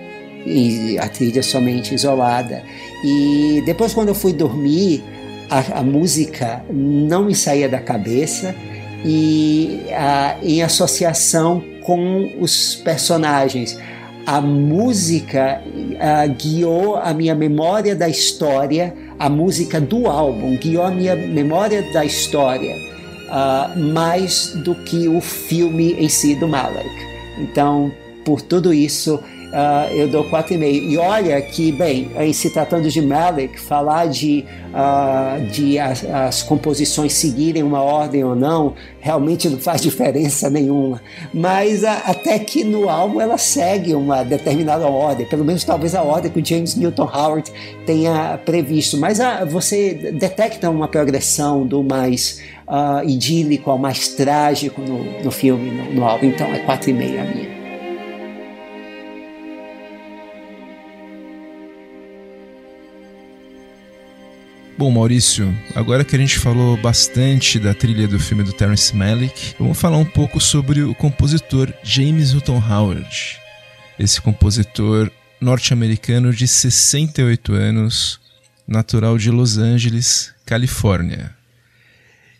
E 0.45 0.97
a 0.97 1.07
trilha 1.07 1.43
somente 1.43 1.93
isolada. 1.93 2.63
E 3.03 3.61
depois, 3.65 3.93
quando 3.93 4.07
eu 4.09 4.15
fui 4.15 4.33
dormir, 4.33 5.03
a, 5.49 5.79
a 5.79 5.83
música 5.83 6.63
não 6.71 7.25
me 7.25 7.35
saía 7.35 7.69
da 7.69 7.79
cabeça 7.79 8.55
e 9.03 9.85
em 10.41 10.61
associação 10.61 11.63
com 11.83 12.31
os 12.39 12.75
personagens. 12.75 13.77
A 14.25 14.39
música 14.39 15.61
guiou 16.37 16.95
a 16.95 17.13
minha 17.13 17.35
memória 17.35 17.93
da 17.95 18.07
história, 18.07 18.93
a 19.19 19.29
música 19.29 19.81
do 19.81 20.07
álbum 20.07 20.55
guiou 20.55 20.85
a 20.85 20.91
minha 20.91 21.15
memória 21.15 21.81
da 21.91 22.05
história 22.05 22.93
uh, 23.33 23.79
mais 23.93 24.53
do 24.63 24.75
que 24.75 25.07
o 25.07 25.19
filme 25.19 25.93
em 25.93 26.07
si 26.07 26.35
do 26.35 26.47
Malek. 26.47 26.89
Então, 27.39 27.91
por 28.23 28.41
tudo 28.41 28.73
isso, 28.73 29.19
uh, 29.53 29.93
eu 29.93 30.07
dou 30.07 30.25
4,5. 30.25 30.89
E 30.89 30.97
olha 30.97 31.39
que, 31.41 31.71
bem, 31.71 32.09
em 32.19 32.33
se 32.33 32.49
tratando 32.49 32.89
de 32.89 33.01
Malik, 33.01 33.59
falar 33.59 34.07
de, 34.07 34.43
uh, 34.73 35.45
de 35.51 35.77
as, 35.77 36.03
as, 36.03 36.43
composições 36.43 37.13
seguirem 37.13 37.61
uma 37.61 37.81
ordem 37.81 38.23
ou 38.23 38.35
não, 38.35 38.73
realmente 38.99 39.47
não 39.47 39.59
faz 39.59 39.79
diferença 39.83 40.49
nenhuma. 40.49 41.01
Mas 41.33 41.83
uh, 41.83 41.87
até 42.05 42.39
que 42.39 42.63
no 42.63 42.89
álbum 42.89 43.21
ela 43.21 43.37
segue 43.37 43.93
uma 43.93 44.23
determinada 44.23 44.87
ordem, 44.87 45.25
pelo 45.27 45.45
menos 45.45 45.63
talvez 45.63 45.93
a 45.93 46.01
ordem 46.01 46.31
que 46.31 46.39
o 46.39 46.45
James 46.45 46.75
Newton 46.75 47.09
Howard 47.13 47.51
tenha 47.85 48.39
previsto. 48.43 48.97
Mas 48.97 49.19
você 49.47 49.93
detecta 50.13 50.69
uma 50.69 50.87
progressão 50.87 51.65
do 51.65 51.83
mais 51.83 52.41
idílico 53.05 53.69
ao 53.69 53.77
mais 53.77 54.07
trágico 54.09 54.81
no, 54.81 55.23
no 55.23 55.31
filme, 55.31 55.69
no, 55.69 55.93
no 55.93 56.05
álbum. 56.05 56.27
Então 56.27 56.47
é 56.47 56.65
4,5 56.65 57.19
a 57.19 57.23
minha. 57.23 57.52
Bom, 64.83 64.91
Maurício, 64.91 65.57
agora 65.73 66.03
que 66.03 66.13
a 66.13 66.19
gente 66.19 66.37
falou 66.37 66.75
bastante 66.75 67.57
da 67.57 67.73
trilha 67.73 68.05
do 68.05 68.19
filme 68.19 68.43
do 68.43 68.51
Terence 68.51 68.93
Malick, 68.93 69.55
vamos 69.57 69.79
falar 69.79 69.95
um 69.95 70.03
pouco 70.03 70.41
sobre 70.41 70.81
o 70.81 70.93
compositor 70.93 71.73
James 71.81 72.33
Newton 72.33 72.61
Howard. 72.61 73.39
Esse 73.97 74.19
compositor 74.19 75.09
norte-americano 75.39 76.33
de 76.33 76.45
68 76.45 77.53
anos, 77.53 78.19
natural 78.67 79.17
de 79.17 79.31
Los 79.31 79.57
Angeles, 79.57 80.33
Califórnia. 80.45 81.33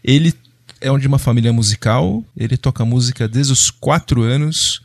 Ele 0.04 0.34
é 0.82 0.98
de 0.98 1.08
uma 1.08 1.20
família 1.20 1.54
musical, 1.54 2.26
ele 2.36 2.58
toca 2.58 2.84
música 2.84 3.26
desde 3.26 3.54
os 3.54 3.72
4 3.72 4.22
anos 4.22 4.82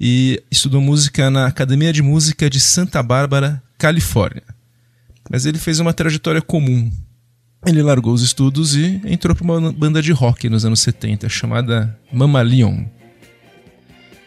e 0.00 0.42
estudou 0.50 0.80
música 0.80 1.30
na 1.30 1.48
Academia 1.48 1.92
de 1.92 2.00
Música 2.00 2.48
de 2.48 2.58
Santa 2.58 3.02
Bárbara, 3.02 3.62
Califórnia. 3.76 4.57
Mas 5.30 5.46
ele 5.46 5.58
fez 5.58 5.80
uma 5.80 5.92
trajetória 5.92 6.40
comum. 6.40 6.90
Ele 7.66 7.82
largou 7.82 8.12
os 8.12 8.22
estudos 8.22 8.76
e 8.76 9.00
entrou 9.04 9.34
para 9.34 9.44
uma 9.44 9.72
banda 9.72 10.00
de 10.00 10.12
rock 10.12 10.48
nos 10.48 10.64
anos 10.64 10.80
70 10.80 11.28
chamada 11.28 11.98
Mamalion. 12.12 12.84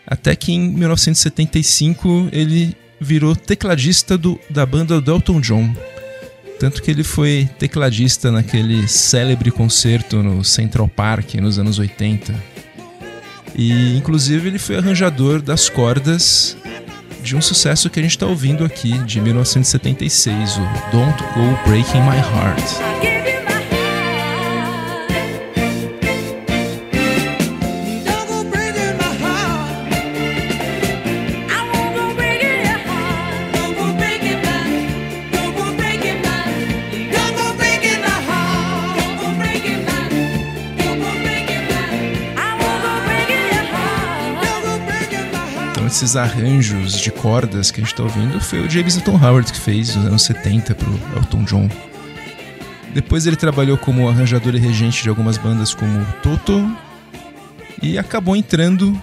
Até 0.05 0.35
que 0.35 0.51
em 0.51 0.59
1975 0.59 2.29
ele 2.31 2.75
virou 2.99 3.35
tecladista 3.35 4.17
do, 4.17 4.39
da 4.49 4.65
banda 4.65 4.99
do 4.99 5.11
Elton 5.11 5.39
John. 5.39 5.73
Tanto 6.59 6.83
que 6.83 6.91
ele 6.91 7.03
foi 7.03 7.49
tecladista 7.57 8.31
naquele 8.31 8.87
célebre 8.87 9.49
concerto 9.49 10.21
no 10.21 10.43
Central 10.43 10.87
Park 10.87 11.35
nos 11.35 11.57
anos 11.57 11.79
80. 11.79 12.35
E 13.55 13.97
inclusive 13.97 14.49
ele 14.49 14.59
foi 14.59 14.77
arranjador 14.77 15.41
das 15.41 15.69
cordas 15.69 16.55
de 17.21 17.35
um 17.35 17.41
sucesso 17.41 17.89
que 17.89 17.99
a 17.99 18.03
gente 18.03 18.11
está 18.11 18.25
ouvindo 18.25 18.63
aqui, 18.65 18.97
de 19.05 19.21
1976, 19.21 20.57
o 20.57 20.91
Don't 20.91 21.23
Go 21.33 21.69
Breaking 21.69 22.01
My 22.01 22.17
Heart. 22.17 23.20
Esses 46.01 46.15
arranjos 46.15 46.99
de 46.99 47.11
cordas 47.11 47.69
que 47.69 47.79
a 47.79 47.83
gente 47.83 47.93
está 47.93 48.01
ouvindo 48.01 48.41
foi 48.41 48.65
o 48.65 48.69
James 48.69 48.99
Howard 49.05 49.53
que 49.53 49.59
fez 49.59 49.95
nos 49.95 50.07
anos 50.07 50.23
70 50.23 50.73
para 50.73 50.89
o 50.89 50.99
Elton 51.15 51.43
John. 51.43 51.69
Depois 52.91 53.27
ele 53.27 53.35
trabalhou 53.35 53.77
como 53.77 54.09
arranjador 54.09 54.55
e 54.55 54.57
regente 54.57 55.03
de 55.03 55.09
algumas 55.09 55.37
bandas 55.37 55.75
como 55.75 56.03
Toto 56.23 56.75
e 57.83 57.99
acabou 57.99 58.35
entrando 58.35 58.99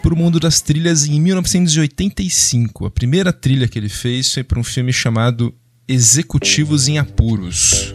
para 0.00 0.14
o 0.14 0.16
mundo 0.16 0.38
das 0.38 0.60
trilhas 0.60 1.04
em 1.04 1.20
1985. 1.20 2.86
A 2.86 2.90
primeira 2.92 3.32
trilha 3.32 3.66
que 3.66 3.76
ele 3.76 3.88
fez 3.88 4.32
foi 4.32 4.44
para 4.44 4.60
um 4.60 4.64
filme 4.64 4.92
chamado 4.92 5.52
Executivos 5.88 6.86
em 6.86 6.96
Apuros, 6.96 7.92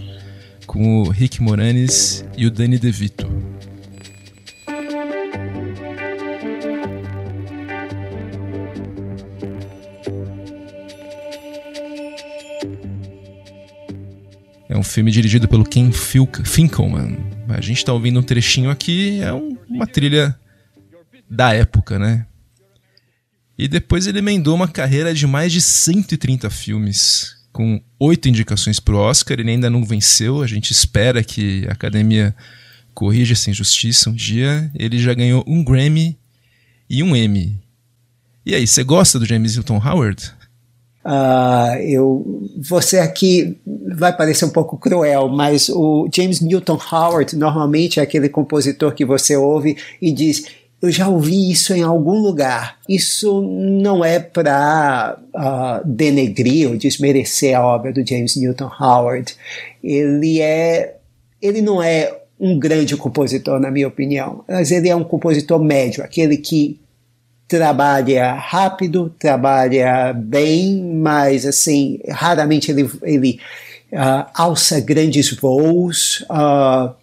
com 0.67 1.03
o 1.03 1.09
Rick 1.09 1.41
Moranis 1.41 2.25
e 2.37 2.45
o 2.45 2.51
Danny 2.51 2.77
DeVito. 2.77 3.31
Um 14.79 14.83
filme 14.83 15.11
dirigido 15.11 15.47
pelo 15.47 15.63
Ken 15.63 15.91
Finkelman, 15.91 17.17
A 17.49 17.61
gente 17.61 17.77
está 17.77 17.93
ouvindo 17.93 18.19
um 18.19 18.23
trechinho 18.23 18.69
aqui, 18.69 19.19
é 19.21 19.33
um, 19.33 19.57
uma 19.69 19.85
trilha 19.85 20.37
da 21.29 21.53
época, 21.53 21.99
né? 21.99 22.25
E 23.57 23.67
depois 23.67 24.07
ele 24.07 24.19
emendou 24.19 24.55
uma 24.55 24.67
carreira 24.67 25.13
de 25.13 25.27
mais 25.27 25.51
de 25.51 25.61
130 25.61 26.49
filmes, 26.49 27.35
com 27.51 27.81
oito 27.99 28.29
indicações 28.29 28.79
para 28.79 28.95
o 28.95 28.97
Oscar. 28.97 29.37
Ele 29.37 29.51
ainda 29.51 29.69
não 29.69 29.83
venceu, 29.83 30.41
a 30.41 30.47
gente 30.47 30.71
espera 30.71 31.21
que 31.21 31.65
a 31.67 31.73
academia 31.73 32.33
corrija 32.93 33.33
essa 33.33 33.49
injustiça 33.49 34.09
um 34.09 34.13
dia. 34.13 34.71
Ele 34.73 34.97
já 34.97 35.13
ganhou 35.13 35.43
um 35.45 35.61
Grammy 35.61 36.17
e 36.89 37.03
um 37.03 37.13
Emmy. 37.15 37.61
E 38.45 38.55
aí, 38.55 38.65
você 38.65 38.83
gosta 38.83 39.19
do 39.19 39.25
James 39.25 39.55
Hilton 39.55 39.77
Howard? 39.77 40.33
Uh, 41.09 41.75
eu, 41.81 42.47
você 42.61 42.99
aqui 42.99 43.57
vai 43.95 44.15
parecer 44.15 44.45
um 44.45 44.51
pouco 44.51 44.77
cruel, 44.77 45.27
mas 45.27 45.67
o 45.67 46.07
James 46.13 46.39
Newton 46.39 46.77
Howard 46.91 47.35
normalmente 47.35 47.99
é 47.99 48.03
aquele 48.03 48.29
compositor 48.29 48.93
que 48.93 49.03
você 49.03 49.35
ouve 49.35 49.75
e 49.99 50.11
diz: 50.11 50.45
Eu 50.79 50.91
já 50.91 51.07
ouvi 51.07 51.49
isso 51.49 51.73
em 51.73 51.81
algum 51.81 52.19
lugar. 52.19 52.77
Isso 52.87 53.41
não 53.41 54.05
é 54.05 54.19
para 54.19 55.17
uh, 55.33 55.87
denegrir 55.87 56.69
ou 56.69 56.77
desmerecer 56.77 57.57
a 57.57 57.65
obra 57.65 57.91
do 57.91 58.05
James 58.07 58.35
Newton 58.35 58.69
Howard. 58.79 59.35
Ele 59.83 60.39
é, 60.39 60.97
ele 61.41 61.59
não 61.59 61.81
é 61.81 62.15
um 62.39 62.59
grande 62.59 62.95
compositor, 62.95 63.59
na 63.59 63.71
minha 63.71 63.87
opinião, 63.87 64.43
mas 64.47 64.69
ele 64.69 64.87
é 64.87 64.95
um 64.95 65.03
compositor 65.03 65.59
médio, 65.59 66.03
aquele 66.03 66.37
que 66.37 66.79
trabalha 67.49 68.33
rápido, 68.33 69.09
trabalha 69.17 70.13
bem, 70.13 70.83
mas 71.01 71.47
assim, 71.47 71.99
raramente 72.07 72.69
ele, 72.69 72.87
ele 73.01 73.39
uh, 73.91 74.29
alça 74.35 74.79
grandes 74.79 75.35
voos, 75.35 76.21
uh, 76.29 76.93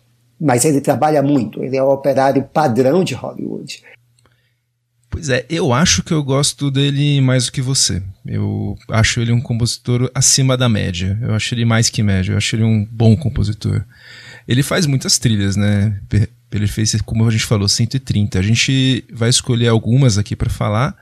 mas 0.40 0.64
ele 0.64 0.80
trabalha 0.80 1.20
muito, 1.20 1.64
ele 1.64 1.76
é 1.76 1.82
o 1.82 1.90
operário 1.90 2.44
padrão 2.44 3.02
de 3.02 3.12
Hollywood. 3.12 3.82
Pois 5.10 5.28
é, 5.30 5.44
eu 5.50 5.72
acho 5.72 6.04
que 6.04 6.12
eu 6.12 6.22
gosto 6.22 6.70
dele 6.70 7.20
mais 7.20 7.46
do 7.46 7.52
que 7.52 7.62
você. 7.62 8.02
Eu 8.24 8.76
acho 8.90 9.20
ele 9.20 9.32
um 9.32 9.40
compositor 9.40 10.10
acima 10.14 10.56
da 10.56 10.68
média. 10.68 11.18
Eu 11.22 11.34
acho 11.34 11.54
ele 11.54 11.64
mais 11.64 11.88
que 11.88 12.02
média. 12.02 12.32
Eu 12.32 12.36
acho 12.36 12.54
ele 12.54 12.64
um 12.64 12.84
bom 12.84 13.16
compositor. 13.16 13.82
Ele 14.46 14.62
faz 14.62 14.84
muitas 14.84 15.18
trilhas, 15.18 15.56
né? 15.56 15.98
Ele 16.52 16.66
fez, 16.66 16.94
como 17.02 17.26
a 17.26 17.30
gente 17.30 17.44
falou, 17.44 17.68
130. 17.68 18.38
A 18.38 18.42
gente 18.42 19.04
vai 19.12 19.28
escolher 19.28 19.68
algumas 19.68 20.16
aqui 20.16 20.36
para 20.36 20.50
falar. 20.50 20.96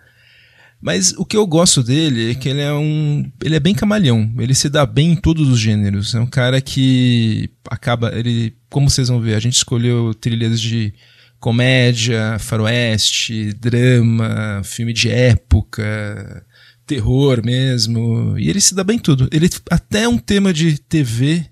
Mas 0.81 1.13
o 1.17 1.25
que 1.25 1.37
eu 1.37 1.47
gosto 1.47 1.83
dele 1.83 2.33
é 2.33 2.35
que 2.35 2.49
ele 2.49 2.61
é 2.61 2.73
um. 2.73 3.31
Ele 3.43 3.57
é 3.57 3.61
bem 3.61 3.75
camaleão. 3.75 4.31
Ele 4.39 4.55
se 4.55 4.69
dá 4.69 4.85
bem 4.85 5.13
em 5.13 5.17
todos 5.17 5.49
os 5.49 5.59
gêneros. 5.59 6.15
É 6.15 6.21
um 6.21 6.27
cara 6.27 6.61
que 6.61 7.51
acaba. 7.71 8.13
Ele. 8.15 8.55
Como 8.69 8.91
vocês 8.91 9.09
vão 9.09 9.21
ver, 9.21 9.35
a 9.35 9.41
gente 9.41 9.57
escolheu 9.57 10.13
trilhas 10.15 10.61
de 10.61 10.93
comédia, 11.41 12.39
faroeste, 12.39 13.53
drama, 13.55 14.63
filme 14.65 14.93
de 14.93 15.11
época, 15.11 16.45
terror 16.87 17.45
mesmo. 17.45 18.39
E 18.39 18.49
ele 18.49 18.61
se 18.61 18.75
dá 18.75 18.83
bem 18.83 18.97
em 18.97 19.01
tudo. 19.01 19.29
Ele 19.33 19.49
até 19.71 20.09
um 20.09 20.19
tema 20.19 20.53
de 20.53 20.79
TV 20.79 21.47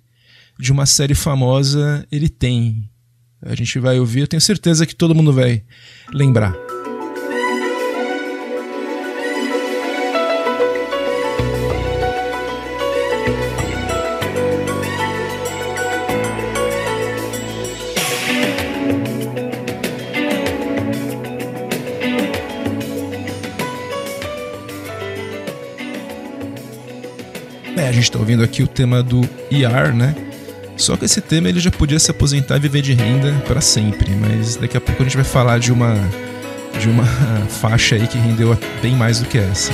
de 0.59 0.73
uma 0.73 0.87
série 0.87 1.15
famosa 1.15 2.07
ele 2.11 2.29
tem. 2.29 2.89
A 3.45 3.57
gente 3.57 3.77
vai 3.81 3.99
ouvir, 3.99 4.21
eu 4.21 4.29
tenho 4.29 4.41
certeza 4.41 4.87
que 4.87 4.95
todo 4.95 5.17
mundo 5.17 5.33
vai 5.33 5.65
lembrar. 6.15 6.55
É, 27.77 27.89
a 27.89 27.93
gente 27.93 28.05
está 28.05 28.21
ouvindo 28.21 28.45
aqui 28.45 28.63
o 28.63 28.69
tema 28.69 29.03
do 29.03 29.23
ER, 29.51 29.93
né? 29.93 30.32
Só 30.83 30.97
que 30.97 31.05
esse 31.05 31.21
tema 31.21 31.49
ele 31.49 31.61
já 31.61 31.71
podia 31.71 31.97
se 31.97 32.11
aposentar 32.11 32.57
e 32.57 32.59
viver 32.59 32.83
de 32.83 32.93
renda 32.93 33.33
para 33.47 33.61
sempre, 33.61 34.11
mas 34.17 34.57
daqui 34.57 34.77
a 34.77 34.81
pouco 34.81 35.01
a 35.01 35.05
gente 35.05 35.15
vai 35.15 35.25
falar 35.25 35.61
de 35.61 35.73
uma 35.73 35.95
de 36.77 36.89
uma 36.89 37.07
faixa 37.49 37.95
aí 37.95 38.09
que 38.09 38.19
rendeu 38.19 38.59
bem 38.83 38.97
mais 38.97 39.21
do 39.21 39.29
que 39.29 39.39
essa. 39.39 39.71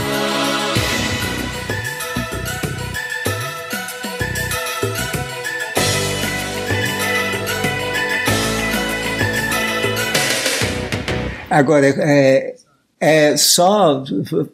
Agora, 11.48 11.86
é, 11.86 12.54
é, 13.00 13.36
só 13.36 14.02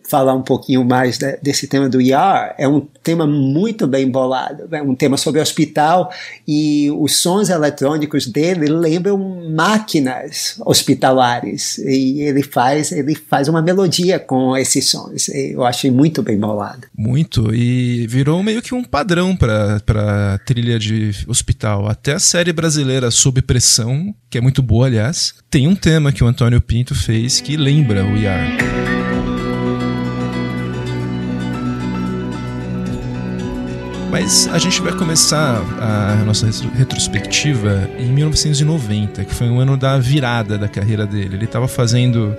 falar 0.09 0.35
um 0.35 0.43
pouquinho 0.43 0.85
mais 0.85 1.19
de, 1.19 1.39
desse 1.43 1.67
tema 1.67 1.89
do 1.89 2.01
IR, 2.01 2.55
é 2.59 2.69
um 2.69 2.81
tema 3.03 3.27
muito 3.27 3.87
bem 3.87 4.09
bolado, 4.11 4.69
é 4.71 4.83
um 4.83 4.95
tema 4.95 5.17
sobre 5.17 5.41
hospital 5.41 6.13
e 6.47 6.91
os 6.91 7.17
sons 7.17 7.49
eletrônicos 7.49 8.27
dele 8.27 8.67
lembram 8.67 9.19
máquinas 9.51 10.57
hospitalares. 10.65 11.79
E 11.79 12.21
ele 12.23 12.43
faz, 12.43 12.93
ele 12.93 13.15
faz 13.15 13.49
uma 13.49 13.63
melodia 13.63 14.19
com 14.19 14.57
esses 14.57 14.89
sons, 14.89 15.29
eu 15.29 15.65
achei 15.65 15.91
muito 15.91 16.23
bem 16.23 16.39
bolado. 16.39 16.87
Muito, 16.97 17.55
e 17.55 18.07
virou 18.09 18.43
meio 18.43 18.61
que 18.61 18.75
um 18.75 18.85
padrão 18.85 19.37
para 19.37 20.41
trilha 20.45 20.79
de 20.79 21.13
hospital, 21.27 21.89
até 21.89 22.13
a 22.13 22.19
série 22.19 22.53
brasileira 22.53 23.11
Sob 23.11 23.41
Pressão, 23.43 24.15
que 24.29 24.37
é 24.37 24.41
muito 24.41 24.63
boa 24.63 24.87
aliás, 24.87 25.35
tem 25.49 25.67
um 25.67 25.75
tema 25.75 26.13
que 26.13 26.23
o 26.23 26.27
Antônio 26.27 26.61
Pinto 26.61 26.95
fez 26.95 27.41
que 27.41 27.57
lembra 27.57 28.05
o 28.05 28.17
Mas 34.15 34.47
a 34.47 34.59
gente 34.59 34.81
vai 34.81 34.97
começar 34.97 35.61
a 35.81 36.25
nossa 36.25 36.49
retrospectiva 36.77 37.91
em 37.99 38.07
1990, 38.07 39.25
que 39.25 39.35
foi 39.35 39.49
um 39.49 39.59
ano 39.59 39.77
da 39.77 39.99
virada 39.99 40.57
da 40.57 40.69
carreira 40.69 41.05
dele. 41.05 41.35
Ele 41.35 41.45
estava 41.47 41.67
fazendo 41.67 42.33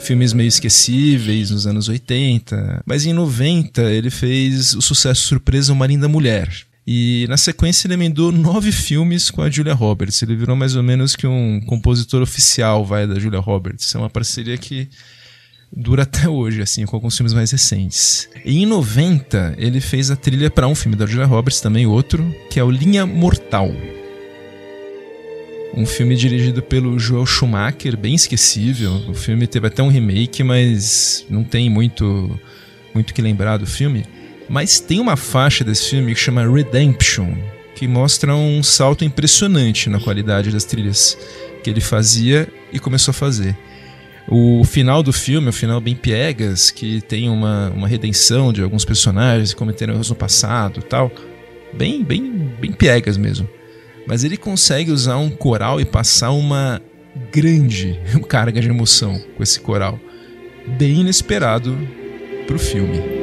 filmes 0.00 0.32
meio 0.32 0.48
esquecíveis 0.48 1.50
nos 1.50 1.66
anos 1.66 1.88
80, 1.88 2.82
mas 2.86 3.04
em 3.04 3.12
90 3.12 3.82
ele 3.82 4.08
fez 4.08 4.72
o 4.74 4.80
sucesso 4.80 5.20
surpresa 5.22 5.72
Uma 5.72 5.86
Linda 5.86 6.08
Mulher. 6.08 6.48
E 6.86 7.26
na 7.28 7.36
sequência 7.36 7.86
ele 7.86 7.94
emendou 7.94 8.32
nove 8.32 8.72
filmes 8.72 9.30
com 9.30 9.42
a 9.42 9.50
Julia 9.50 9.74
Roberts. 9.74 10.22
Ele 10.22 10.34
virou 10.34 10.56
mais 10.56 10.74
ou 10.74 10.82
menos 10.82 11.14
que 11.14 11.26
um 11.26 11.60
compositor 11.60 12.22
oficial 12.22 12.84
vai 12.84 13.06
da 13.06 13.18
Julia 13.18 13.40
Roberts. 13.40 13.94
É 13.94 13.98
uma 13.98 14.10
parceria 14.10 14.56
que 14.56 14.88
dura 15.72 16.02
até 16.02 16.28
hoje, 16.28 16.62
assim, 16.62 16.84
com 16.84 16.96
alguns 16.96 17.16
filmes 17.16 17.32
mais 17.32 17.50
recentes. 17.50 18.28
E 18.44 18.62
em 18.62 18.66
90, 18.66 19.54
ele 19.58 19.80
fez 19.80 20.10
a 20.10 20.16
trilha 20.16 20.50
para 20.50 20.66
um 20.66 20.74
filme 20.74 20.96
da 20.96 21.06
Julia 21.06 21.26
Roberts, 21.26 21.60
também 21.60 21.86
outro, 21.86 22.34
que 22.50 22.58
é 22.58 22.64
o 22.64 22.70
Linha 22.70 23.06
Mortal. 23.06 23.70
Um 25.72 25.86
filme 25.86 26.16
dirigido 26.16 26.60
pelo 26.62 26.98
Joel 26.98 27.24
Schumacher, 27.24 27.96
bem 27.96 28.14
esquecível. 28.14 28.92
O 29.08 29.14
filme 29.14 29.46
teve 29.46 29.68
até 29.68 29.82
um 29.82 29.88
remake, 29.88 30.42
mas 30.42 31.24
não 31.30 31.44
tem 31.44 31.70
muito 31.70 32.38
muito 32.92 33.14
que 33.14 33.22
lembrar 33.22 33.56
do 33.56 33.66
filme. 33.66 34.04
Mas 34.48 34.80
tem 34.80 34.98
uma 34.98 35.16
faixa 35.16 35.62
desse 35.62 35.90
filme 35.90 36.12
que 36.12 36.20
chama 36.20 36.44
Redemption, 36.44 37.32
que 37.76 37.86
mostra 37.86 38.34
um 38.34 38.64
salto 38.64 39.04
impressionante 39.04 39.88
na 39.88 40.00
qualidade 40.00 40.50
das 40.50 40.64
trilhas 40.64 41.16
que 41.62 41.70
ele 41.70 41.80
fazia 41.80 42.48
e 42.72 42.80
começou 42.80 43.12
a 43.12 43.14
fazer. 43.14 43.56
O 44.30 44.62
final 44.62 45.02
do 45.02 45.12
filme, 45.12 45.48
o 45.48 45.52
final 45.52 45.80
bem 45.80 45.96
piegas, 45.96 46.70
que 46.70 47.00
tem 47.00 47.28
uma, 47.28 47.70
uma 47.70 47.88
redenção 47.88 48.52
de 48.52 48.62
alguns 48.62 48.84
personagens 48.84 49.52
que 49.52 49.58
cometeram 49.58 49.94
erros 49.94 50.08
no 50.08 50.14
passado 50.14 50.82
tal. 50.82 51.10
Bem, 51.72 52.04
bem, 52.04 52.52
bem 52.60 52.72
piegas 52.72 53.16
mesmo. 53.16 53.48
Mas 54.06 54.22
ele 54.22 54.36
consegue 54.36 54.92
usar 54.92 55.16
um 55.16 55.30
coral 55.30 55.80
e 55.80 55.84
passar 55.84 56.30
uma 56.30 56.80
grande 57.32 57.98
carga 58.28 58.60
de 58.60 58.68
emoção 58.68 59.20
com 59.36 59.42
esse 59.42 59.58
coral. 59.58 59.98
Bem 60.78 61.00
inesperado 61.00 61.76
pro 62.46 62.58
filme. 62.58 63.19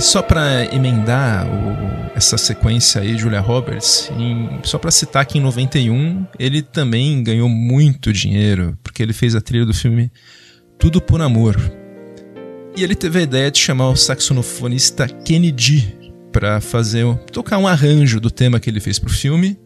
E 0.00 0.02
só 0.02 0.22
para 0.22 0.64
emendar 0.74 1.46
o, 1.46 2.16
essa 2.16 2.38
sequência 2.38 3.02
aí, 3.02 3.18
Julia 3.18 3.38
Roberts, 3.38 4.10
em, 4.18 4.58
só 4.62 4.78
para 4.78 4.90
citar 4.90 5.26
que 5.26 5.36
em 5.36 5.42
91 5.42 6.26
ele 6.38 6.62
também 6.62 7.22
ganhou 7.22 7.50
muito 7.50 8.10
dinheiro, 8.10 8.78
porque 8.82 9.02
ele 9.02 9.12
fez 9.12 9.34
a 9.34 9.42
trilha 9.42 9.66
do 9.66 9.74
filme 9.74 10.10
Tudo 10.78 11.02
por 11.02 11.20
Amor. 11.20 11.54
E 12.74 12.82
ele 12.82 12.94
teve 12.94 13.18
a 13.18 13.22
ideia 13.22 13.50
de 13.50 13.58
chamar 13.58 13.90
o 13.90 13.94
saxofonista 13.94 15.06
Kennedy 15.06 15.94
para 16.32 16.62
fazer 16.62 17.04
tocar 17.30 17.58
um 17.58 17.68
arranjo 17.68 18.18
do 18.18 18.30
tema 18.30 18.58
que 18.58 18.70
ele 18.70 18.80
fez 18.80 18.98
pro 18.98 19.10
filme 19.10 19.59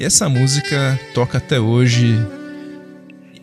E 0.00 0.04
essa 0.06 0.30
música 0.30 0.98
toca 1.12 1.36
até 1.36 1.60
hoje 1.60 2.16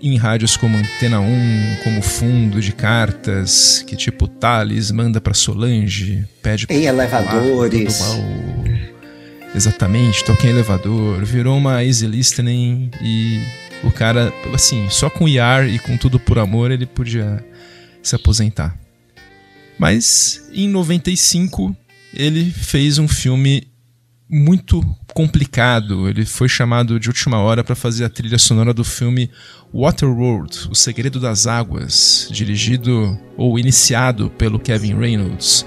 em 0.02 0.18
rádios 0.18 0.58
como 0.58 0.76
Antena 0.76 1.20
1, 1.20 1.78
como 1.84 2.02
fundo 2.02 2.60
de 2.60 2.72
cartas, 2.72 3.84
que 3.86 3.96
tipo 3.96 4.28
Thales 4.28 4.90
manda 4.90 5.22
para 5.22 5.36
Solange, 5.36 6.28
pede 6.42 6.66
Em 6.68 6.86
elevadores. 6.88 8.02
Exatamente, 9.54 10.24
toca 10.24 10.48
em 10.48 10.50
elevador. 10.50 11.24
Virou 11.24 11.56
uma 11.56 11.86
easy 11.86 12.08
listening 12.08 12.90
e 13.04 13.40
o 13.84 13.92
cara, 13.92 14.34
assim, 14.52 14.90
só 14.90 15.12
com 15.12 15.28
IAR 15.28 15.68
e 15.68 15.78
com 15.78 15.96
tudo 15.96 16.20
por 16.20 16.40
amor 16.40 16.72
ele 16.72 16.88
podia 16.88 17.46
se 18.02 18.16
aposentar. 18.16 18.76
Mas 19.78 20.50
em 20.52 20.68
95 20.68 21.78
ele 22.16 22.50
fez 22.50 22.98
um 22.98 23.08
filme 23.08 23.68
muito 24.28 24.82
complicado. 25.18 26.08
Ele 26.08 26.24
foi 26.28 26.48
chamado 26.48 27.00
de 27.00 27.08
última 27.08 27.40
hora 27.40 27.64
para 27.64 27.74
fazer 27.74 28.06
a 28.06 28.10
trilha 28.10 28.38
sonora 28.38 28.72
do 28.72 28.84
filme 28.84 29.32
Waterworld, 29.74 30.68
O 30.70 30.76
Segredo 30.76 31.20
das 31.20 31.48
Águas, 31.48 32.30
dirigido 32.32 33.18
ou 33.36 33.58
iniciado 33.58 34.30
pelo 34.38 34.60
Kevin 34.60 34.94
Reynolds. 34.94 35.66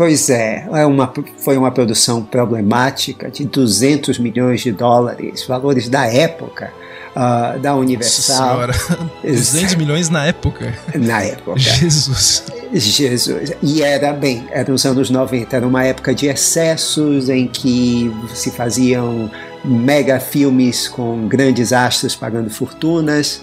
Pois 0.00 0.30
é, 0.30 0.66
é 0.72 0.86
uma, 0.86 1.12
foi 1.36 1.58
uma 1.58 1.70
produção 1.70 2.22
problemática 2.22 3.30
de 3.30 3.44
200 3.44 4.18
milhões 4.18 4.62
de 4.62 4.72
dólares, 4.72 5.44
valores 5.46 5.90
da 5.90 6.06
época. 6.06 6.72
Uh, 7.10 7.58
da 7.58 7.74
Universal. 7.74 8.60
Nossa 8.60 8.72
senhora, 8.72 9.10
200 9.22 9.74
milhões 9.74 10.08
na 10.08 10.26
época. 10.26 10.72
Na 10.94 11.22
época. 11.22 11.58
Jesus. 11.58 12.44
Jesus. 12.72 13.52
E 13.60 13.82
era, 13.82 14.12
bem, 14.12 14.46
era 14.50 14.70
nos 14.70 14.86
anos 14.86 15.10
90, 15.10 15.54
era 15.54 15.66
uma 15.66 15.84
época 15.84 16.14
de 16.14 16.28
excessos 16.28 17.28
em 17.28 17.46
que 17.48 18.10
se 18.32 18.52
faziam 18.52 19.30
mega 19.62 20.18
filmes 20.18 20.88
com 20.88 21.26
grandes 21.26 21.74
astros 21.74 22.14
pagando 22.14 22.48
fortunas. 22.48 23.42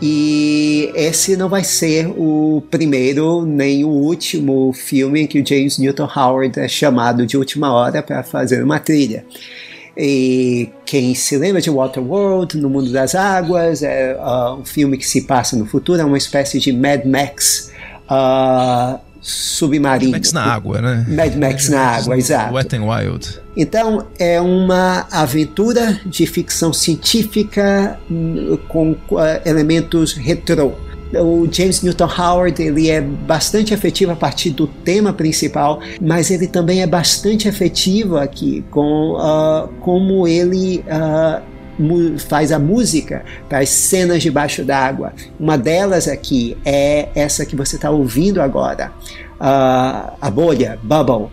E 0.00 0.92
esse 0.94 1.36
não 1.36 1.48
vai 1.48 1.64
ser 1.64 2.06
o 2.16 2.62
primeiro 2.70 3.44
nem 3.44 3.84
o 3.84 3.88
último 3.88 4.72
filme 4.72 5.26
que 5.26 5.40
o 5.40 5.46
James 5.46 5.78
Newton 5.78 6.08
Howard 6.14 6.60
é 6.60 6.68
chamado 6.68 7.26
de 7.26 7.36
última 7.36 7.72
hora 7.72 8.00
para 8.00 8.22
fazer 8.22 8.62
uma 8.62 8.78
trilha. 8.78 9.24
E 9.96 10.70
quem 10.86 11.12
se 11.16 11.36
lembra 11.36 11.60
de 11.60 11.68
Waterworld, 11.68 12.56
No 12.56 12.70
Mundo 12.70 12.92
das 12.92 13.16
Águas, 13.16 13.82
é 13.82 14.16
uh, 14.16 14.60
um 14.60 14.64
filme 14.64 14.96
que 14.96 15.04
se 15.04 15.22
passa 15.22 15.56
no 15.56 15.66
futuro, 15.66 16.00
é 16.00 16.04
uma 16.04 16.16
espécie 16.16 16.60
de 16.60 16.72
Mad 16.72 17.04
Max 17.04 17.72
uh, 18.04 19.00
submarino. 19.20 20.12
Mad 20.12 20.20
Max 20.20 20.32
na 20.32 20.42
água, 20.42 20.80
né? 20.80 21.06
Mad 21.08 21.34
Max 21.36 21.68
na 21.68 21.80
água, 21.80 22.16
exato. 22.18 22.54
Wet 22.54 22.76
and 22.76 22.84
Wild. 22.84 23.40
Então, 23.56 24.06
é 24.18 24.40
uma 24.40 25.06
aventura 25.10 26.00
de 26.06 26.26
ficção 26.26 26.72
científica 26.72 27.98
hum, 28.10 28.58
com 28.68 28.96
elementos 29.44 30.12
retrô. 30.12 30.72
O 31.14 31.48
James 31.50 31.80
Newton 31.80 32.08
Howard 32.18 32.62
ele 32.62 32.90
é 32.90 33.00
bastante 33.00 33.72
afetivo 33.72 34.12
a 34.12 34.16
partir 34.16 34.50
do 34.50 34.66
tema 34.66 35.10
principal, 35.10 35.80
mas 36.00 36.30
ele 36.30 36.46
também 36.46 36.82
é 36.82 36.86
bastante 36.86 37.48
afetivo 37.48 38.18
aqui 38.18 38.62
com 38.70 39.14
uh, 39.14 39.68
como 39.80 40.28
ele 40.28 40.84
uh, 40.86 41.42
faz 42.28 42.52
a 42.52 42.58
música 42.58 43.24
para 43.48 43.58
as 43.58 43.68
cenas 43.68 44.22
debaixo 44.22 44.64
d'água. 44.64 45.12
Uma 45.38 45.56
delas 45.56 46.08
aqui 46.08 46.56
é 46.64 47.08
essa 47.14 47.44
que 47.46 47.56
você 47.56 47.76
está 47.76 47.90
ouvindo 47.90 48.40
agora, 48.40 48.92
uh, 49.40 50.12
a 50.20 50.30
bolha, 50.30 50.78
Bubble, 50.82 51.28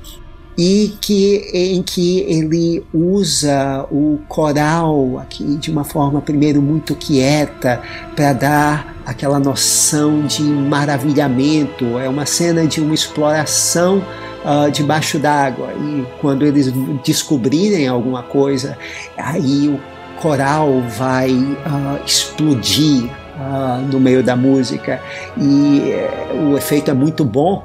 e 0.58 0.94
que 1.02 1.50
em 1.54 1.84
que 1.84 2.20
ele 2.22 2.84
usa 2.94 3.86
o 3.92 4.20
coral 4.28 5.20
aqui 5.20 5.44
de 5.58 5.70
uma 5.70 5.84
forma 5.84 6.22
primeiro 6.22 6.62
muito 6.62 6.96
quieta 6.96 7.82
para 8.16 8.34
dar 8.34 8.96
aquela 9.06 9.38
noção 9.38 10.22
de 10.26 10.44
maravilhamento. 10.44 12.00
É 12.00 12.08
uma 12.08 12.26
cena 12.26 12.66
de 12.66 12.80
uma 12.80 12.94
exploração 12.94 14.02
uh, 14.46 14.72
debaixo 14.72 15.20
d'água 15.20 15.74
e 15.74 16.06
quando 16.22 16.46
eles 16.46 16.72
descobrirem 17.04 17.88
alguma 17.88 18.24
coisa, 18.24 18.78
aí 19.18 19.68
o 19.68 19.95
coral 20.22 20.82
vai 20.98 21.32
uh, 21.32 22.06
explodir 22.06 23.10
uh, 23.36 23.82
no 23.92 24.00
meio 24.00 24.24
da 24.24 24.36
música 24.36 25.02
e 25.38 25.94
uh, 26.34 26.52
o 26.52 26.58
efeito 26.58 26.90
é 26.90 26.94
muito 26.94 27.24
bom. 27.24 27.64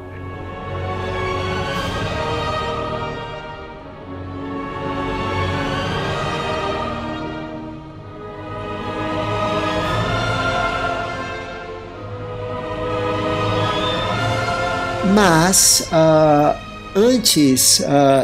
Mas 15.13 15.89
uh, 15.93 16.57
antes 16.97 17.83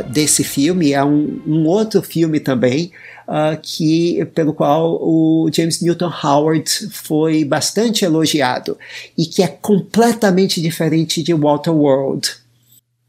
desse 0.08 0.42
filme 0.42 0.94
há 0.94 1.04
um, 1.04 1.40
um 1.46 1.66
outro 1.66 2.00
filme 2.00 2.40
também 2.40 2.90
uh, 3.26 3.58
que, 3.60 4.24
pelo 4.34 4.52
qual 4.54 4.98
o 5.02 5.50
James 5.52 5.80
Newton 5.80 6.12
Howard 6.22 6.70
foi 6.90 7.44
bastante 7.44 8.04
elogiado 8.04 8.78
e 9.16 9.26
que 9.26 9.42
é 9.42 9.48
completamente 9.48 10.60
diferente 10.60 11.22
de 11.22 11.34
Walter 11.34 11.70
World. 11.70 12.30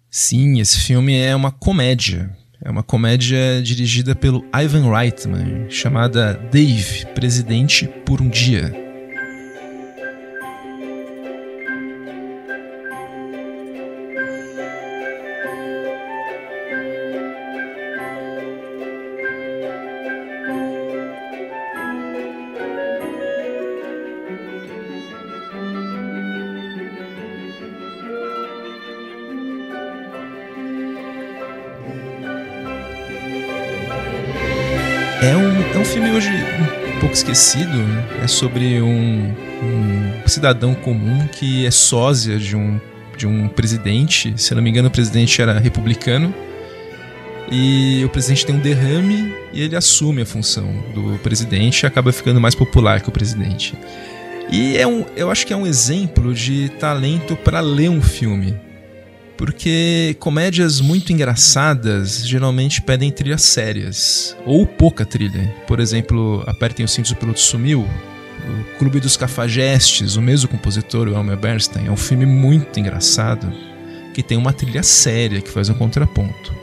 Sim, 0.10 0.60
esse 0.60 0.80
filme 0.80 1.16
é 1.16 1.36
uma 1.36 1.52
comédia. 1.52 2.30
É 2.64 2.72
uma 2.72 2.82
comédia 2.82 3.62
dirigida 3.62 4.16
pelo 4.16 4.44
Ivan 4.54 4.92
Reitman, 4.92 5.70
chamada 5.70 6.34
Dave, 6.52 7.06
Presidente 7.14 7.88
por 8.04 8.20
um 8.20 8.28
Dia. 8.28 8.87
Esquecido 37.18 37.80
é 38.22 38.28
sobre 38.28 38.80
um, 38.80 39.34
um 39.64 40.28
cidadão 40.28 40.76
comum 40.76 41.28
que 41.28 41.66
é 41.66 41.72
sósia 41.72 42.38
de 42.38 42.56
um, 42.56 42.80
de 43.18 43.26
um 43.26 43.48
presidente. 43.48 44.36
Se 44.38 44.54
não 44.54 44.62
me 44.62 44.70
engano, 44.70 44.88
o 44.88 44.92
presidente 44.92 45.42
era 45.42 45.58
republicano. 45.58 46.34
E 47.52 48.04
o 48.06 48.10
presidente 48.10 48.46
tem 48.46 48.56
um 48.56 48.60
derrame 48.60 49.34
e 49.52 49.64
ele 49.64 49.76
assume 49.76 50.22
a 50.22 50.26
função 50.26 50.72
do 50.94 51.18
presidente 51.20 51.84
e 51.84 51.86
acaba 51.88 52.12
ficando 52.12 52.40
mais 52.40 52.54
popular 52.54 53.02
que 53.02 53.10
o 53.10 53.12
presidente. 53.12 53.74
E 54.52 54.78
é 54.78 54.86
um, 54.86 55.04
eu 55.16 55.32
acho 55.32 55.48
que 55.48 55.54
é 55.54 55.58
um 55.58 55.66
exemplo 55.66 56.34
de 56.36 56.70
talento 56.80 57.36
para 57.36 57.62
ler 57.62 57.90
um 57.90 58.02
filme. 58.02 58.56
Porque 59.38 60.16
comédias 60.20 60.82
muito 60.82 61.14
engraçadas 61.14 62.28
geralmente 62.28 62.82
pedem 62.82 63.12
trilhas 63.12 63.44
sérias, 63.44 64.36
ou 64.46 64.66
pouca 64.66 65.06
trilha. 65.06 65.54
Por 65.68 65.80
exemplo, 65.80 66.44
Apertem 66.48 66.84
os 66.84 66.92
Cintos, 66.92 67.12
o 67.12 67.16
Piloto 67.16 67.40
Sumiu, 67.40 67.82
O 67.82 68.78
Clube 68.80 69.00
dos 69.00 69.16
Cafajestes, 69.16 70.16
o 70.16 70.22
mesmo 70.22 70.50
compositor, 70.50 71.08
o 71.08 71.14
Elmer 71.14 71.38
Bernstein, 71.38 71.88
é 71.88 71.92
um 71.92 71.98
filme 71.98 72.26
muito 72.26 72.80
engraçado 72.80 73.52
que 74.14 74.24
tem 74.24 74.38
uma 74.38 74.54
trilha 74.54 74.82
séria 74.82 75.42
que 75.42 75.52
faz 75.52 75.70
um 75.70 75.76
contraponto. 75.76 76.56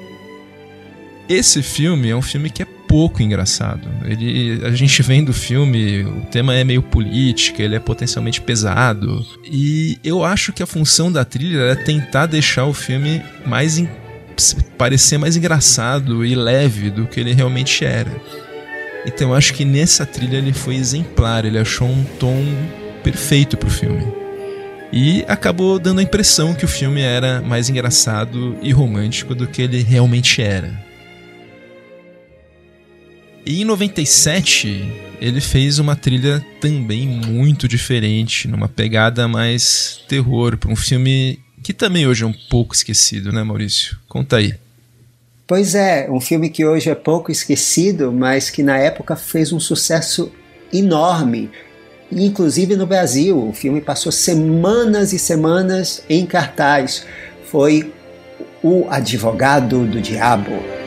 Esse 1.28 1.62
filme 1.62 2.08
é 2.10 2.16
um 2.16 2.22
filme 2.22 2.50
que 2.50 2.62
é 2.62 2.66
pouco 2.94 3.20
engraçado. 3.20 3.88
Ele, 4.04 4.64
a 4.64 4.70
gente 4.70 5.02
vendo 5.02 5.30
o 5.30 5.32
filme, 5.32 6.04
o 6.04 6.20
tema 6.30 6.54
é 6.54 6.62
meio 6.62 6.80
política, 6.80 7.60
ele 7.60 7.74
é 7.74 7.80
potencialmente 7.80 8.40
pesado. 8.40 9.26
E 9.44 9.98
eu 10.04 10.22
acho 10.22 10.52
que 10.52 10.62
a 10.62 10.66
função 10.66 11.10
da 11.10 11.24
trilha 11.24 11.58
é 11.62 11.74
tentar 11.74 12.26
deixar 12.26 12.66
o 12.66 12.72
filme 12.72 13.20
mais 13.44 13.82
parecer 14.78 15.18
mais 15.18 15.36
engraçado 15.36 16.24
e 16.24 16.36
leve 16.36 16.88
do 16.88 17.04
que 17.04 17.18
ele 17.18 17.32
realmente 17.32 17.84
era. 17.84 18.12
Então 19.04 19.30
eu 19.30 19.34
acho 19.34 19.54
que 19.54 19.64
nessa 19.64 20.06
trilha 20.06 20.36
ele 20.36 20.52
foi 20.52 20.76
exemplar, 20.76 21.44
ele 21.44 21.58
achou 21.58 21.88
um 21.88 22.04
tom 22.20 22.44
perfeito 23.02 23.56
pro 23.56 23.68
filme. 23.68 24.06
E 24.92 25.24
acabou 25.26 25.80
dando 25.80 25.98
a 25.98 26.04
impressão 26.04 26.54
que 26.54 26.64
o 26.64 26.68
filme 26.68 27.00
era 27.00 27.42
mais 27.42 27.68
engraçado 27.68 28.56
e 28.62 28.70
romântico 28.70 29.34
do 29.34 29.48
que 29.48 29.62
ele 29.62 29.82
realmente 29.82 30.40
era. 30.40 30.93
E 33.46 33.60
em 33.60 33.64
97, 33.64 34.90
ele 35.20 35.40
fez 35.40 35.78
uma 35.78 35.94
trilha 35.94 36.44
também 36.60 37.06
muito 37.06 37.68
diferente, 37.68 38.48
numa 38.48 38.68
pegada 38.68 39.28
mais 39.28 40.00
terror, 40.08 40.56
para 40.56 40.72
um 40.72 40.76
filme 40.76 41.38
que 41.62 41.74
também 41.74 42.06
hoje 42.06 42.24
é 42.24 42.26
um 42.26 42.34
pouco 42.50 42.74
esquecido, 42.74 43.32
né, 43.32 43.42
Maurício? 43.42 43.98
Conta 44.08 44.36
aí. 44.36 44.54
Pois 45.46 45.74
é, 45.74 46.08
um 46.10 46.20
filme 46.20 46.48
que 46.48 46.64
hoje 46.64 46.88
é 46.88 46.94
pouco 46.94 47.30
esquecido, 47.30 48.10
mas 48.10 48.48
que 48.48 48.62
na 48.62 48.78
época 48.78 49.14
fez 49.14 49.52
um 49.52 49.60
sucesso 49.60 50.32
enorme. 50.72 51.50
Inclusive 52.10 52.76
no 52.76 52.86
Brasil, 52.86 53.48
o 53.48 53.52
filme 53.52 53.80
passou 53.80 54.10
semanas 54.10 55.12
e 55.12 55.18
semanas 55.18 56.02
em 56.08 56.24
cartaz. 56.24 57.06
Foi 57.50 57.92
O 58.62 58.86
Advogado 58.88 59.86
do 59.86 60.00
Diabo. 60.00 60.83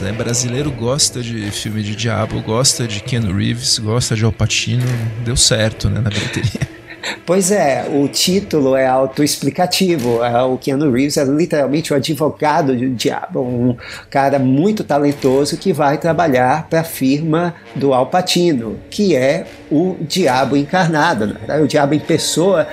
Né? 0.00 0.12
Brasileiro 0.12 0.70
gosta 0.70 1.22
de 1.22 1.50
filme 1.50 1.82
de 1.82 1.94
diabo, 1.94 2.40
gosta 2.42 2.86
de 2.86 3.00
Keanu 3.00 3.32
Reeves, 3.32 3.78
gosta 3.78 4.14
de 4.14 4.24
Al 4.24 4.32
Pacino. 4.32 4.84
Deu 5.24 5.36
certo, 5.36 5.88
né, 5.88 6.00
na 6.00 6.10
bilheteria. 6.10 6.78
Pois 7.24 7.50
é, 7.50 7.86
o 7.90 8.08
título 8.08 8.74
é 8.74 8.86
autoexplicativo. 8.86 10.22
É, 10.22 10.42
o 10.42 10.58
Keanu 10.58 10.90
Reeves 10.90 11.16
é 11.16 11.24
literalmente 11.24 11.92
o 11.92 11.96
advogado 11.96 12.74
do 12.74 12.90
diabo, 12.90 13.40
um 13.40 13.76
cara 14.10 14.38
muito 14.38 14.82
talentoso 14.82 15.56
que 15.56 15.72
vai 15.72 15.98
trabalhar 15.98 16.66
para 16.68 16.80
a 16.80 16.84
firma 16.84 17.54
do 17.74 17.94
Al 17.94 18.06
Pacino, 18.06 18.78
que 18.90 19.14
é 19.14 19.46
o 19.70 19.96
diabo 20.00 20.56
encarnado, 20.56 21.26
né? 21.26 21.60
o 21.60 21.66
diabo 21.66 21.94
em 21.94 22.00
pessoa 22.00 22.66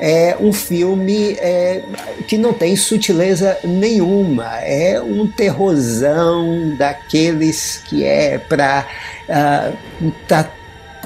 é 0.00 0.36
um 0.40 0.52
filme 0.52 1.36
é, 1.38 1.82
que 2.26 2.38
não 2.38 2.54
tem 2.54 2.74
sutileza 2.74 3.58
nenhuma, 3.62 4.58
é 4.60 5.00
um 5.00 5.26
terrorzão 5.26 6.74
daqueles 6.76 7.82
que 7.84 8.04
é 8.04 8.38
para 8.38 8.86
uh, 9.28 10.10
tá 10.26 10.50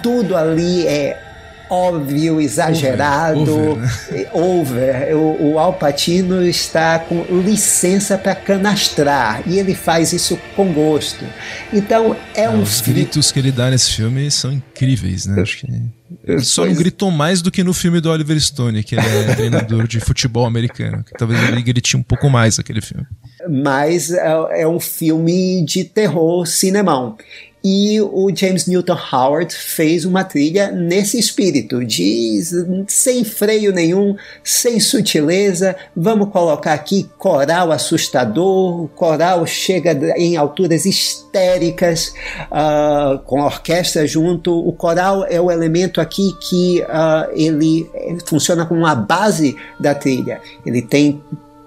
tudo 0.02 0.36
ali 0.36 0.86
é 0.86 1.23
óbvio, 1.68 2.40
exagerado, 2.40 3.72
over. 3.72 4.28
Over. 4.32 5.16
O, 5.16 5.52
o 5.52 5.58
Alpatino 5.58 6.44
está 6.46 6.98
com 6.98 7.24
licença 7.40 8.16
para 8.18 8.34
canastrar 8.34 9.42
e 9.46 9.58
ele 9.58 9.74
faz 9.74 10.12
isso 10.12 10.38
com 10.54 10.72
gosto. 10.72 11.24
Então 11.72 12.16
é, 12.34 12.48
um. 12.48 12.62
Os 12.62 12.80
gritos 12.80 13.32
que 13.32 13.38
ele 13.38 13.52
dá 13.52 13.70
nesse 13.70 13.92
filme 13.92 14.30
são 14.30 14.52
incríveis, 14.52 15.26
né? 15.26 15.42
Acho 15.42 15.58
que 15.58 15.66
ele 16.22 16.44
só 16.44 16.64
não 16.64 16.74
gritou 16.74 17.10
mais 17.10 17.42
do 17.42 17.50
que 17.50 17.64
no 17.64 17.74
filme 17.74 18.00
do 18.00 18.10
Oliver 18.10 18.38
Stone, 18.40 18.82
que 18.82 18.94
ele 18.94 19.06
é 19.06 19.34
treinador 19.34 19.86
de 19.86 20.00
futebol 20.00 20.46
americano. 20.46 21.02
Que 21.02 21.12
talvez 21.18 21.42
ele 21.48 21.62
grite 21.62 21.96
um 21.96 22.02
pouco 22.02 22.30
mais 22.30 22.58
aquele 22.58 22.80
filme. 22.80 23.06
Mas 23.48 24.10
é, 24.10 24.62
é 24.62 24.68
um 24.68 24.80
filme 24.80 25.64
de 25.64 25.84
terror 25.84 26.46
cinemão. 26.46 27.16
E 27.64 27.98
o 27.98 28.30
James 28.34 28.66
Newton 28.66 28.98
Howard 29.10 29.54
fez 29.54 30.04
uma 30.04 30.22
trilha 30.22 30.70
nesse 30.70 31.18
espírito, 31.18 31.82
de 31.82 32.38
sem 32.86 33.24
freio 33.24 33.72
nenhum, 33.72 34.14
sem 34.42 34.78
sutileza. 34.78 35.74
Vamos 35.96 36.28
colocar 36.28 36.74
aqui 36.74 37.08
coral 37.16 37.72
assustador, 37.72 38.88
coral 38.88 39.46
chega 39.46 39.92
em 40.18 40.36
alturas 40.36 40.84
histéricas, 40.84 42.12
uh, 42.50 43.18
com 43.20 43.40
a 43.40 43.46
orquestra 43.46 44.06
junto. 44.06 44.52
O 44.52 44.72
coral 44.72 45.24
é 45.24 45.40
o 45.40 45.50
elemento 45.50 46.02
aqui 46.02 46.32
que 46.46 46.82
uh, 46.82 47.32
ele, 47.32 47.90
funciona 48.26 48.66
como 48.66 48.80
uma 48.80 48.94
base 48.94 49.56
da 49.80 49.94
trilha. 49.94 50.38
Ele 50.66 50.82
tem 50.82 51.22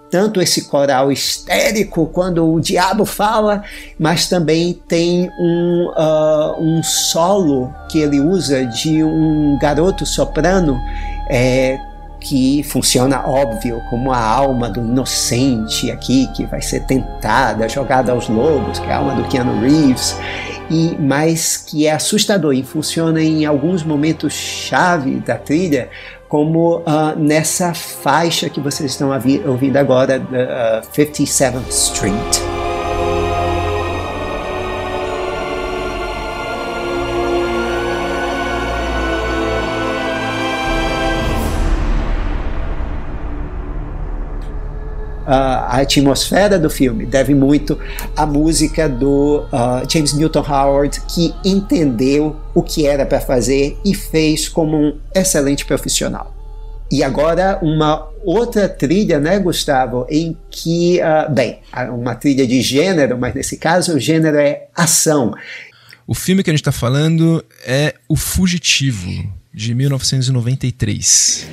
tanto 0.10 0.42
esse 0.42 0.66
coral 0.66 1.12
histérico 1.12 2.06
quando 2.08 2.52
o 2.52 2.60
diabo 2.60 3.06
fala, 3.06 3.64
mas 4.00 4.28
também 4.28 4.80
tem 4.88 5.30
um, 5.40 5.92
uh, 5.98 6.62
um 6.62 6.82
solo 6.84 7.74
que 7.90 8.00
ele 8.00 8.20
usa 8.20 8.66
de 8.66 9.04
um 9.04 9.58
garoto 9.62 10.06
soprano 10.06 10.80
é, 11.30 11.78
que 12.20 12.64
funciona 12.64 13.28
óbvio 13.28 13.82
como 13.90 14.12
a 14.12 14.20
alma 14.20 14.70
do 14.70 14.80
inocente 14.80 15.92
aqui 15.92 16.28
que 16.34 16.46
vai 16.46 16.62
ser 16.62 16.82
tentada, 16.86 17.70
jogada 17.70 18.12
aos 18.12 18.28
lobos, 18.28 18.80
que 18.80 18.88
é 18.88 18.94
a 18.94 18.98
alma 18.98 19.16
do 19.16 19.28
Keanu 19.28 19.62
Reeves, 19.62 20.18
e 20.70 20.96
mas 21.00 21.58
que 21.58 21.88
é 21.88 21.94
assustador 21.94 22.54
e 22.54 22.64
funciona 22.64 23.22
em 23.22 23.46
alguns 23.46 23.84
momentos 23.84 24.34
chave 24.34 25.16
da 25.20 25.36
trilha 25.36 25.90
como 26.28 26.78
uh, 26.80 27.18
nessa 27.18 27.74
faixa 27.74 28.50
que 28.50 28.60
vocês 28.60 28.92
estão 28.92 29.10
ouvindo 29.46 29.78
agora, 29.78 30.20
uh, 30.20 30.88
57th 30.92 31.70
Street. 31.70 32.57
A 45.28 45.82
atmosfera 45.82 46.58
do 46.58 46.70
filme 46.70 47.06
deve 47.06 47.36
muito 47.36 47.78
à 48.16 48.26
música 48.26 48.88
do 48.88 49.46
uh, 49.52 49.90
James 49.92 50.14
Newton 50.14 50.40
Howard, 50.48 51.02
que 51.14 51.36
entendeu 51.44 52.38
o 52.56 52.64
que 52.64 52.88
era 52.88 53.06
para 53.06 53.20
fazer 53.20 53.78
e 53.84 53.94
fez 53.94 54.48
como 54.48 54.78
um 54.78 54.98
excelente 55.14 55.66
profissional. 55.66 56.34
E 56.90 57.04
agora 57.04 57.60
uma 57.62 58.08
outra 58.24 58.70
trilha, 58.70 59.20
né, 59.20 59.38
Gustavo, 59.38 60.08
em 60.10 60.38
que, 60.50 61.02
uh, 61.02 61.30
bem, 61.34 61.60
uma 61.92 62.16
trilha 62.16 62.48
de 62.48 62.62
gênero, 62.62 63.18
mas 63.18 63.36
nesse 63.36 63.58
caso 63.58 63.96
o 63.96 64.00
gênero 64.00 64.38
é 64.38 64.68
ação. 64.74 65.34
O 66.08 66.14
filme 66.14 66.42
que 66.42 66.50
a 66.50 66.54
gente 66.54 66.62
está 66.62 66.72
falando 66.72 67.44
é 67.66 67.96
O 68.08 68.16
Fugitivo, 68.16 69.12
de 69.54 69.74
1993. 69.76 71.46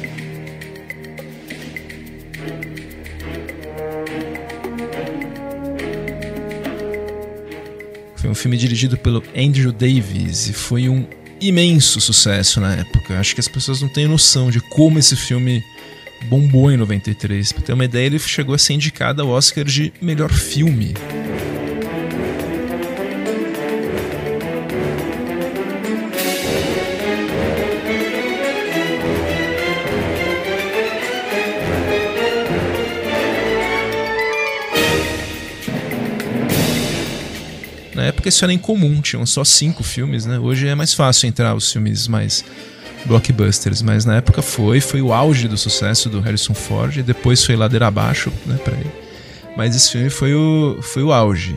Um 8.35 8.37
filme 8.37 8.57
dirigido 8.57 8.97
pelo 8.99 9.23
Andrew 9.37 9.71
Davis 9.71 10.49
e 10.49 10.53
foi 10.53 10.89
um 10.89 11.07
imenso 11.41 12.01
sucesso 12.01 12.61
na 12.61 12.75
época. 12.75 13.19
Acho 13.19 13.33
que 13.33 13.41
as 13.41 13.47
pessoas 13.47 13.81
não 13.81 13.89
têm 13.89 14.09
noção 14.09 14.51
de 14.51 14.61
como 14.61 14.99
esse 14.99 15.15
filme 15.15 15.63
bombou 16.25 16.71
em 16.71 16.77
93. 16.77 17.53
Pra 17.53 17.63
ter 17.63 17.73
uma 17.73 17.85
ideia, 17.85 18.07
ele 18.07 18.19
chegou 18.19 18.55
a 18.55 18.59
ser 18.59 18.73
indicado 18.73 19.23
ao 19.23 19.29
Oscar 19.29 19.65
de 19.65 19.93
melhor 20.03 20.33
filme. 20.33 20.95
Época 38.25 38.29
isso 38.29 38.45
era 38.45 38.53
incomum, 38.53 39.01
tinham 39.03 39.27
só 39.27 39.45
cinco 39.45 39.83
filmes, 39.83 40.25
né? 40.25 40.39
Hoje 40.39 40.67
é 40.67 40.75
mais 40.75 40.95
fácil 40.95 41.29
entrar 41.29 41.55
os 41.55 41.71
filmes 41.71 42.09
mais 42.09 42.45
blockbusters, 43.05 43.83
mas 43.83 44.07
na 44.07 44.17
época 44.17 44.41
foi, 44.41 44.81
foi 44.81 45.03
o 45.03 45.13
auge 45.13 45.47
do 45.47 45.59
sucesso 45.59 46.09
do 46.09 46.21
Harrison 46.21 46.55
Ford, 46.55 46.97
e 46.97 47.03
depois 47.03 47.45
foi 47.45 47.55
ladeira 47.55 47.87
abaixo, 47.87 48.33
né, 48.47 48.57
para 48.65 48.75
ele. 48.75 48.91
Mas 49.57 49.77
esse 49.77 49.93
filme 49.93 50.09
foi 50.09 50.35
o, 50.35 50.79
foi 50.81 51.03
o 51.03 51.13
auge. 51.13 51.55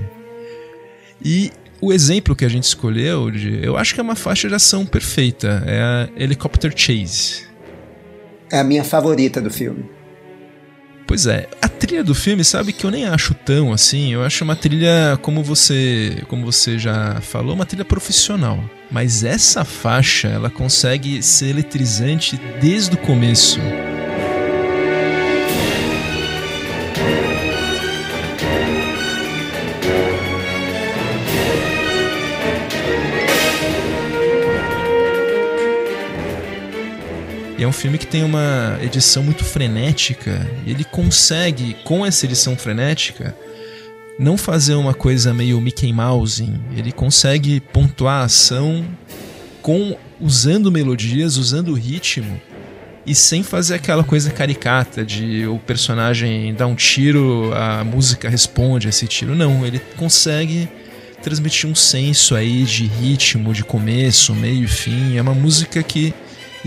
E 1.23 1.51
o 1.79 1.93
exemplo 1.93 2.35
que 2.35 2.43
a 2.43 2.49
gente 2.49 2.63
escolheu, 2.63 3.31
de, 3.31 3.63
eu 3.63 3.77
acho 3.77 3.93
que 3.93 4.01
é 4.01 4.03
uma 4.03 4.15
faixa 4.15 4.49
de 4.49 4.55
ação 4.55 4.85
perfeita. 4.85 5.63
É 5.65 5.81
a 5.81 6.09
Helicopter 6.21 6.73
Chase. 6.75 7.47
É 8.51 8.59
a 8.59 8.63
minha 8.63 8.83
favorita 8.83 9.41
do 9.41 9.49
filme. 9.49 9.85
Pois 11.07 11.25
é, 11.25 11.47
a 11.61 11.69
trilha 11.69 12.03
do 12.03 12.13
filme, 12.13 12.43
sabe 12.43 12.73
que 12.73 12.85
eu 12.85 12.91
nem 12.91 13.05
acho 13.05 13.33
tão 13.33 13.71
assim. 13.71 14.11
Eu 14.11 14.23
acho 14.23 14.43
uma 14.43 14.57
trilha, 14.57 15.17
como 15.21 15.41
você, 15.41 16.21
como 16.27 16.45
você 16.45 16.77
já 16.77 17.21
falou, 17.21 17.55
uma 17.55 17.65
trilha 17.65 17.85
profissional. 17.85 18.61
Mas 18.91 19.23
essa 19.23 19.63
faixa, 19.63 20.27
ela 20.27 20.49
consegue 20.49 21.23
ser 21.23 21.47
eletrizante 21.47 22.37
desde 22.59 22.95
o 22.95 22.97
começo. 22.97 23.59
E 37.57 37.63
é 37.63 37.67
um 37.67 37.71
filme 37.71 37.97
que 37.97 38.05
tem 38.05 38.23
uma 38.23 38.77
edição 38.81 39.23
muito 39.23 39.43
frenética. 39.43 40.47
E 40.65 40.71
ele 40.71 40.83
consegue, 40.83 41.75
com 41.83 42.05
essa 42.05 42.25
edição 42.25 42.55
frenética, 42.55 43.35
não 44.19 44.37
fazer 44.37 44.75
uma 44.75 44.93
coisa 44.93 45.33
meio 45.33 45.59
Mickey 45.59 45.91
Mouse. 45.91 46.47
Ele 46.75 46.91
consegue 46.91 47.59
pontuar 47.59 48.21
a 48.21 48.25
ação 48.25 48.85
com 49.61 49.97
usando 50.19 50.71
melodias, 50.71 51.37
usando 51.37 51.73
ritmo 51.73 52.39
e 53.07 53.15
sem 53.15 53.41
fazer 53.41 53.75
aquela 53.75 54.03
coisa 54.03 54.29
caricata 54.29 55.05
de 55.05 55.47
o 55.47 55.57
personagem 55.59 56.53
dar 56.53 56.67
um 56.67 56.75
tiro, 56.75 57.53
a 57.53 57.81
música 57.81 58.27
responde 58.29 58.87
a 58.87 58.89
esse 58.89 59.07
tiro. 59.07 59.33
Não, 59.33 59.65
ele 59.65 59.79
consegue 59.95 60.67
transmitir 61.23 61.69
um 61.69 61.75
senso 61.75 62.35
aí 62.35 62.63
de 62.63 62.85
ritmo, 62.85 63.53
de 63.53 63.63
começo, 63.63 64.35
meio 64.35 64.65
e 64.65 64.67
fim. 64.67 65.15
É 65.15 65.21
uma 65.21 65.33
música 65.33 65.81
que 65.81 66.13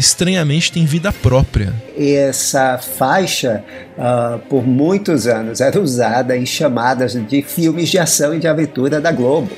estranhamente 0.01 0.72
tem 0.72 0.84
vida 0.84 1.12
própria. 1.12 1.72
Essa 1.96 2.78
faixa, 2.78 3.62
uh, 3.96 4.38
por 4.48 4.66
muitos 4.66 5.26
anos, 5.26 5.61
era 5.61 5.80
usada 5.80 6.36
em 6.36 6.44
chamadas 6.44 7.12
de 7.12 7.42
filmes 7.42 7.90
de 7.90 7.98
ação 7.98 8.34
e 8.34 8.38
de 8.38 8.48
aventura 8.48 9.01
da 9.01 9.12
Globo. 9.12 9.53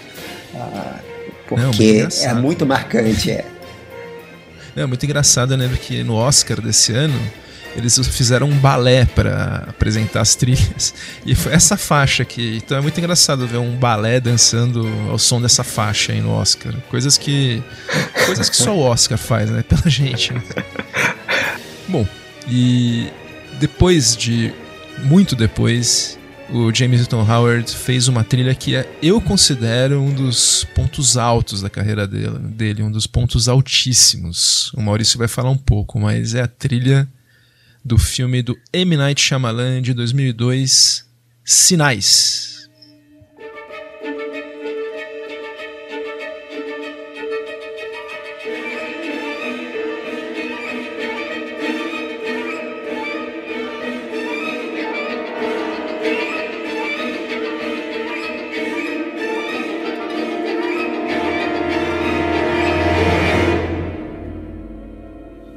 Uh, 0.53 1.12
porque 1.49 2.03
Não, 2.03 2.30
é 2.30 2.34
muito 2.34 2.66
marcante. 2.66 3.30
É. 3.30 3.45
É 4.74 4.86
muito 4.86 5.05
engraçado, 5.05 5.53
eu 5.53 5.59
lembro 5.59 5.76
que 5.76 6.03
no 6.03 6.14
Oscar 6.14 6.61
desse 6.61 6.93
ano 6.93 7.18
eles 7.77 7.97
fizeram 8.09 8.49
um 8.49 8.59
balé 8.59 9.05
para 9.05 9.64
apresentar 9.68 10.20
as 10.20 10.35
trilhas. 10.35 10.95
E 11.25 11.35
foi 11.35 11.53
essa 11.53 11.77
faixa 11.77 12.23
aqui. 12.23 12.61
Então 12.64 12.77
é 12.77 12.81
muito 12.81 12.99
engraçado 12.99 13.47
ver 13.47 13.59
um 13.59 13.77
balé 13.77 14.20
dançando 14.20 14.87
ao 15.09 15.18
som 15.18 15.41
dessa 15.41 15.62
faixa 15.62 16.12
aí 16.12 16.20
no 16.20 16.31
Oscar. 16.31 16.75
Coisas 16.91 17.16
que. 17.16 17.62
Coisas 18.27 18.49
que 18.49 18.57
só 18.57 18.75
o 18.75 18.81
Oscar 18.81 19.16
faz, 19.16 19.49
né? 19.49 19.62
Pela 19.68 19.89
gente. 19.89 20.33
Né? 20.33 20.43
Bom, 21.89 22.07
e 22.49 23.09
depois 23.61 24.16
de. 24.16 24.53
Muito 25.05 25.37
depois, 25.37 26.18
o 26.51 26.73
James 26.73 27.01
Newton 27.01 27.23
Howard 27.23 27.75
fez 27.75 28.09
uma 28.09 28.23
trilha 28.23 28.55
que 28.55 28.77
é, 28.77 28.87
eu 29.03 29.20
considero 29.20 30.01
um 30.01 30.12
dos 30.12 30.64
pontos 30.75 31.16
altos 31.16 31.62
da 31.62 31.70
carreira 31.70 32.07
dele, 32.07 32.39
dele, 32.39 32.83
um 32.83 32.91
dos 32.91 33.07
pontos 33.07 33.49
altíssimos. 33.49 34.70
O 34.75 34.83
Maurício 34.83 35.18
vai 35.18 35.29
falar 35.29 35.51
um 35.51 35.57
pouco, 35.57 35.99
mas 35.99 36.35
é 36.35 36.43
a 36.43 36.47
trilha 36.47 37.09
do 37.85 37.99
filme 37.99 38.43
do 38.43 38.57
M. 38.72 38.97
Night 38.97 39.20
Shyamalan 39.20 39.83
de 39.83 39.95
2002, 39.95 41.05
Sinais. 41.45 42.41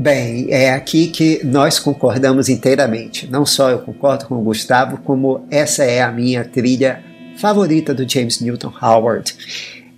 Bem, 0.06 0.46
é 0.52 0.72
aqui 0.72 1.08
que 1.08 1.44
nós 1.44 1.80
concordamos 1.80 2.48
inteiramente. 2.48 3.28
Não 3.28 3.44
só 3.44 3.72
eu 3.72 3.80
concordo 3.80 4.28
com 4.28 4.36
o 4.36 4.42
Gustavo, 4.44 4.98
como 4.98 5.48
essa 5.50 5.84
é 5.84 6.00
a 6.00 6.12
minha 6.12 6.46
trilha 6.46 7.04
favorita 7.38 7.92
do 7.92 8.08
James 8.08 8.40
Newton 8.40 8.72
Howard. 8.80 9.36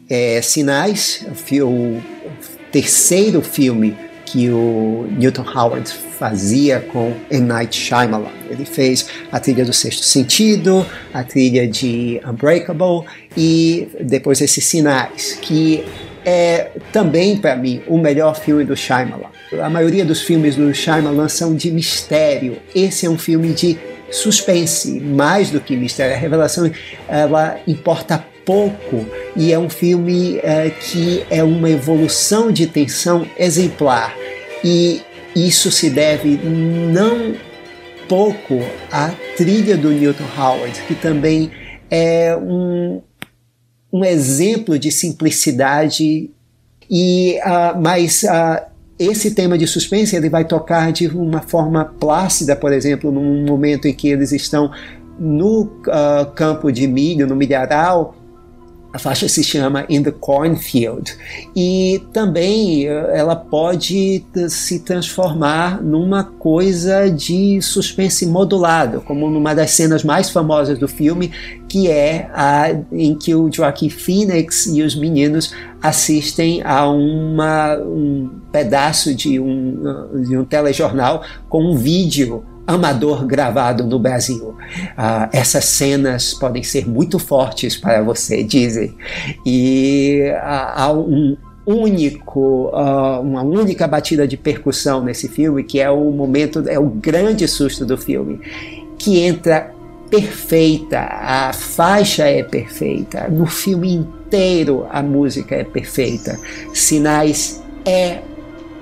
É, 0.10 0.42
Sinais, 0.42 1.26
o 1.62 2.02
terceiro 2.72 3.42
filme 3.42 3.98
que 4.26 4.50
o 4.50 5.10
Newton 5.12 5.44
Howard 5.54 5.92
fazia 6.18 6.80
com 6.80 7.14
M. 7.30 7.46
Night 7.46 7.78
Shyamalan. 7.78 8.32
Ele 8.50 8.64
fez 8.64 9.10
a 9.30 9.42
trilha 9.42 9.66
do 9.66 9.74
Sexto 9.74 10.06
Sentido, 10.06 10.86
a 11.14 11.22
trilha 11.22 11.68
de 11.68 12.22
Unbreakable 12.26 13.06
e 13.36 13.90
depois 14.00 14.40
esses 14.40 14.64
Sinais, 14.64 15.38
que 15.42 15.84
é 16.30 16.72
também 16.92 17.38
para 17.38 17.56
mim 17.56 17.82
o 17.88 17.98
melhor 17.98 18.36
filme 18.36 18.66
do 18.66 18.76
Shyamalan. 18.76 19.30
A 19.64 19.70
maioria 19.70 20.04
dos 20.04 20.22
filmes 20.22 20.58
do 20.58 20.74
Shyamalan 20.74 21.30
são 21.30 21.56
de 21.56 21.72
mistério. 21.72 22.58
Esse 22.76 23.06
é 23.06 23.10
um 23.10 23.18
filme 23.18 23.54
de 23.54 23.80
suspense, 24.12 25.00
mais 25.00 25.52
do 25.52 25.62
que 25.62 25.78
mistério. 25.78 26.14
A 26.14 26.20
revelação 26.20 26.70
ela 27.08 27.58
importa 27.66 28.26
pouco 28.44 29.06
e 29.38 29.54
é 29.54 29.58
um 29.58 29.70
filme 29.70 30.38
é, 30.44 30.70
que 30.70 31.26
é 31.30 31.42
uma 31.42 31.70
evolução 31.70 32.52
de 32.52 32.68
tensão 32.68 33.26
exemplar. 33.40 34.14
E 34.62 35.02
isso 35.34 35.72
se 35.72 35.90
deve 35.90 36.38
não 36.44 37.36
pouco 38.10 38.62
à 38.92 39.12
trilha 39.38 39.78
do 39.78 39.92
Newton 39.92 40.26
Howard, 40.38 40.78
que 40.90 40.96
também 40.96 41.50
é 41.90 42.36
um, 42.36 43.02
um 43.98 44.06
exemplo 44.06 44.78
de 44.78 44.92
simplicidade 44.92 46.30
e 46.90 47.40
uh, 47.40 47.82
mas 47.82 48.24
uh, 48.24 48.66
esse 49.00 49.32
tema 49.32 49.58
de 49.58 49.68
suspense 49.68 50.16
ele 50.16 50.30
vai 50.30 50.46
tocar 50.46 50.92
de 50.92 51.08
uma 51.08 51.42
forma 51.42 51.86
plácida, 52.00 52.56
por 52.56 52.72
exemplo, 52.72 53.12
num 53.12 53.46
momento 53.46 53.88
em 53.88 53.94
que 53.94 54.08
eles 54.08 54.32
estão 54.32 54.72
no 55.20 55.64
uh, 55.64 56.32
campo 56.36 56.72
de 56.72 56.88
milho, 56.88 57.28
no 57.28 57.36
milharal, 57.36 58.16
a 58.98 59.00
faixa 59.00 59.30
se 59.30 59.44
chama 59.44 59.86
In 59.88 60.02
the 60.02 60.12
Cornfield 60.12 61.16
e 61.56 62.02
também 62.12 62.88
eh, 62.88 63.12
ela 63.14 63.36
pode 63.36 64.26
se 64.50 64.80
transformar 64.80 65.82
numa 65.84 66.24
coisa 66.24 67.08
de 67.08 67.62
suspense 67.62 68.26
modulado, 68.26 69.02
como 69.02 69.30
numa 69.30 69.54
das 69.54 69.72
cenas 69.72 70.04
mais 70.04 70.32
famosas 70.32 70.80
do 70.80 70.88
filme, 70.88 71.32
que 71.70 71.92
é 71.92 72.28
a 72.34 72.76
em 72.92 73.16
que 73.16 73.36
o 73.36 73.52
Joaquin 73.52 73.90
Phoenix 73.90 74.66
e 74.66 74.82
os 74.82 74.96
meninos 74.96 75.54
assistem 75.80 76.64
a 76.64 76.90
uma, 76.90 77.78
um 77.78 78.32
pedaço 78.52 79.14
de 79.14 79.40
um, 79.40 80.24
de 80.28 80.36
um 80.36 80.44
telejornal 80.44 81.24
com 81.48 81.64
um 81.64 81.78
vídeo 81.78 82.44
amador 82.68 83.26
gravado 83.26 83.86
no 83.86 83.98
Brasil. 83.98 84.50
Uh, 84.50 85.30
essas 85.32 85.64
cenas 85.66 86.34
podem 86.34 86.62
ser 86.62 86.88
muito 86.88 87.18
fortes 87.18 87.78
para 87.78 88.02
você, 88.04 88.44
dizem. 88.44 88.94
E 89.46 90.30
uh, 90.34 90.38
há 90.76 90.92
um 90.92 91.38
único, 91.66 92.70
uh, 92.74 93.22
uma 93.22 93.42
única 93.42 93.88
batida 93.88 94.28
de 94.28 94.36
percussão 94.36 95.02
nesse 95.02 95.30
filme, 95.30 95.64
que 95.64 95.80
é 95.80 95.90
o 95.90 96.12
momento, 96.12 96.64
é 96.68 96.78
o 96.78 96.88
grande 96.88 97.48
susto 97.48 97.86
do 97.86 97.98
filme, 97.98 98.42
que 98.98 99.22
entra 99.22 99.72
perfeita, 100.10 101.00
a 101.00 101.52
faixa 101.54 102.26
é 102.26 102.42
perfeita, 102.42 103.28
no 103.28 103.46
filme 103.46 103.94
inteiro 103.94 104.88
a 104.90 105.02
música 105.02 105.56
é 105.56 105.64
perfeita. 105.64 106.40
Sinais 106.74 107.62
é 107.86 108.20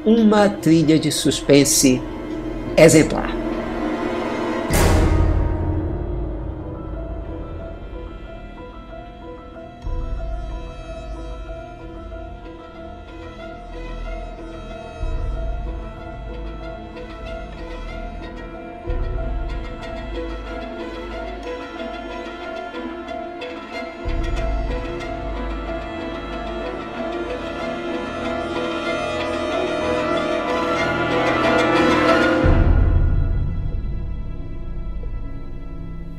uma 0.06 0.48
trilha 0.50 1.00
de 1.00 1.12
suspense 1.12 2.00
exemplar. 2.78 3.45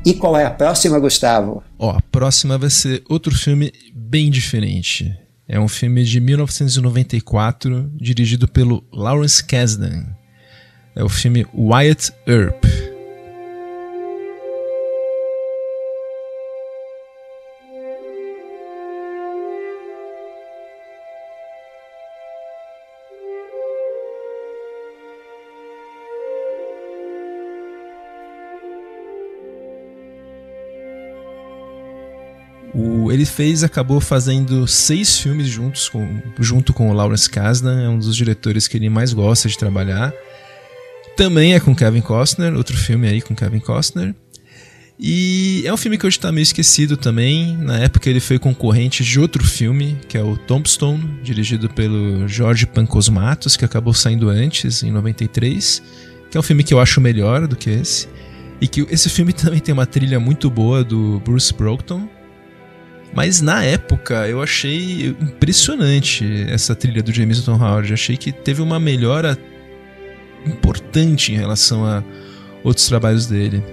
E 0.07 0.13
qual 0.13 0.37
é 0.37 0.45
a 0.45 0.49
próxima, 0.49 0.97
Gustavo? 0.99 1.61
Ó, 1.77 1.89
a 1.89 2.01
próxima 2.01 2.57
vai 2.57 2.69
ser 2.69 3.03
outro 3.09 3.35
filme 3.35 3.73
bem 3.93 4.31
diferente. 4.31 5.13
É 5.45 5.59
um 5.59 5.67
filme 5.67 6.01
de 6.05 6.21
1994, 6.21 7.91
dirigido 7.93 8.47
pelo 8.47 8.81
Lawrence 8.89 9.43
Kasdan. 9.43 10.05
É 10.95 11.03
o 11.03 11.09
filme 11.09 11.45
Wyatt 11.53 12.13
Earp. 12.25 12.76
Ele 33.17 33.25
fez, 33.25 33.63
acabou 33.63 33.99
fazendo 33.99 34.67
seis 34.67 35.19
filmes 35.19 35.47
juntos 35.47 35.89
com, 35.89 36.21
junto 36.39 36.71
com 36.71 36.91
o 36.91 36.93
Lawrence 36.93 37.27
Kasdan, 37.27 37.81
é 37.81 37.89
um 37.89 37.97
dos 37.97 38.15
diretores 38.15 38.67
que 38.67 38.77
ele 38.77 38.89
mais 38.89 39.11
gosta 39.11 39.49
de 39.49 39.57
trabalhar. 39.57 40.13
Também 41.15 41.55
é 41.55 41.59
com 41.59 41.75
Kevin 41.75 42.01
Costner, 42.01 42.53
outro 42.55 42.77
filme 42.77 43.07
aí 43.07 43.21
com 43.21 43.35
Kevin 43.35 43.59
Costner. 43.59 44.13
E 44.99 45.63
é 45.65 45.73
um 45.73 45.77
filme 45.77 45.97
que 45.97 46.05
hoje 46.05 46.17
está 46.17 46.31
meio 46.31 46.43
esquecido 46.43 46.95
também. 46.95 47.57
Na 47.57 47.79
época 47.79 48.07
ele 48.07 48.19
foi 48.19 48.37
concorrente 48.37 49.03
de 49.03 49.19
outro 49.19 49.43
filme, 49.43 49.97
que 50.07 50.15
é 50.15 50.23
o 50.23 50.37
Tombstone, 50.37 51.19
dirigido 51.23 51.69
pelo 51.69 52.27
Jorge 52.27 52.67
Pancosmatos, 52.67 53.57
que 53.57 53.65
acabou 53.65 53.93
saindo 53.93 54.29
antes, 54.29 54.83
em 54.83 54.91
93. 54.91 55.81
Que 56.29 56.37
é 56.37 56.39
um 56.39 56.43
filme 56.43 56.63
que 56.63 56.73
eu 56.73 56.79
acho 56.79 57.01
melhor 57.01 57.47
do 57.47 57.55
que 57.55 57.69
esse. 57.69 58.07
E 58.61 58.67
que 58.67 58.81
esse 58.91 59.09
filme 59.09 59.33
também 59.33 59.59
tem 59.59 59.73
uma 59.73 59.87
trilha 59.87 60.19
muito 60.19 60.51
boa 60.51 60.83
do 60.83 61.19
Bruce 61.19 61.53
Brockton, 61.53 62.07
mas 63.13 63.41
na 63.41 63.63
época 63.63 64.27
eu 64.27 64.41
achei 64.41 65.15
impressionante 65.21 66.25
essa 66.49 66.75
trilha 66.75 67.01
do 67.01 67.11
James 67.11 67.37
Newton 67.37 67.63
Howard. 67.63 67.93
Achei 67.93 68.17
que 68.17 68.31
teve 68.31 68.61
uma 68.61 68.79
melhora 68.79 69.37
importante 70.45 71.33
em 71.33 71.37
relação 71.37 71.85
a 71.85 72.03
outros 72.63 72.87
trabalhos 72.87 73.25
dele. 73.25 73.63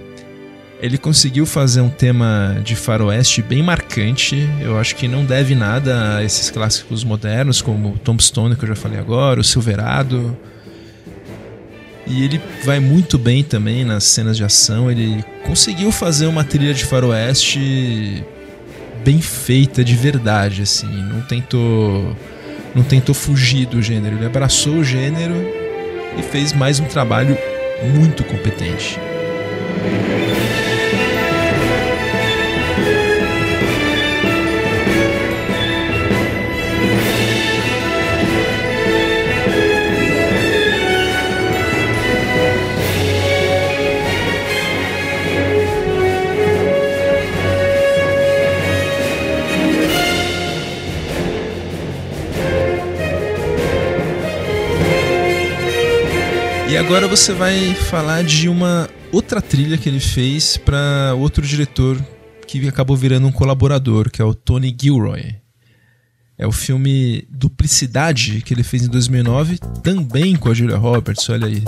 Ele 0.81 0.97
conseguiu 0.97 1.45
fazer 1.45 1.81
um 1.81 1.89
tema 1.89 2.59
de 2.63 2.75
faroeste 2.75 3.41
bem 3.41 3.63
marcante. 3.63 4.47
Eu 4.59 4.77
acho 4.77 4.95
que 4.95 5.07
não 5.07 5.23
deve 5.23 5.55
nada 5.55 6.17
a 6.17 6.23
esses 6.23 6.49
clássicos 6.49 7.03
modernos, 7.03 7.61
como 7.61 7.97
Tombstone, 7.99 8.55
que 8.55 8.63
eu 8.63 8.69
já 8.69 8.75
falei 8.75 8.99
agora, 8.99 9.39
o 9.39 9.43
Silverado. 9.43 10.37
E 12.05 12.23
ele 12.23 12.41
vai 12.63 12.79
muito 12.79 13.17
bem 13.17 13.43
também 13.43 13.83
nas 13.85 14.03
cenas 14.03 14.37
de 14.37 14.43
ação. 14.43 14.91
Ele 14.91 15.23
conseguiu 15.43 15.91
fazer 15.91 16.27
uma 16.27 16.43
trilha 16.43 16.73
de 16.73 16.85
faroeste 16.85 18.23
bem 19.05 19.21
feita 19.21 19.83
de 19.83 19.95
verdade, 19.95 20.63
assim. 20.63 20.87
Não 20.87 21.21
tentou, 21.21 22.17
não 22.73 22.83
tentou 22.83 23.13
fugir 23.13 23.67
do 23.67 23.79
gênero. 23.79 24.15
Ele 24.15 24.25
abraçou 24.25 24.77
o 24.77 24.83
gênero 24.83 25.35
e 26.17 26.23
fez 26.23 26.51
mais 26.51 26.79
um 26.79 26.85
trabalho 26.85 27.37
muito 27.93 28.23
competente. 28.23 28.99
E 56.75 56.77
agora 56.77 57.07
você 57.07 57.31
vai 57.31 57.73
falar 57.73 58.21
de 58.21 58.49
uma 58.49 58.89
outra 59.09 59.41
trilha 59.41 59.77
que 59.77 59.87
ele 59.87 60.01
fez 60.01 60.57
para 60.57 61.15
outro 61.17 61.41
diretor 61.41 61.97
que 62.45 62.67
acabou 62.67 62.97
virando 62.97 63.25
um 63.25 63.31
colaborador, 63.31 64.11
que 64.11 64.21
é 64.21 64.25
o 64.25 64.35
Tony 64.35 64.75
Gilroy. 64.77 65.37
É 66.37 66.45
o 66.45 66.51
filme 66.51 67.25
Duplicidade 67.29 68.41
que 68.41 68.53
ele 68.53 68.61
fez 68.61 68.83
em 68.83 68.89
2009, 68.89 69.57
também 69.81 70.35
com 70.35 70.49
a 70.49 70.53
Julia 70.53 70.75
Roberts, 70.75 71.29
olha 71.29 71.47
aí. 71.47 71.63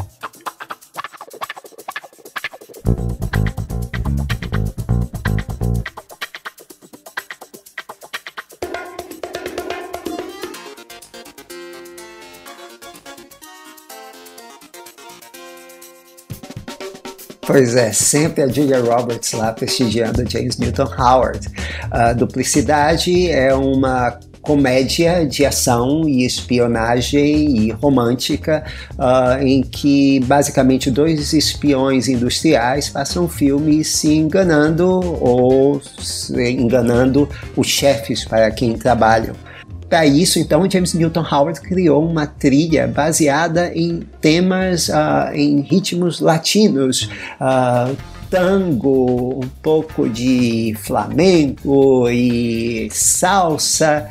Pois 17.48 17.78
é, 17.78 17.94
sempre 17.94 18.44
a 18.44 18.48
Julia 18.50 18.82
Roberts 18.82 19.32
lá 19.32 19.54
prestigiando 19.54 20.30
James 20.30 20.58
Newton 20.58 20.84
Howard. 21.00 21.48
Uh, 21.48 22.14
Duplicidade 22.14 23.32
é 23.32 23.56
uma 23.56 24.20
comédia 24.42 25.26
de 25.26 25.46
ação 25.46 26.08
e 26.10 26.26
espionagem 26.26 27.58
e 27.58 27.72
romântica, 27.72 28.66
uh, 29.00 29.42
em 29.42 29.62
que 29.62 30.20
basicamente 30.26 30.92
dois 30.92 31.32
espiões 31.32 32.10
industriais 32.10 32.90
passam 32.90 33.30
filmes 33.30 33.88
se 33.96 34.14
enganando 34.14 35.00
ou 35.22 35.82
se 35.82 36.52
enganando 36.52 37.30
os 37.56 37.68
chefes 37.68 38.26
para 38.26 38.52
quem 38.52 38.78
trabalham. 38.78 39.47
Para 39.90 40.06
isso, 40.06 40.38
então, 40.38 40.70
James 40.70 40.94
Newton 40.94 41.26
Howard 41.32 41.62
criou 41.62 42.06
uma 42.06 42.28
trilha 42.28 42.88
baseada 42.88 43.72
em 43.74 44.02
temas, 44.20 44.90
uh, 44.90 45.34
em 45.34 45.62
ritmos 45.62 46.20
latinos, 46.20 47.10
uh, 47.40 47.96
tango, 48.30 49.40
um 49.44 49.48
pouco 49.62 50.10
de 50.10 50.76
flamenco 50.84 52.10
e 52.10 52.90
salsa 52.92 54.10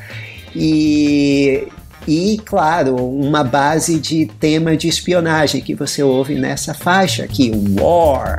e 0.55 1.69
e, 2.09 2.41
claro, 2.45 2.95
uma 2.95 3.43
base 3.43 3.99
de 3.99 4.27
tema 4.27 4.77
de 4.77 4.87
espionagem 4.87 5.61
que 5.61 5.75
você 5.75 6.05
ouve 6.05 6.37
nessa 6.37 6.73
faixa 6.73 7.25
aqui, 7.25 7.51
War. 7.81 8.37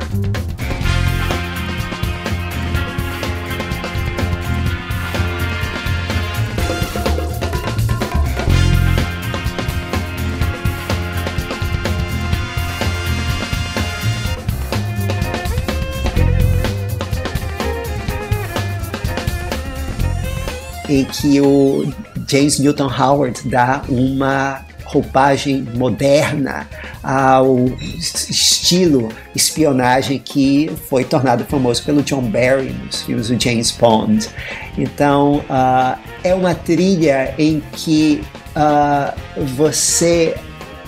Em 20.88 21.04
que 21.04 21.40
o 21.40 21.92
James 22.26 22.58
Newton 22.58 22.90
Howard 22.90 23.40
dá 23.48 23.82
uma 23.88 24.64
roupagem 24.88 25.66
moderna 25.74 26.66
ao 27.02 27.66
estilo 27.98 29.10
espionagem 29.34 30.18
que 30.18 30.70
foi 30.88 31.04
tornado 31.04 31.44
famoso 31.44 31.82
pelo 31.84 32.02
John 32.02 32.22
Barry 32.22 32.74
nos 32.84 33.02
filmes 33.02 33.28
do 33.28 33.38
James 33.38 33.70
Bond. 33.70 34.28
Então, 34.76 35.44
uh, 35.50 35.98
é 36.24 36.34
uma 36.34 36.54
trilha 36.54 37.34
em 37.38 37.62
que 37.72 38.22
uh, 38.56 39.44
você 39.56 40.34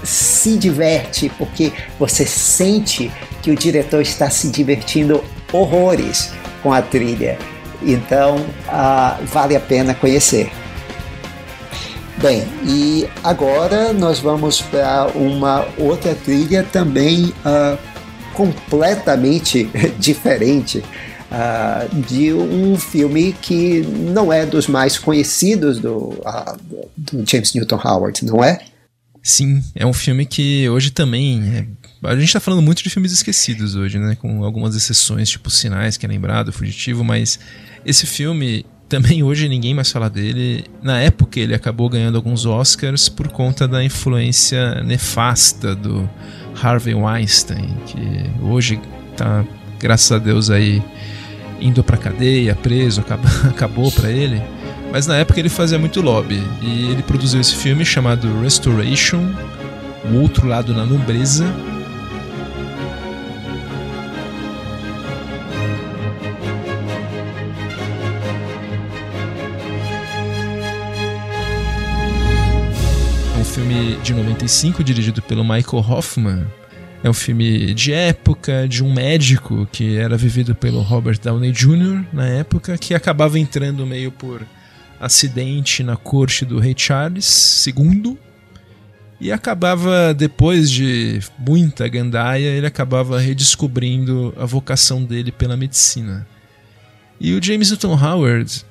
se 0.02 0.56
diverte 0.56 1.31
porque 1.36 1.72
você 1.98 2.24
sente 2.24 3.12
que 3.43 3.51
o 3.51 3.56
diretor 3.56 4.01
está 4.01 4.31
se 4.31 4.48
divertindo 4.48 5.22
horrores 5.52 6.32
com 6.62 6.72
a 6.72 6.81
trilha. 6.81 7.39
Então, 7.82 8.36
uh, 8.36 9.24
vale 9.27 9.57
a 9.57 9.61
pena 9.61 9.94
conhecer. 9.94 10.51
Bem, 12.20 12.44
e 12.66 13.09
agora 13.24 13.94
nós 13.94 14.19
vamos 14.19 14.61
para 14.61 15.07
uma 15.15 15.66
outra 15.78 16.15
trilha 16.15 16.62
também 16.62 17.32
uh, 17.47 17.78
completamente 18.35 19.70
diferente. 19.98 20.85
Uh, 21.31 22.01
de 22.09 22.32
um 22.32 22.77
filme 22.77 23.32
que 23.40 23.82
não 23.82 24.32
é 24.32 24.44
dos 24.44 24.66
mais 24.66 24.98
conhecidos 24.98 25.78
do, 25.78 25.97
uh, 25.97 26.59
do 26.97 27.24
James 27.24 27.55
Newton 27.55 27.81
Howard, 27.82 28.24
não 28.24 28.43
é? 28.43 28.59
Sim, 29.23 29.62
é 29.74 29.86
um 29.86 29.93
filme 29.93 30.27
que 30.27 30.69
hoje 30.69 30.90
também. 30.90 31.40
É... 32.02 32.09
A 32.09 32.15
gente 32.16 32.24
está 32.24 32.40
falando 32.40 32.62
muito 32.62 32.82
de 32.82 32.90
filmes 32.90 33.12
esquecidos 33.12 33.77
hoje, 33.77 33.98
né? 33.98 34.16
Com 34.16 34.43
algumas 34.43 34.74
exceções, 34.74 35.28
tipo 35.28 35.48
Sinais, 35.51 35.97
que 35.97 36.05
é 36.05 36.09
lembrado, 36.09 36.52
Fugitivo, 36.52 37.05
mas 37.05 37.39
esse 37.85 38.07
filme 38.07 38.65
também 38.89 39.23
hoje 39.23 39.48
ninguém 39.48 39.73
mais 39.73 39.90
fala 39.90 40.11
dele. 40.11 40.65
Na 40.82 41.01
época 41.01 41.39
ele 41.39 41.55
acabou 41.55 41.89
ganhando 41.89 42.16
alguns 42.16 42.44
Oscars 42.44 43.09
por 43.09 43.28
conta 43.28 43.69
da 43.69 43.82
influência 43.85 44.82
nefasta 44.82 45.74
do 45.77 46.11
Harvey 46.61 46.94
Weinstein, 46.94 47.69
que 47.86 48.44
hoje 48.44 48.81
tá, 49.16 49.44
graças 49.78 50.11
a 50.11 50.19
Deus 50.19 50.51
aí 50.51 50.82
indo 51.61 51.85
pra 51.85 51.97
cadeia, 51.97 52.55
preso, 52.55 53.01
acabou 53.48 53.93
para 53.93 54.11
ele. 54.11 54.43
Mas 54.90 55.07
na 55.07 55.16
época 55.16 55.39
ele 55.39 55.48
fazia 55.48 55.78
muito 55.78 56.01
lobby 56.01 56.43
e 56.61 56.90
ele 56.90 57.02
produziu 57.02 57.40
esse 57.40 57.55
filme 57.55 57.85
chamado 57.85 58.40
Restoration, 58.40 59.32
O 60.11 60.16
Outro 60.16 60.48
Lado 60.48 60.74
na 60.74 60.85
Nobreza. 60.85 61.47
De 74.11 74.15
95 74.15 74.82
dirigido 74.82 75.23
pelo 75.23 75.45
Michael 75.45 75.85
Hoffman. 75.89 76.45
É 77.03 77.09
um 77.09 77.15
filme 77.15 77.73
de 77.74 77.93
época, 77.93 78.66
de 78.66 78.82
um 78.82 78.93
médico 78.93 79.69
que 79.70 79.97
era 79.97 80.16
vivido 80.16 80.53
pelo 80.53 80.82
Robert 80.82 81.20
Downey 81.20 81.53
Jr. 81.53 82.05
na 82.12 82.27
época, 82.27 82.77
que 82.77 82.93
acabava 82.93 83.39
entrando 83.39 83.87
meio 83.87 84.11
por 84.11 84.45
acidente 84.99 85.85
na 85.85 85.97
corte 85.97 86.45
do 86.45 86.59
rei 86.59 86.74
Charles 86.77 87.65
II 87.69 88.19
e 89.20 89.31
acabava, 89.31 90.12
depois 90.12 90.69
de 90.69 91.20
muita 91.39 91.87
gandaia, 91.87 92.49
ele 92.49 92.66
acabava 92.66 93.20
redescobrindo 93.20 94.35
a 94.37 94.45
vocação 94.45 95.05
dele 95.05 95.31
pela 95.31 95.57
medicina. 95.57 96.27
E 97.20 97.32
o 97.32 97.43
James 97.43 97.70
Newton 97.70 97.95
Howard, 97.95 98.65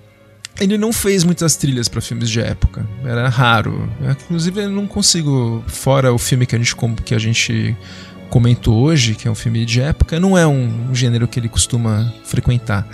ele 0.60 0.78
não 0.78 0.92
fez 0.92 1.24
muitas 1.24 1.56
trilhas 1.56 1.88
para 1.88 2.02
filmes 2.02 2.30
de 2.30 2.42
época, 2.42 2.86
era 3.04 3.30
raro. 3.30 3.90
Inclusive, 4.02 4.64
eu 4.64 4.70
não 4.70 4.88
consigo, 4.88 5.64
fora 5.68 6.14
o 6.14 6.18
filme 6.18 6.46
que 6.46 6.56
a 6.56 6.60
gente, 6.60 6.76
que 7.04 7.16
a 7.16 7.20
gente 7.20 7.78
comentou 8.30 8.78
hoje, 8.78 9.16
que 9.16 9.28
é 9.28 9.32
um 9.32 9.36
filme 9.36 9.66
de 9.66 9.82
época, 9.82 10.20
não 10.20 10.38
é 10.38 10.46
um, 10.46 10.90
um 10.92 10.96
gênero 10.96 11.28
que 11.28 11.40
ele 11.40 11.50
costuma 11.50 12.14
frequentar. 12.24 12.88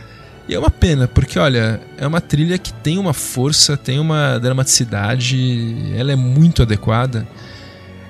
E 0.48 0.54
é 0.54 0.60
uma 0.60 0.70
pena, 0.70 1.08
porque 1.08 1.40
olha, 1.40 1.82
é 1.98 2.06
uma 2.06 2.22
trilha 2.22 2.58
que 2.58 2.72
tem 2.72 3.00
uma 3.00 3.14
força, 3.14 3.76
tem 3.76 4.00
uma 4.00 4.38
dramaticidade, 4.38 5.92
ela 5.96 6.12
é 6.12 6.16
muito 6.16 6.62
adequada. 6.62 7.28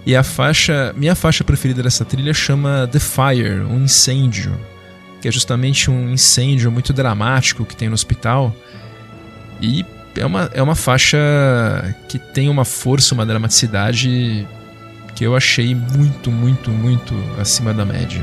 E 0.06 0.15
a 0.15 0.22
faixa, 0.22 0.94
minha 0.98 1.15
faixa 1.15 1.44
preferida 1.44 1.82
dessa 1.82 2.03
trilha 2.03 2.34
chama 2.34 2.88
The 2.91 2.99
Fire, 2.99 3.61
um 3.61 3.84
incêndio, 3.84 4.56
que 5.22 5.27
é 5.27 5.32
justamente 5.32 5.90
um 5.90 6.11
incêndio 6.11 6.69
muito 6.69 6.91
dramático 6.91 7.65
que 7.65 7.76
tem 7.76 7.88
no 7.88 7.95
hospital. 7.95 8.53
E 9.65 9.85
é 10.15 10.25
uma, 10.25 10.49
é 10.53 10.61
uma 10.61 10.75
faixa 10.75 11.17
que 12.07 12.19
tem 12.19 12.49
uma 12.49 12.63
força, 12.63 13.13
uma 13.13 13.25
dramaticidade 13.25 14.47
que 15.15 15.23
eu 15.23 15.35
achei 15.35 15.73
muito, 15.73 16.31
muito, 16.31 16.69
muito 16.69 17.15
acima 17.39 17.73
da 17.73 17.85
média. 17.85 18.21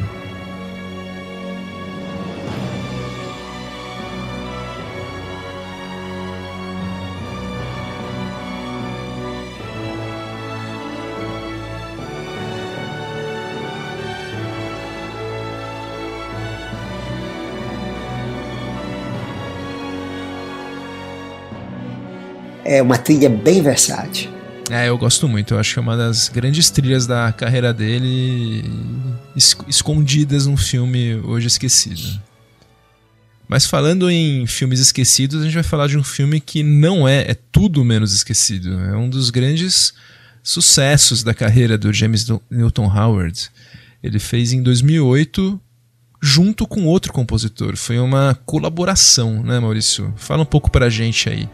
É 22.73 22.83
uma 22.83 22.97
trilha 22.97 23.29
bem 23.29 23.63
versátil. 23.63 24.31
É, 24.71 24.89
eu 24.89 24.97
gosto 24.97 25.29
muito. 25.29 25.55
Eu 25.55 25.59
acho 25.59 25.75
que 25.75 25.79
é 25.79 25.83
uma 25.83 25.97
das 25.97 26.29
grandes 26.29 26.71
trilhas 26.71 27.07
da 27.07 27.31
carreira 27.31 27.73
dele, 27.75 28.65
es 29.37 29.55
escondidas 29.69 30.47
num 30.47 30.57
filme 30.57 31.17
hoje 31.17 31.47
esquecido. 31.49 32.21
Mas 33.47 33.67
falando 33.67 34.11
em 34.11 34.47
filmes 34.47 34.81
esquecidos, 34.81 35.43
a 35.43 35.45
gente 35.45 35.55
vai 35.55 35.63
falar 35.63 35.87
de 35.87 35.99
um 35.99 36.03
filme 36.03 36.41
que 36.41 36.63
não 36.63 37.07
é, 37.07 37.31
é 37.31 37.35
tudo 37.35 37.85
menos 37.85 38.15
esquecido. 38.15 38.81
É 38.81 38.97
um 38.97 39.11
dos 39.11 39.29
grandes 39.29 39.93
sucessos 40.43 41.23
da 41.23 41.35
carreira 41.35 41.77
do 41.77 41.93
James 41.93 42.27
Newton 42.51 42.87
Howard. 42.87 43.51
Ele 44.03 44.19
fez 44.19 44.55
em 44.55 44.63
2008 44.63 45.61
junto 46.23 46.67
com 46.67 46.87
outro 46.87 47.13
compositor. 47.13 47.77
Foi 47.77 47.99
uma 47.99 48.39
colaboração, 48.47 49.43
né, 49.43 49.61
Maurício? 49.61 50.15
Fala 50.17 50.43
um 50.43 50.47
pouco 50.47 50.71
pra 50.71 50.89
gente 50.89 51.29
aí 51.29 51.49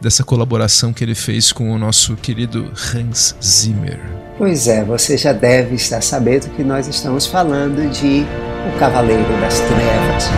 dessa 0.00 0.24
colaboração 0.24 0.92
que 0.92 1.02
ele 1.02 1.14
fez 1.14 1.52
com 1.52 1.70
o 1.70 1.78
nosso 1.78 2.16
querido 2.16 2.70
Hans 2.94 3.34
Zimmer. 3.42 3.98
Pois 4.38 4.68
é, 4.68 4.84
você 4.84 5.16
já 5.16 5.32
deve 5.32 5.76
estar 5.76 6.02
sabendo 6.02 6.50
que 6.50 6.62
nós 6.62 6.86
estamos 6.86 7.26
falando 7.26 7.90
de 7.90 8.26
O 8.68 8.78
Cavaleiro 8.78 9.24
das 9.40 9.58
Trevas. 9.60 10.30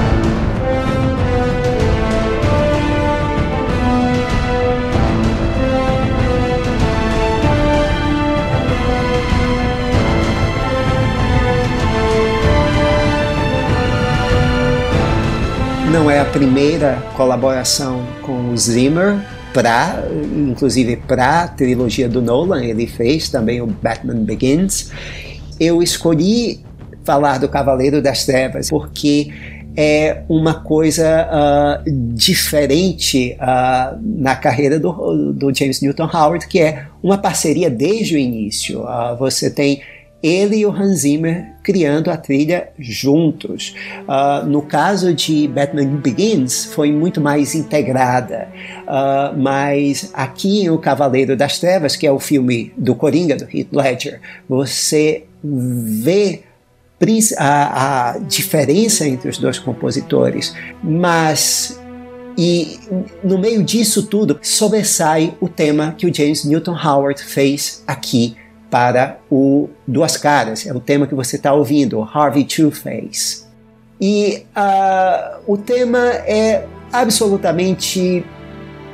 Não 15.90 16.08
é 16.08 16.20
a 16.20 16.24
primeira 16.24 17.02
colaboração 17.16 18.06
com 18.22 18.52
o 18.52 18.56
Zimmer, 18.56 19.18
para, 19.52 20.04
inclusive 20.36 20.96
para 20.96 21.42
a 21.42 21.48
trilogia 21.48 22.08
do 22.08 22.20
Nolan, 22.22 22.64
ele 22.64 22.86
fez 22.86 23.28
também 23.28 23.60
o 23.60 23.66
Batman 23.66 24.24
Begins. 24.24 24.90
Eu 25.58 25.82
escolhi 25.82 26.60
falar 27.04 27.38
do 27.38 27.48
Cavaleiro 27.48 28.02
das 28.02 28.24
Trevas 28.24 28.68
porque 28.68 29.32
é 29.80 30.22
uma 30.28 30.54
coisa 30.54 31.28
uh, 31.30 31.90
diferente 32.14 33.36
uh, 33.40 33.96
na 34.02 34.34
carreira 34.34 34.78
do, 34.78 35.32
do, 35.32 35.54
James 35.54 35.80
Newton 35.80 36.10
Howard, 36.12 36.48
que 36.48 36.58
é 36.58 36.86
uma 37.00 37.16
parceria 37.16 37.70
desde 37.70 38.16
o 38.16 38.18
início. 38.18 38.80
Uh, 38.80 39.16
você 39.16 39.48
tem 39.48 39.80
ele 40.22 40.56
e 40.56 40.66
o 40.66 40.70
Hans 40.70 41.00
Zimmer 41.00 41.52
criando 41.62 42.10
a 42.10 42.16
trilha 42.16 42.70
juntos. 42.78 43.74
Uh, 44.02 44.46
no 44.46 44.62
caso 44.62 45.14
de 45.14 45.46
Batman 45.48 45.86
Begins, 45.96 46.64
foi 46.64 46.90
muito 46.90 47.20
mais 47.20 47.54
integrada, 47.54 48.48
uh, 48.82 49.38
mas 49.38 50.10
aqui 50.14 50.62
em 50.62 50.70
O 50.70 50.78
Cavaleiro 50.78 51.36
das 51.36 51.58
Trevas, 51.58 51.94
que 51.94 52.06
é 52.06 52.12
o 52.12 52.18
filme 52.18 52.72
do 52.76 52.94
Coringa, 52.94 53.36
do 53.36 53.44
Heath 53.44 53.72
Ledger, 53.72 54.20
você 54.48 55.24
vê 55.42 56.42
a, 57.38 58.10
a 58.10 58.18
diferença 58.18 59.06
entre 59.06 59.28
os 59.28 59.38
dois 59.38 59.58
compositores, 59.58 60.54
mas 60.82 61.78
e 62.36 62.78
no 63.22 63.36
meio 63.38 63.64
disso 63.64 64.04
tudo 64.06 64.38
sobressai 64.42 65.36
o 65.40 65.48
tema 65.48 65.94
que 65.98 66.06
o 66.06 66.14
James 66.14 66.44
Newton 66.44 66.76
Howard 66.76 67.22
fez 67.22 67.82
aqui 67.86 68.36
para 68.70 69.18
o 69.30 69.68
Duas 69.86 70.16
Caras, 70.16 70.66
é 70.66 70.72
o 70.72 70.80
tema 70.80 71.06
que 71.06 71.14
você 71.14 71.36
está 71.36 71.52
ouvindo, 71.52 72.02
Harvey 72.02 72.44
Two-Face. 72.44 73.46
E 74.00 74.44
uh, 74.56 75.40
o 75.46 75.56
tema 75.56 75.98
é 75.98 76.64
absolutamente 76.92 78.24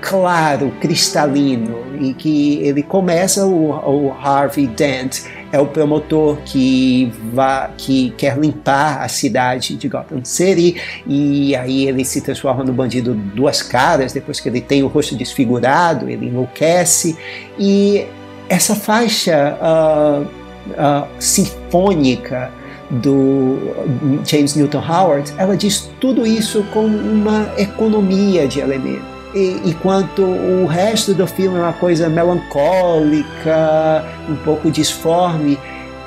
claro, 0.01 0.71
cristalino, 0.81 1.79
e 1.99 2.13
que 2.13 2.59
ele 2.59 2.83
começa, 2.83 3.47
o, 3.47 3.71
o 3.71 4.13
Harvey 4.13 4.67
Dent 4.67 5.23
é 5.51 5.59
o 5.59 5.67
promotor 5.67 6.37
que, 6.45 7.11
vá, 7.33 7.71
que 7.79 8.11
quer 8.11 8.37
limpar 8.37 9.01
a 9.01 9.09
cidade 9.09 9.77
de 9.77 9.89
Gotham 9.89 10.23
City, 10.23 10.77
e 11.07 11.57
aí 11.57 11.87
ele 11.89 12.05
se 12.05 12.21
transforma 12.21 12.63
no 12.63 12.73
bandido 12.73 13.15
duas 13.15 13.63
caras, 13.63 14.13
depois 14.13 14.41
que 14.41 14.49
ele 14.49 14.61
tem 14.61 14.83
o 14.83 14.89
rosto 14.89 15.17
desfigurado, 15.17 16.11
ele 16.11 16.27
enlouquece, 16.27 17.17
e 17.59 18.07
essa 18.55 18.77
faixa 18.77 19.59
uh, 19.61 20.23
uh, 20.23 21.09
sinfônica 21.19 22.53
do 22.89 23.75
James 24.25 24.55
Newton 24.55 24.79
Howard, 24.79 25.33
ela 25.37 25.57
diz 25.57 25.91
tudo 26.01 26.25
isso 26.25 26.63
com 26.73 26.87
uma 26.87 27.49
economia 27.59 28.47
de 28.47 28.61
elementos. 28.61 29.05
E, 29.35 29.61
enquanto 29.65 30.23
o 30.23 30.67
resto 30.67 31.13
do 31.13 31.27
filme 31.27 31.59
é 31.59 31.63
uma 31.63 31.73
coisa 31.73 32.09
melancólica, 32.09 34.05
um 34.29 34.37
pouco 34.37 34.71
disforme, 34.71 35.59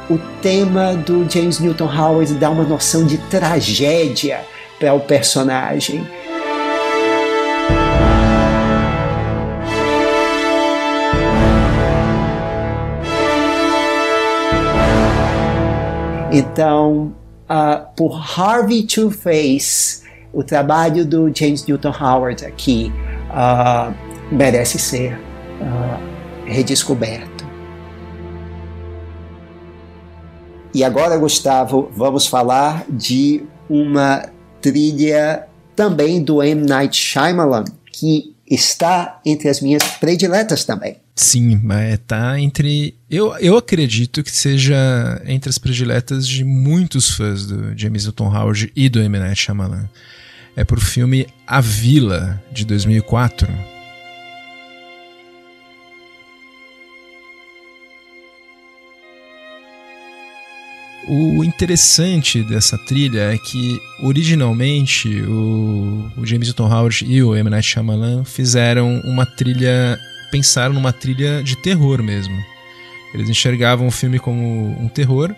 o 0.09 0.17
tema 0.41 0.93
do 0.93 1.29
James 1.29 1.59
Newton 1.59 1.89
Howard 1.93 2.33
dá 2.35 2.49
uma 2.49 2.63
noção 2.63 3.05
de 3.05 3.17
tragédia 3.17 4.39
para 4.79 4.93
o 4.93 5.01
personagem. 5.01 6.07
Então, 16.31 17.15
uh, 17.49 17.87
por 17.95 18.21
Harvey 18.37 18.83
Two-Face, 18.83 20.03
o 20.33 20.43
trabalho 20.43 21.05
do 21.05 21.31
James 21.33 21.65
Newton 21.65 21.93
Howard 21.99 22.45
aqui 22.45 22.91
uh, 23.29 23.93
merece 24.29 24.77
ser 24.77 25.13
uh, 25.13 26.45
redescoberto. 26.45 27.47
E 30.73 30.83
agora, 30.83 31.17
Gustavo, 31.17 31.89
vamos 31.95 32.27
falar 32.27 32.85
de 32.89 33.43
uma 33.69 34.29
trilha 34.61 35.47
também 35.75 36.21
do 36.21 36.43
M. 36.43 36.67
Night 36.67 36.95
Shyamalan, 36.95 37.63
que 37.91 38.35
está 38.45 39.19
entre 39.25 39.47
as 39.47 39.61
minhas 39.61 39.83
prediletas 39.83 40.65
também. 40.65 40.97
Sim, 41.17 41.59
mas 41.63 41.99
tá 42.05 42.39
entre. 42.39 42.93
Eu, 43.09 43.35
eu 43.39 43.57
acredito 43.57 44.23
que 44.23 44.29
seja 44.29 45.19
entre 45.25 45.49
as 45.49 45.57
prediletas 45.57 46.27
de 46.27 46.43
muitos 46.43 47.09
fãs 47.09 47.47
do 47.47 47.75
James 47.75 48.05
Newton 48.05 48.27
Howard 48.27 48.71
e 48.75 48.87
do 48.87 49.01
M. 49.01 49.17
Night 49.17 49.41
Shyamalan. 49.41 49.89
É 50.55 50.63
pro 50.63 50.79
filme 50.79 51.27
A 51.47 51.59
Vila, 51.59 52.41
de 52.51 52.63
2004 52.65 53.47
O 61.07 61.41
interessante 61.41 62.43
dessa 62.43 62.77
trilha 62.77 63.33
é 63.33 63.37
que 63.37 63.79
originalmente 64.03 65.21
o, 65.21 66.11
o 66.17 66.25
James 66.25 66.49
Newton 66.49 66.69
Howard 66.69 67.05
e 67.07 67.23
o 67.23 67.33
M. 67.33 67.49
Night 67.49 67.65
Shyamalan 67.65 68.25
fizeram 68.25 68.99
uma 69.05 69.25
trilha, 69.25 69.97
pensaram 70.31 70.73
numa 70.73 70.93
trilha 70.93 71.41
de 71.43 71.55
terror 71.55 72.01
mesmo. 72.01 72.37
Eles 73.13 73.29
enxergavam 73.29 73.87
o 73.87 73.91
filme 73.91 74.19
como 74.19 74.41
um 74.79 74.87
terror 74.87 75.33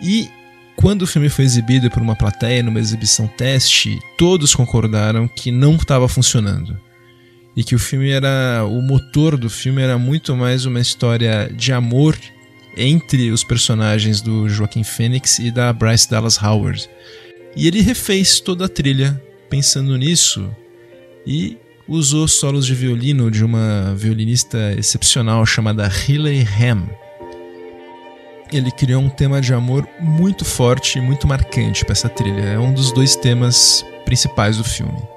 e 0.00 0.30
quando 0.76 1.02
o 1.02 1.06
filme 1.06 1.28
foi 1.28 1.44
exibido 1.44 1.90
por 1.90 2.02
uma 2.02 2.16
plateia 2.16 2.62
numa 2.62 2.80
exibição 2.80 3.26
teste, 3.26 3.98
todos 4.16 4.54
concordaram 4.54 5.28
que 5.28 5.52
não 5.52 5.76
estava 5.76 6.08
funcionando 6.08 6.76
e 7.56 7.62
que 7.62 7.74
o 7.74 7.78
filme 7.78 8.10
era 8.10 8.64
o 8.66 8.80
motor 8.80 9.36
do 9.36 9.50
filme 9.50 9.82
era 9.82 9.98
muito 9.98 10.34
mais 10.34 10.64
uma 10.64 10.80
história 10.80 11.50
de 11.54 11.72
amor 11.72 12.18
entre 12.76 13.30
os 13.30 13.44
personagens 13.44 14.20
do 14.20 14.48
Joaquim 14.48 14.82
Phoenix 14.82 15.38
e 15.38 15.50
da 15.50 15.72
Bryce 15.72 16.08
Dallas 16.08 16.42
Howard. 16.42 16.88
E 17.54 17.66
ele 17.66 17.82
refez 17.82 18.40
toda 18.40 18.64
a 18.64 18.68
trilha 18.68 19.22
pensando 19.50 19.96
nisso 19.96 20.50
e 21.26 21.58
usou 21.86 22.26
solos 22.28 22.66
de 22.66 22.74
violino 22.74 23.30
de 23.30 23.44
uma 23.44 23.94
violinista 23.96 24.74
excepcional 24.78 25.44
chamada 25.44 25.90
Hilary 26.08 26.46
Ham. 26.60 26.88
Ele 28.52 28.70
criou 28.70 29.02
um 29.02 29.08
tema 29.08 29.40
de 29.40 29.54
amor 29.54 29.88
muito 29.98 30.44
forte 30.44 30.98
e 30.98 31.00
muito 31.00 31.26
marcante 31.26 31.84
para 31.84 31.92
essa 31.92 32.08
trilha. 32.08 32.42
É 32.42 32.58
um 32.58 32.72
dos 32.72 32.92
dois 32.92 33.16
temas 33.16 33.84
principais 34.04 34.58
do 34.58 34.64
filme. 34.64 35.11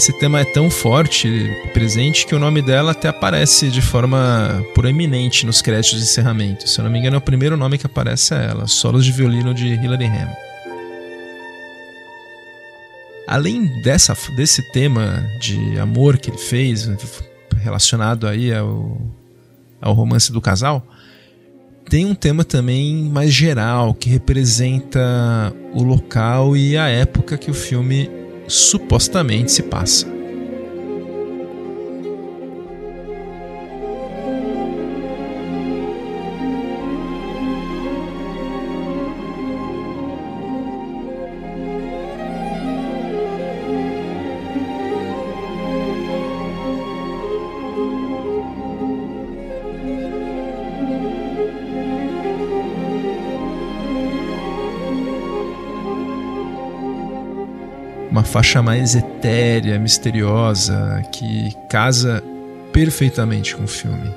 Esse 0.00 0.14
tema 0.14 0.40
é 0.40 0.44
tão 0.46 0.70
forte 0.70 1.54
presente 1.74 2.26
que 2.26 2.34
o 2.34 2.38
nome 2.38 2.62
dela 2.62 2.92
até 2.92 3.08
aparece 3.08 3.68
de 3.68 3.82
forma 3.82 4.64
proeminente 4.74 5.44
nos 5.44 5.60
créditos 5.60 5.98
de 5.98 6.04
encerramento. 6.04 6.66
Se 6.66 6.80
eu 6.80 6.84
não 6.84 6.90
me 6.90 6.98
engano, 6.98 7.16
é 7.16 7.18
o 7.18 7.20
primeiro 7.20 7.54
nome 7.54 7.76
que 7.76 7.84
aparece 7.84 8.32
é 8.32 8.46
ela, 8.46 8.66
Solos 8.66 9.04
de 9.04 9.12
Violino 9.12 9.52
de 9.52 9.66
Hilary 9.66 10.06
Ham. 10.06 10.30
Além 13.28 13.82
dessa, 13.82 14.16
desse 14.34 14.62
tema 14.72 15.22
de 15.38 15.78
amor 15.78 16.16
que 16.16 16.30
ele 16.30 16.38
fez, 16.38 16.88
relacionado 17.58 18.26
aí 18.26 18.54
ao, 18.54 18.98
ao 19.82 19.92
romance 19.92 20.32
do 20.32 20.40
casal, 20.40 20.82
tem 21.90 22.06
um 22.06 22.14
tema 22.14 22.42
também 22.42 23.04
mais 23.04 23.34
geral 23.34 23.92
que 23.92 24.08
representa 24.08 25.54
o 25.74 25.82
local 25.82 26.56
e 26.56 26.78
a 26.78 26.88
época 26.88 27.36
que 27.36 27.50
o 27.50 27.54
filme 27.54 28.19
supostamente 28.50 29.52
se 29.52 29.62
passa. 29.62 30.19
Uma 58.20 58.24
faixa 58.24 58.60
mais 58.60 58.94
etérea, 58.94 59.78
misteriosa, 59.78 61.02
que 61.10 61.54
casa 61.70 62.22
perfeitamente 62.70 63.56
com 63.56 63.64
o 63.64 63.68
filme. 63.68 64.10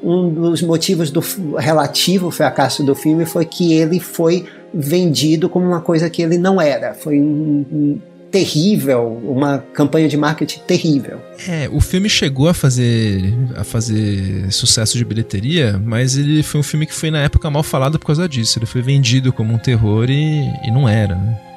Um 0.00 0.32
dos 0.32 0.62
motivos 0.62 1.10
do 1.10 1.20
relativo 1.56 2.30
fracasso 2.30 2.84
do 2.84 2.94
filme 2.94 3.26
foi 3.26 3.44
que 3.44 3.72
ele 3.72 3.98
foi 3.98 4.46
vendido 4.72 5.48
como 5.48 5.66
uma 5.66 5.80
coisa 5.80 6.08
que 6.08 6.22
ele 6.22 6.38
não 6.38 6.60
era. 6.60 6.94
Foi 6.94 7.20
um, 7.20 7.66
um 7.70 8.00
terrível, 8.30 9.20
uma 9.24 9.58
campanha 9.74 10.08
de 10.08 10.16
marketing 10.16 10.60
terrível. 10.60 11.18
É, 11.48 11.68
o 11.72 11.80
filme 11.80 12.08
chegou 12.08 12.48
a 12.48 12.54
fazer 12.54 13.34
a 13.56 13.64
fazer 13.64 14.52
sucesso 14.52 14.96
de 14.96 15.04
bilheteria, 15.04 15.82
mas 15.84 16.16
ele 16.16 16.44
foi 16.44 16.60
um 16.60 16.62
filme 16.62 16.86
que 16.86 16.94
foi 16.94 17.10
na 17.10 17.18
época 17.18 17.50
mal 17.50 17.64
falado 17.64 17.98
por 17.98 18.06
causa 18.06 18.28
disso. 18.28 18.56
Ele 18.56 18.66
foi 18.66 18.82
vendido 18.82 19.32
como 19.32 19.52
um 19.52 19.58
terror 19.58 20.08
e, 20.08 20.46
e 20.64 20.70
não 20.70 20.88
era. 20.88 21.16
Né? 21.16 21.47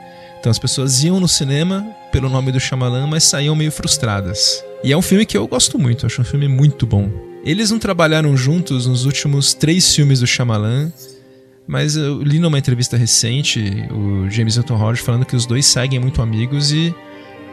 Então 0.42 0.50
as 0.50 0.58
pessoas 0.58 1.04
iam 1.04 1.20
no 1.20 1.28
cinema 1.28 1.88
pelo 2.12 2.28
nome 2.28 2.52
do 2.52 2.60
Shyamalan, 2.60 3.06
mas 3.06 3.26
saíam 3.26 3.56
meio 3.56 3.72
frustradas. 3.72 4.64
E 4.84 4.92
é 4.92 4.98
um 4.98 5.02
filme 5.02 5.24
que 5.24 5.38
eu 5.38 5.48
gosto 5.48 5.78
muito, 5.78 6.08
acho 6.08 6.20
um 6.20 6.26
filme 6.26 6.48
muito 6.48 6.88
bom. 6.88 7.12
Eles 7.46 7.70
não 7.70 7.78
trabalharam 7.78 8.36
juntos 8.36 8.88
nos 8.88 9.06
últimos 9.06 9.54
três 9.54 9.94
filmes 9.94 10.20
do 10.20 10.26
Shyamalan, 10.26 10.92
mas 11.68 11.96
eu 11.96 12.24
li 12.24 12.40
numa 12.40 12.58
entrevista 12.58 12.98
recente 12.98 13.88
o 13.92 14.28
James 14.32 14.58
Newton 14.58 14.82
Howard 14.82 15.00
falando 15.00 15.26
que 15.26 15.36
os 15.36 15.46
dois 15.46 15.64
seguem 15.68 16.00
muito 16.00 16.24
amigos 16.24 16.72
e 16.72 16.94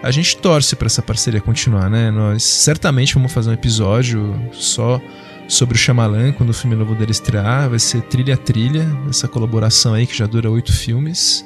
a 0.03 0.11
gente 0.11 0.39
torce 0.39 0.75
para 0.75 0.87
essa 0.87 1.03
parceria 1.03 1.43
continuar, 1.43 1.91
né? 1.91 2.11
Nós 2.11 2.43
certamente 2.43 3.13
vamos 3.13 3.33
fazer 3.33 3.51
um 3.51 3.55
episódio 3.55 4.35
só 4.51 4.99
sobre 5.47 5.75
o 5.75 5.79
Shyamalan 5.79 6.33
quando 6.33 6.51
o 6.51 6.55
filme 6.55 6.75
novo 6.75 6.95
dele 6.95 7.13
estrear, 7.13 7.69
vai 7.69 7.79
ser 7.79 8.01
trilha 8.01 8.33
a 8.33 8.39
trilha, 8.39 8.89
essa 9.11 9.29
colaboração 9.29 9.93
aí 9.93 10.07
que 10.07 10.17
já 10.17 10.25
dura 10.25 10.51
oito 10.51 10.73
filmes 10.73 11.45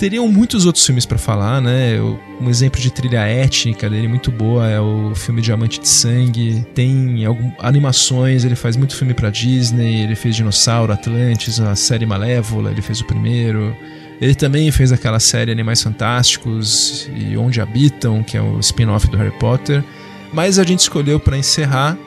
teriam 0.00 0.26
muitos 0.26 0.64
outros 0.64 0.86
filmes 0.86 1.04
para 1.04 1.18
falar, 1.18 1.60
né? 1.60 2.00
Um 2.40 2.48
exemplo 2.48 2.80
de 2.80 2.90
trilha 2.90 3.20
étnica 3.20 3.88
dele 3.90 4.08
muito 4.08 4.32
boa 4.32 4.66
é 4.66 4.80
o 4.80 5.14
filme 5.14 5.42
Diamante 5.42 5.78
de 5.78 5.86
Sangue. 5.86 6.66
Tem 6.74 7.26
algumas 7.26 7.52
animações, 7.58 8.42
ele 8.42 8.56
faz 8.56 8.78
muito 8.78 8.96
filme 8.96 9.12
para 9.12 9.28
Disney, 9.28 10.04
ele 10.04 10.16
fez 10.16 10.34
Dinossauro, 10.34 10.90
Atlantis, 10.90 11.60
a 11.60 11.76
série 11.76 12.06
Malévola, 12.06 12.70
ele 12.70 12.80
fez 12.80 13.02
o 13.02 13.04
primeiro. 13.04 13.76
Ele 14.22 14.34
também 14.34 14.70
fez 14.70 14.90
aquela 14.90 15.20
série 15.20 15.52
Animais 15.52 15.82
Fantásticos 15.82 17.06
e 17.14 17.36
Onde 17.36 17.60
Habitam, 17.60 18.22
que 18.22 18.38
é 18.38 18.40
o 18.40 18.58
spin-off 18.58 19.06
do 19.06 19.18
Harry 19.18 19.38
Potter. 19.38 19.84
Mas 20.32 20.58
a 20.58 20.64
gente 20.64 20.80
escolheu 20.80 21.20
para 21.20 21.36
encerrar 21.36 21.98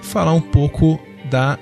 falar 0.00 0.32
um 0.32 0.40
pouco 0.40 0.98
da 1.30 1.58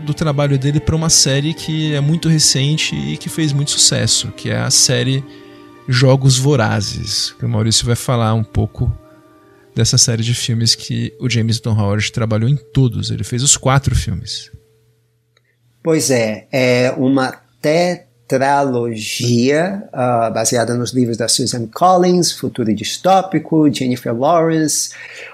do 0.00 0.14
trabalho 0.14 0.58
dele 0.58 0.80
para 0.80 0.96
uma 0.96 1.08
série 1.08 1.54
que 1.54 1.94
é 1.94 2.00
muito 2.00 2.28
recente 2.28 2.94
e 2.94 3.16
que 3.16 3.28
fez 3.28 3.52
muito 3.52 3.70
sucesso, 3.70 4.32
que 4.32 4.50
é 4.50 4.58
a 4.58 4.70
série 4.70 5.24
Jogos 5.88 6.38
Vorazes, 6.38 7.34
que 7.38 7.44
o 7.44 7.48
Maurício 7.48 7.86
vai 7.86 7.96
falar 7.96 8.34
um 8.34 8.44
pouco 8.44 8.92
dessa 9.74 9.96
série 9.96 10.22
de 10.22 10.34
filmes 10.34 10.74
que 10.74 11.14
o 11.20 11.28
James 11.28 11.60
Don 11.60 11.78
Howard 11.78 12.12
trabalhou 12.12 12.48
em 12.48 12.56
todos. 12.56 13.10
Ele 13.10 13.24
fez 13.24 13.42
os 13.42 13.56
quatro 13.56 13.94
filmes. 13.94 14.50
Pois 15.82 16.10
é, 16.10 16.46
é 16.52 16.92
uma 16.96 17.28
até 17.28 18.09
tetralogia 18.30 19.82
uh, 19.88 20.32
baseada 20.32 20.74
nos 20.74 20.92
livros 20.92 21.16
da 21.16 21.26
Susan 21.26 21.66
Collins, 21.66 22.30
Futuro 22.30 22.72
Distópico, 22.72 23.68
Jennifer 23.72 24.16
Lawrence. 24.16 24.90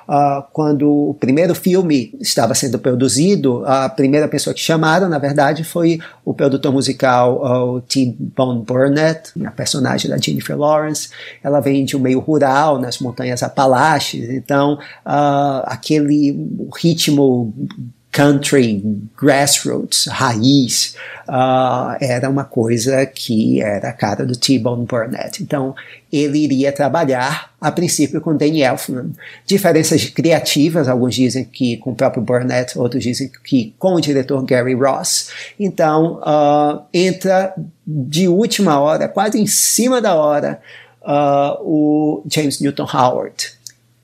Uh, 0.08 0.42
quando 0.50 1.10
o 1.10 1.14
primeiro 1.14 1.54
filme 1.54 2.14
estava 2.18 2.54
sendo 2.54 2.78
produzido, 2.78 3.62
a 3.66 3.88
primeira 3.90 4.26
pessoa 4.26 4.54
que 4.54 4.60
chamaram, 4.60 5.10
na 5.10 5.18
verdade, 5.18 5.62
foi 5.62 5.98
o 6.24 6.32
produtor 6.32 6.72
musical 6.72 7.42
uh, 7.42 7.76
o 7.76 7.80
Tim 7.82 8.16
Bone 8.18 8.64
Burnett, 8.64 9.32
a 9.44 9.50
personagem 9.50 10.10
da 10.10 10.16
Jennifer 10.16 10.56
Lawrence. 10.56 11.10
Ela 11.44 11.60
vem 11.60 11.84
de 11.84 11.98
um 11.98 12.00
meio 12.00 12.18
rural, 12.18 12.80
nas 12.80 12.98
montanhas 12.98 13.42
Apalaches, 13.42 14.30
então 14.30 14.78
aquele 15.64 16.34
ritmo 16.74 17.52
country, 18.16 18.82
grassroots, 19.14 20.06
raiz, 20.06 20.96
uh, 21.28 21.98
era 22.00 22.30
uma 22.30 22.44
coisa 22.44 23.04
que 23.04 23.60
era 23.60 23.90
a 23.90 23.92
cara 23.92 24.24
do 24.24 24.34
T-Bone 24.34 24.86
Burnett. 24.86 25.42
Então, 25.42 25.74
ele 26.10 26.38
iria 26.38 26.72
trabalhar, 26.72 27.50
a 27.60 27.70
princípio, 27.70 28.22
com 28.22 28.34
Danny 28.34 28.62
Elfman. 28.62 29.10
Diferenças 29.44 30.06
criativas, 30.06 30.88
alguns 30.88 31.14
dizem 31.14 31.44
que 31.44 31.76
com 31.76 31.90
o 31.90 31.94
próprio 31.94 32.22
Burnett, 32.22 32.78
outros 32.78 33.02
dizem 33.04 33.30
que 33.44 33.74
com 33.78 33.92
o 33.96 34.00
diretor 34.00 34.42
Gary 34.46 34.72
Ross. 34.72 35.28
Então, 35.60 36.18
uh, 36.22 36.86
entra 36.94 37.52
de 37.86 38.28
última 38.28 38.80
hora, 38.80 39.08
quase 39.08 39.38
em 39.38 39.46
cima 39.46 40.00
da 40.00 40.14
hora, 40.14 40.58
uh, 41.02 41.60
o 41.60 42.22
James 42.30 42.62
Newton 42.62 42.88
Howard 42.90 43.55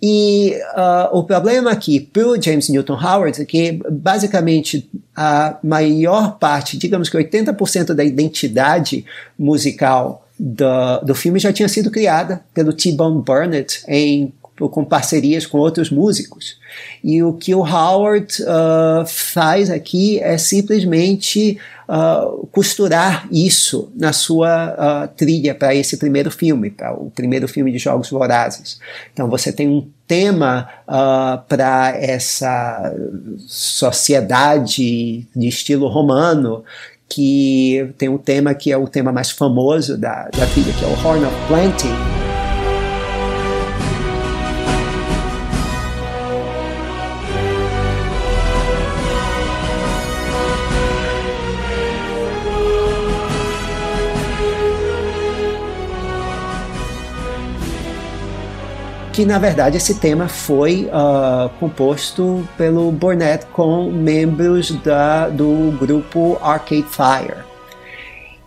e 0.02 0.56
uh, 0.74 1.16
o 1.16 1.22
problema 1.22 1.70
aqui 1.70 2.00
para 2.00 2.26
o 2.26 2.42
James 2.42 2.68
Newton 2.68 2.94
Howard 2.94 3.40
é 3.40 3.44
que 3.44 3.80
basicamente 3.88 4.90
a 5.14 5.58
maior 5.62 6.38
parte, 6.38 6.76
digamos 6.76 7.08
que 7.08 7.16
80% 7.16 7.94
da 7.94 8.02
identidade 8.02 9.04
musical 9.38 10.26
do, 10.36 10.98
do 11.04 11.14
filme 11.14 11.38
já 11.38 11.52
tinha 11.52 11.68
sido 11.68 11.88
criada 11.88 12.42
pelo 12.52 12.72
T-Bone 12.72 13.22
Burnett 13.22 13.84
em 13.86 14.32
com 14.56 14.84
parcerias 14.84 15.46
com 15.46 15.58
outros 15.58 15.90
músicos. 15.90 16.58
E 17.02 17.22
o 17.22 17.32
que 17.32 17.54
o 17.54 17.60
Howard 17.60 18.42
uh, 18.42 19.06
faz 19.06 19.70
aqui 19.70 20.20
é 20.20 20.36
simplesmente 20.38 21.58
uh, 21.88 22.46
costurar 22.48 23.26
isso 23.30 23.90
na 23.94 24.12
sua 24.12 25.06
uh, 25.06 25.08
trilha 25.16 25.54
para 25.54 25.74
esse 25.74 25.96
primeiro 25.96 26.30
filme, 26.30 26.70
para 26.70 26.92
o 26.92 27.10
primeiro 27.10 27.48
filme 27.48 27.72
de 27.72 27.78
Jogos 27.78 28.10
Vorazes. 28.10 28.78
Então 29.12 29.28
você 29.28 29.52
tem 29.52 29.68
um 29.68 29.88
tema 30.06 30.68
para 31.48 31.94
essa 31.96 32.94
sociedade 33.46 35.26
de 35.34 35.48
estilo 35.48 35.88
romano 35.88 36.62
que 37.08 37.90
tem 37.96 38.08
um 38.08 38.18
tema 38.18 38.54
que 38.54 38.70
é 38.70 38.76
o 38.76 38.86
tema 38.88 39.12
mais 39.12 39.30
famoso 39.30 39.96
da, 39.96 40.28
da 40.28 40.46
trilha, 40.46 40.72
que 40.72 40.84
é 40.84 40.88
o 40.88 41.06
Horn 41.06 41.24
of 41.24 41.36
Plenty. 41.46 42.21
Que 59.12 59.26
na 59.26 59.38
verdade 59.38 59.76
esse 59.76 59.96
tema 59.96 60.26
foi 60.26 60.86
uh, 60.86 61.50
composto 61.60 62.48
pelo 62.56 62.90
Burnett 62.90 63.44
com 63.52 63.90
membros 63.90 64.70
da, 64.82 65.28
do 65.28 65.76
grupo 65.78 66.38
Arcade 66.40 66.86
Fire. 66.88 67.44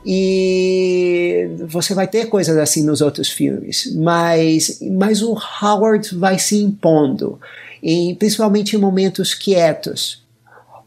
E 0.03 1.49
você 1.67 1.93
vai 1.93 2.07
ter 2.07 2.25
coisas 2.25 2.57
assim 2.57 2.83
nos 2.83 3.01
outros 3.01 3.29
filmes, 3.29 3.95
mas, 3.95 4.79
mas 4.97 5.21
o 5.21 5.37
Howard 5.61 6.15
vai 6.15 6.39
se 6.39 6.57
impondo, 6.57 7.39
em, 7.81 8.15
principalmente 8.15 8.75
em 8.75 8.79
momentos 8.79 9.35
quietos. 9.35 10.23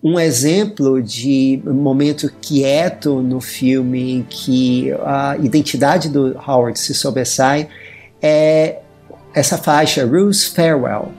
Um 0.02 0.18
exemplo 0.18 1.02
de 1.02 1.60
momento 1.64 2.32
quieto 2.40 3.20
no 3.20 3.40
filme 3.40 4.12
em 4.12 4.22
que 4.28 4.92
a 5.04 5.36
identidade 5.40 6.08
do 6.08 6.36
Howard 6.36 6.78
se 6.78 6.94
sobressai 6.94 7.68
é 8.20 8.78
essa 9.34 9.58
faixa, 9.58 10.06
Rue's 10.06 10.44
Farewell, 10.44 11.12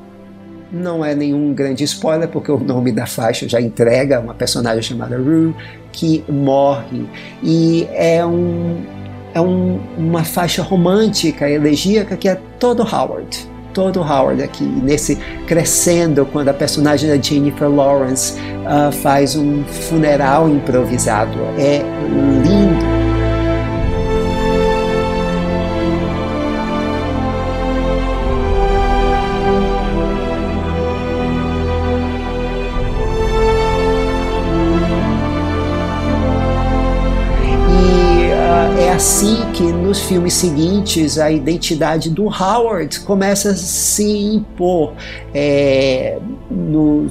não 0.72 1.04
é 1.04 1.16
nenhum 1.16 1.54
grande 1.54 1.84
spoiler, 1.84 2.28
porque 2.28 2.52
o 2.52 2.60
nome 2.60 2.92
da 2.92 3.06
faixa 3.06 3.48
já 3.48 3.60
entrega 3.60 4.20
uma 4.20 4.34
personagem 4.34 4.82
chamada 4.82 5.18
Rue 5.18 5.56
que 5.92 6.24
morre. 6.30 7.06
E 7.42 7.88
é, 7.92 8.24
um, 8.26 8.78
é 9.34 9.42
um, 9.42 9.80
uma 9.98 10.24
faixa 10.24 10.62
romântica, 10.62 11.50
elegíaca, 11.50 12.16
que 12.16 12.30
é 12.30 12.40
todo 12.60 12.84
Howard. 12.84 13.50
Todo 13.74 14.02
Howard 14.02 14.42
aqui, 14.44 14.64
nesse 14.64 15.16
crescendo, 15.48 16.26
quando 16.26 16.50
a 16.50 16.54
personagem 16.54 17.10
da 17.10 17.18
Jennifer 17.18 17.70
Lawrence 17.70 18.34
uh, 18.40 18.92
faz 18.92 19.36
um 19.36 19.64
funeral 19.64 20.50
improvisado. 20.50 21.38
É 21.58 21.82
lindo. 22.44 22.69
Assim 39.00 39.50
que 39.54 39.64
nos 39.64 40.02
filmes 40.02 40.34
seguintes 40.34 41.18
a 41.18 41.32
identidade 41.32 42.10
do 42.10 42.26
Howard 42.26 43.00
começa 43.00 43.52
a 43.52 43.56
se 43.56 44.04
impor 44.04 44.94
é, 45.34 46.20
no, 46.52 47.10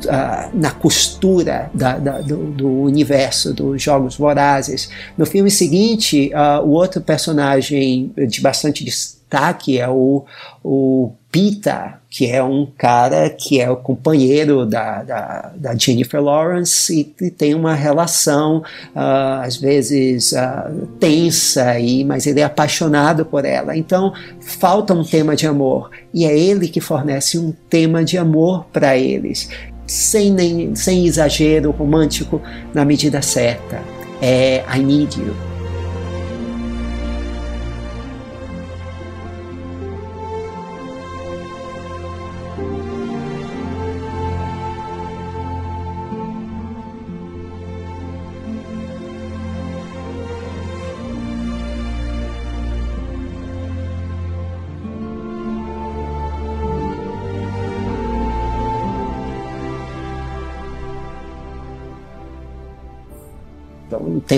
na 0.52 0.70
costura 0.70 1.70
da, 1.72 1.96
da, 1.96 2.20
do, 2.20 2.44
do, 2.44 2.68
universo 2.82 3.54
dos 3.54 3.82
Jogos 3.82 4.18
Vorazes. 4.18 4.90
No 5.16 5.24
filme 5.24 5.50
seguinte, 5.50 6.30
uh, 6.34 6.62
o 6.62 6.72
outro 6.72 7.00
personagem 7.00 8.12
de 8.14 8.42
bastante 8.42 8.84
destaque 8.84 9.78
é 9.78 9.88
o, 9.88 10.26
o 10.62 11.14
Pita, 11.30 12.00
que 12.08 12.26
é 12.26 12.42
um 12.42 12.66
cara 12.78 13.28
que 13.28 13.60
é 13.60 13.70
o 13.70 13.76
companheiro 13.76 14.64
da, 14.64 15.02
da, 15.02 15.52
da 15.54 15.74
Jennifer 15.74 16.22
Lawrence 16.22 17.14
e, 17.20 17.30
tem 17.30 17.54
uma 17.54 17.74
relação 17.74 18.58
uh, 18.96 19.42
às 19.42 19.58
vezes 19.58 20.32
uh, 20.32 20.86
tensa, 20.98 21.78
e, 21.78 22.02
mas 22.02 22.26
ele 22.26 22.40
é 22.40 22.44
apaixonado 22.44 23.26
por 23.26 23.44
ela. 23.44 23.76
Então 23.76 24.14
falta 24.40 24.94
um 24.94 25.04
tema 25.04 25.36
de 25.36 25.46
amor 25.46 25.90
e 26.14 26.24
é 26.24 26.36
ele 26.36 26.66
que 26.66 26.80
fornece 26.80 27.38
um 27.38 27.52
tema 27.68 28.02
de 28.02 28.16
amor 28.16 28.64
para 28.72 28.96
eles, 28.96 29.50
sem, 29.86 30.32
nem, 30.32 30.74
sem 30.74 31.06
exagero 31.06 31.70
romântico 31.72 32.40
na 32.72 32.86
medida 32.86 33.20
certa. 33.20 33.82
É 34.22 34.64
I 34.74 34.78
Need 34.78 35.20
You. 35.20 35.57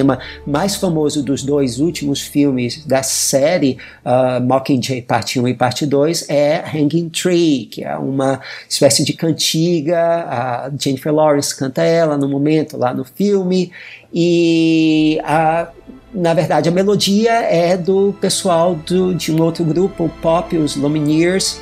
Tema 0.00 0.18
mais 0.46 0.76
famoso 0.76 1.22
dos 1.22 1.42
dois 1.42 1.78
últimos 1.78 2.22
filmes 2.22 2.84
da 2.86 3.02
série 3.02 3.76
uh, 4.04 4.42
Mockingjay 4.42 5.02
Parte 5.02 5.38
1 5.38 5.48
e 5.48 5.54
Parte 5.54 5.86
2 5.86 6.28
é 6.30 6.64
Hanging 6.66 7.10
Tree, 7.10 7.68
que 7.70 7.84
é 7.84 7.96
uma 7.96 8.40
espécie 8.68 9.04
de 9.04 9.12
cantiga, 9.12 10.00
a 10.00 10.70
Jennifer 10.78 11.14
Lawrence 11.14 11.54
canta 11.56 11.82
ela 11.82 12.16
no 12.16 12.28
momento 12.28 12.76
lá 12.76 12.94
no 12.94 13.04
filme, 13.04 13.70
e 14.12 15.20
a 15.22 15.68
na 16.12 16.34
verdade, 16.34 16.68
a 16.68 16.72
melodia 16.72 17.30
é 17.30 17.76
do 17.76 18.12
pessoal 18.20 18.74
do, 18.74 19.14
de 19.14 19.32
um 19.32 19.40
outro 19.40 19.64
grupo, 19.64 20.06
o 20.06 20.08
Pop, 20.08 20.56
os 20.56 20.74
Lumineers, 20.74 21.60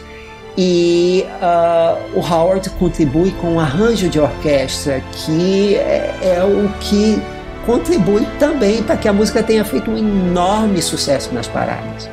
e 0.57 1.23
uh, 1.43 2.19
o 2.19 2.21
Howard 2.21 2.71
contribui 2.71 3.31
com 3.33 3.53
um 3.53 3.61
arranjo 3.61 4.09
de 4.09 4.19
orquestra 4.19 5.03
que 5.13 5.75
é, 5.75 6.19
é 6.23 6.43
o 6.43 6.67
que 6.81 7.21
contribui 7.69 8.27
também 8.39 8.83
para 8.83 8.97
que 8.97 9.07
a 9.07 9.13
música 9.13 9.43
tenha 9.43 9.63
feito 9.63 9.91
um 9.91 9.99
enorme 9.99 10.81
sucesso 10.81 11.35
nas 11.35 11.47
paradas. 11.47 12.09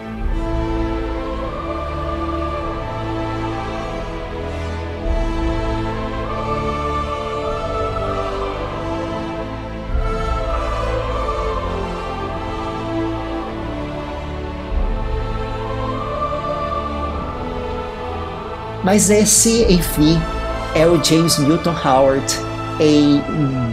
Mas 18.84 19.10
esse, 19.10 19.64
enfim, 19.72 20.22
é 20.76 20.86
o 20.86 21.02
James 21.02 21.38
Newton 21.38 21.74
Howard 21.74 22.45
em 22.80 23.22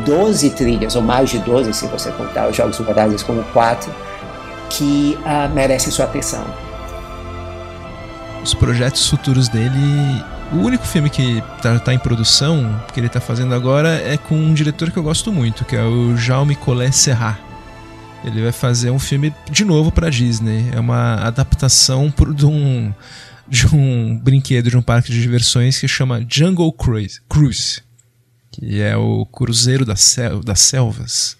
12 0.05 0.51
trilhas, 0.51 0.97
ou 0.97 1.03
mais 1.03 1.31
de 1.31 1.39
12 1.39 1.73
se 1.73 1.87
você 1.87 2.11
contar 2.13 2.49
os 2.49 2.57
Jogos 2.57 2.79
Vorazes 2.79 3.23
como 3.23 3.43
4, 3.45 3.93
que 4.71 5.19
uh, 5.21 5.91
sua 5.91 6.05
atenção. 6.05 6.45
Os 8.43 8.55
projetos 8.55 9.09
futuros 9.09 9.49
dele 9.49 10.25
O 10.53 10.57
único 10.57 10.85
filme 10.85 11.09
que 11.09 11.43
tá, 11.63 11.79
tá, 11.79 11.95
em 11.95 11.99
produção, 11.99 12.81
que 12.93 12.99
ele 12.99 13.09
tá 13.09 13.21
fazendo 13.21 13.55
agora, 13.55 13.89
é 13.89 14.17
com 14.17 14.35
um 14.35 14.53
diretor 14.53 14.91
que 14.91 14.99
eu 14.99 15.03
gosto 15.03 15.33
muito, 15.33 15.65
que 15.65 15.77
é 15.77 15.83
o 15.83 16.17
Jaume 16.17 16.55
Collet 16.57 16.95
Serrat. 16.95 17.39
Ele 18.25 18.43
vai 18.43 18.53
fazer 18.53 18.91
um 18.91 18.99
filme 18.99 19.35
de 19.51 19.65
novo 19.65 19.91
para 19.91 20.11
Disney. 20.11 20.71
É 20.73 20.79
uma 20.79 21.15
adaptação 21.17 22.11
por, 22.11 22.33
de, 22.33 22.47
um, 22.47 22.93
de 23.49 23.67
um 23.75 24.17
brinquedo 24.17 24.71
de 24.71 24.77
um 24.77 24.83
parque 24.83 25.11
de 25.11 25.21
diversões 25.21 25.79
que 25.79 25.89
chama 25.89 26.25
Jungle 26.29 26.73
Cruise, 26.73 27.21
Cruise 27.29 27.83
que 28.53 28.81
é 28.81 28.97
o 28.97 29.25
Cruzeiro 29.27 29.85
das, 29.85 30.01
Sel 30.01 30.41
das 30.41 30.61
Selvas. 30.61 31.37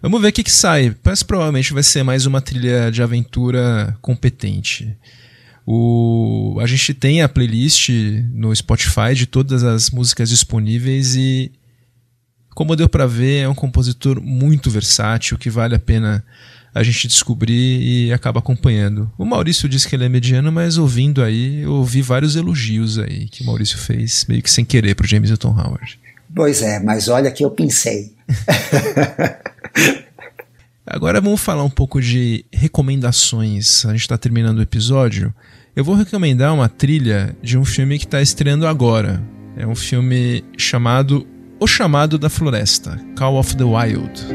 Vamos 0.00 0.20
ver 0.22 0.28
o 0.28 0.32
que, 0.32 0.44
que 0.44 0.50
sai, 0.50 0.94
mas 1.04 1.22
provavelmente 1.22 1.72
vai 1.72 1.82
ser 1.82 2.02
mais 2.02 2.24
uma 2.24 2.40
trilha 2.40 2.90
de 2.90 3.02
aventura 3.02 3.96
competente. 4.00 4.96
O, 5.66 6.56
a 6.60 6.66
gente 6.66 6.94
tem 6.94 7.20
a 7.20 7.28
playlist 7.28 7.90
no 8.32 8.54
Spotify 8.54 9.14
de 9.14 9.26
todas 9.26 9.62
as 9.62 9.90
músicas 9.90 10.30
disponíveis 10.30 11.14
e, 11.14 11.52
como 12.54 12.74
deu 12.74 12.88
para 12.88 13.06
ver, 13.06 13.42
é 13.42 13.48
um 13.48 13.54
compositor 13.54 14.22
muito 14.22 14.70
versátil 14.70 15.36
que 15.36 15.50
vale 15.50 15.74
a 15.74 15.78
pena 15.78 16.24
a 16.74 16.82
gente 16.82 17.08
descobrir 17.08 17.82
e 17.82 18.12
acaba 18.12 18.38
acompanhando. 18.38 19.10
O 19.18 19.24
Maurício 19.24 19.68
disse 19.68 19.88
que 19.88 19.96
ele 19.96 20.04
é 20.04 20.08
mediano, 20.08 20.52
mas 20.52 20.78
ouvindo 20.78 21.22
aí, 21.22 21.62
eu 21.62 21.72
ouvi 21.72 22.02
vários 22.02 22.36
elogios 22.36 22.98
aí 22.98 23.28
que 23.28 23.42
o 23.42 23.46
Maurício 23.46 23.76
fez, 23.76 24.24
meio 24.28 24.42
que 24.42 24.50
sem 24.50 24.64
querer, 24.64 24.94
pro 24.94 25.06
James 25.06 25.28
Newton 25.28 25.50
Howard. 25.50 25.98
Pois 26.34 26.62
é, 26.62 26.78
mas 26.78 27.08
olha 27.08 27.30
que 27.30 27.44
eu 27.44 27.50
pensei. 27.50 28.14
Agora 30.86 31.20
vamos 31.20 31.40
falar 31.40 31.64
um 31.64 31.70
pouco 31.70 32.00
de 32.00 32.44
recomendações. 32.52 33.84
A 33.84 33.90
gente 33.90 34.02
está 34.02 34.16
terminando 34.16 34.58
o 34.58 34.62
episódio 34.62 35.34
eu 35.78 35.84
vou 35.84 35.94
recomendar 35.94 36.52
uma 36.52 36.68
trilha 36.68 37.36
de 37.40 37.56
um 37.56 37.64
filme 37.64 38.00
que 38.00 38.04
está 38.04 38.20
estreando 38.20 38.66
agora. 38.66 39.22
É 39.56 39.64
um 39.64 39.76
filme 39.76 40.44
chamado 40.56 41.24
O 41.60 41.68
Chamado 41.68 42.18
da 42.18 42.28
Floresta 42.28 42.98
Call 43.16 43.38
of 43.38 43.56
the 43.56 43.62
Wild. 43.62 44.26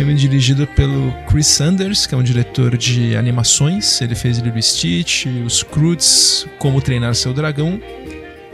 Um 0.00 0.02
filme 0.02 0.14
dirigido 0.14 0.66
pelo 0.66 1.12
Chris 1.28 1.46
Sanders, 1.46 2.06
que 2.06 2.14
é 2.14 2.16
um 2.16 2.22
diretor 2.22 2.74
de 2.74 3.14
animações. 3.16 4.00
Ele 4.00 4.14
fez 4.14 4.38
Lilo 4.38 4.62
Stitch, 4.62 5.26
Os 5.44 5.62
Croods, 5.62 6.46
Como 6.58 6.80
Treinar 6.80 7.14
Seu 7.14 7.34
Dragão. 7.34 7.78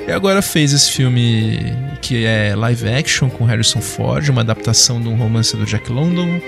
E 0.08 0.10
agora 0.10 0.42
fez 0.42 0.72
esse 0.72 0.90
filme 0.90 1.72
que 2.02 2.24
é 2.24 2.52
live 2.56 2.88
action 2.88 3.30
com 3.30 3.44
Harrison 3.44 3.80
Ford, 3.80 4.28
uma 4.28 4.40
adaptação 4.40 5.00
de 5.00 5.06
um 5.06 5.14
romance 5.14 5.56
do 5.56 5.64
Jack 5.64 5.92
London, 5.92 6.40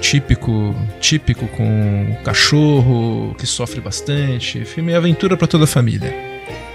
típico, 0.00 0.72
típico 1.00 1.48
com 1.48 1.64
um 1.64 2.22
cachorro 2.22 3.34
que 3.36 3.46
sofre 3.46 3.80
bastante. 3.80 4.64
Filme 4.64 4.94
aventura 4.94 5.36
para 5.36 5.48
toda 5.48 5.64
a 5.64 5.66
família. 5.66 6.14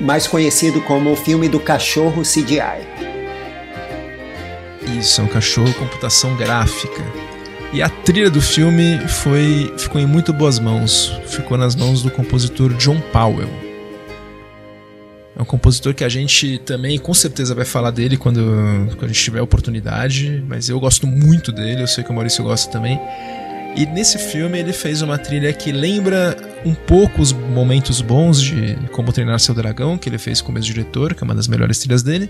Mais 0.02 0.28
conhecido 0.28 0.82
como 0.82 1.14
o 1.14 1.16
filme 1.16 1.48
do 1.48 1.62
cachorro 1.62 2.24
CGI. 2.24 2.86
Isso, 5.00 5.22
é 5.22 5.24
um 5.24 5.28
cachorro 5.28 5.74
computação 5.76 6.36
gráfica. 6.36 7.33
E 7.74 7.82
a 7.82 7.90
trilha 7.90 8.30
do 8.30 8.40
filme 8.40 9.00
foi 9.08 9.74
ficou 9.80 10.00
em 10.00 10.06
muito 10.06 10.32
boas 10.32 10.60
mãos. 10.60 11.12
Ficou 11.26 11.58
nas 11.58 11.76
mãos 11.76 12.04
do 12.04 12.12
compositor 12.12 12.72
John 12.76 13.02
Powell. 13.12 13.50
É 15.36 15.42
um 15.42 15.46
compositor 15.46 15.96
que 15.96 16.04
a 16.04 16.10
gente 16.10 16.60
também 16.60 17.00
com 17.00 17.16
certeza 17.16 17.56
vai 17.56 17.66
falar 17.66 17.90
dele 17.90 18.16
quando, 18.16 18.42
quando 18.90 19.06
a 19.06 19.08
gente 19.08 19.24
tiver 19.24 19.42
oportunidade, 19.42 20.44
mas 20.48 20.70
eu 20.70 20.80
gosto 20.80 21.08
muito 21.08 21.52
dele, 21.52 21.82
eu 21.82 21.88
sei 21.88 22.04
que 22.04 22.12
o 22.12 22.14
Maurício 22.14 22.44
gosta 22.44 22.72
também. 22.72 23.02
E 23.76 23.88
nesse 23.88 24.20
filme 24.20 24.60
ele 24.60 24.72
fez 24.72 25.02
uma 25.02 25.18
trilha 25.18 25.52
que 25.52 25.72
lembra 25.72 26.38
um 26.64 26.76
pouco 26.76 27.24
os 27.24 27.34
momentos 27.34 28.02
bons 28.02 28.40
de 28.40 28.76
Como 28.92 29.12
Treinar 29.12 29.40
Seu 29.40 29.56
Dragão, 29.56 29.98
que 29.98 30.08
ele 30.08 30.20
fez 30.20 30.42
como 30.42 30.60
ex-diretor, 30.60 31.16
que 31.16 31.24
é 31.24 31.26
uma 31.26 31.34
das 31.34 31.48
melhores 31.48 31.80
trilhas 31.80 32.04
dele. 32.04 32.30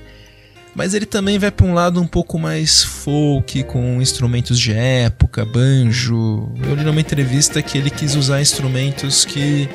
Mas 0.75 0.95
ele 0.95 1.05
também 1.05 1.37
vai 1.37 1.51
para 1.51 1.65
um 1.65 1.73
lado 1.73 2.01
um 2.01 2.07
pouco 2.07 2.39
mais 2.39 2.83
folk, 2.83 3.63
com 3.63 4.01
instrumentos 4.01 4.59
de 4.59 4.73
época, 4.73 5.45
banjo. 5.45 6.51
Eu 6.67 6.75
li 6.75 6.83
numa 6.83 6.99
entrevista 6.99 7.61
que 7.61 7.77
ele 7.77 7.91
quis 7.91 8.15
usar 8.15 8.41
instrumentos 8.41 9.23
que 9.23 9.69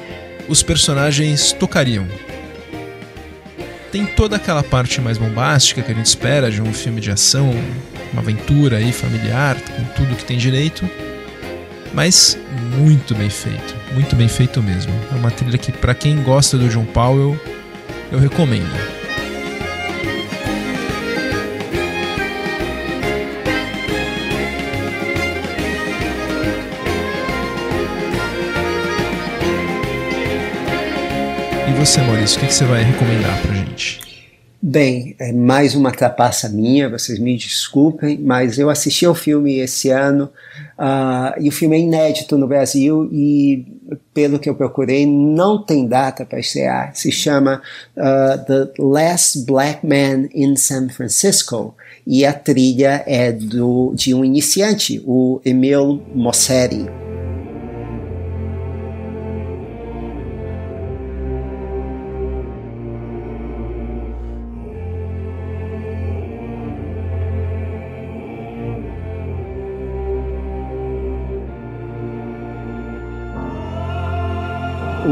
os 0.48 0.62
personagens 0.62 1.52
tocariam. 1.52 2.06
Tem 3.92 4.04
toda 4.04 4.36
aquela 4.36 4.62
parte 4.62 5.00
mais 5.00 5.16
bombástica 5.16 5.82
que 5.82 5.92
a 5.92 5.94
gente 5.94 6.06
espera 6.06 6.50
de 6.50 6.60
um 6.60 6.72
filme 6.72 7.00
de 7.00 7.10
ação, 7.10 7.50
uma 8.12 8.20
aventura 8.20 8.78
aí 8.78 8.92
familiar, 8.92 9.56
com 9.56 9.84
tudo 9.94 10.16
que 10.16 10.24
tem 10.24 10.36
direito, 10.36 10.88
mas 11.94 12.36
muito 12.76 13.14
bem 13.14 13.30
feito, 13.30 13.74
muito 13.94 14.16
bem 14.16 14.28
feito 14.28 14.62
mesmo. 14.62 14.92
É 15.12 15.14
uma 15.14 15.30
trilha 15.30 15.56
que 15.56 15.72
para 15.72 15.94
quem 15.94 16.22
gosta 16.22 16.58
do 16.58 16.68
John 16.68 16.84
Powell, 16.86 17.38
eu 18.10 18.18
recomendo. 18.18 18.97
Você, 31.88 32.02
Maurício, 32.02 32.36
o 32.36 32.40
que, 32.40 32.46
que 32.48 32.54
você 32.54 32.64
vai 32.66 32.82
recomendar 32.82 33.40
pra 33.40 33.54
gente? 33.54 33.98
Bem, 34.60 35.16
é 35.18 35.32
mais 35.32 35.74
uma 35.74 35.90
trapaça 35.90 36.46
minha, 36.46 36.86
vocês 36.86 37.18
me 37.18 37.34
desculpem, 37.34 38.18
mas 38.18 38.58
eu 38.58 38.68
assisti 38.68 39.06
ao 39.06 39.14
filme 39.14 39.58
esse 39.58 39.88
ano 39.88 40.28
uh, 40.78 41.40
e 41.40 41.48
o 41.48 41.52
filme 41.52 41.76
é 41.76 41.80
inédito 41.80 42.36
no 42.36 42.46
Brasil 42.46 43.08
e, 43.10 43.64
pelo 44.12 44.38
que 44.38 44.50
eu 44.50 44.54
procurei, 44.54 45.06
não 45.06 45.64
tem 45.64 45.86
data 45.86 46.26
para 46.26 46.40
estrear. 46.40 46.94
Se 46.94 47.10
chama 47.10 47.62
uh, 47.96 48.44
The 48.44 48.72
Last 48.78 49.46
Black 49.46 49.86
Man 49.86 50.28
in 50.34 50.56
San 50.56 50.90
Francisco 50.90 51.74
e 52.06 52.26
a 52.26 52.34
trilha 52.34 53.02
é 53.06 53.32
do, 53.32 53.94
de 53.94 54.12
um 54.12 54.22
iniciante, 54.22 55.02
o 55.06 55.40
Emil 55.42 56.02
Mosseri. 56.14 57.07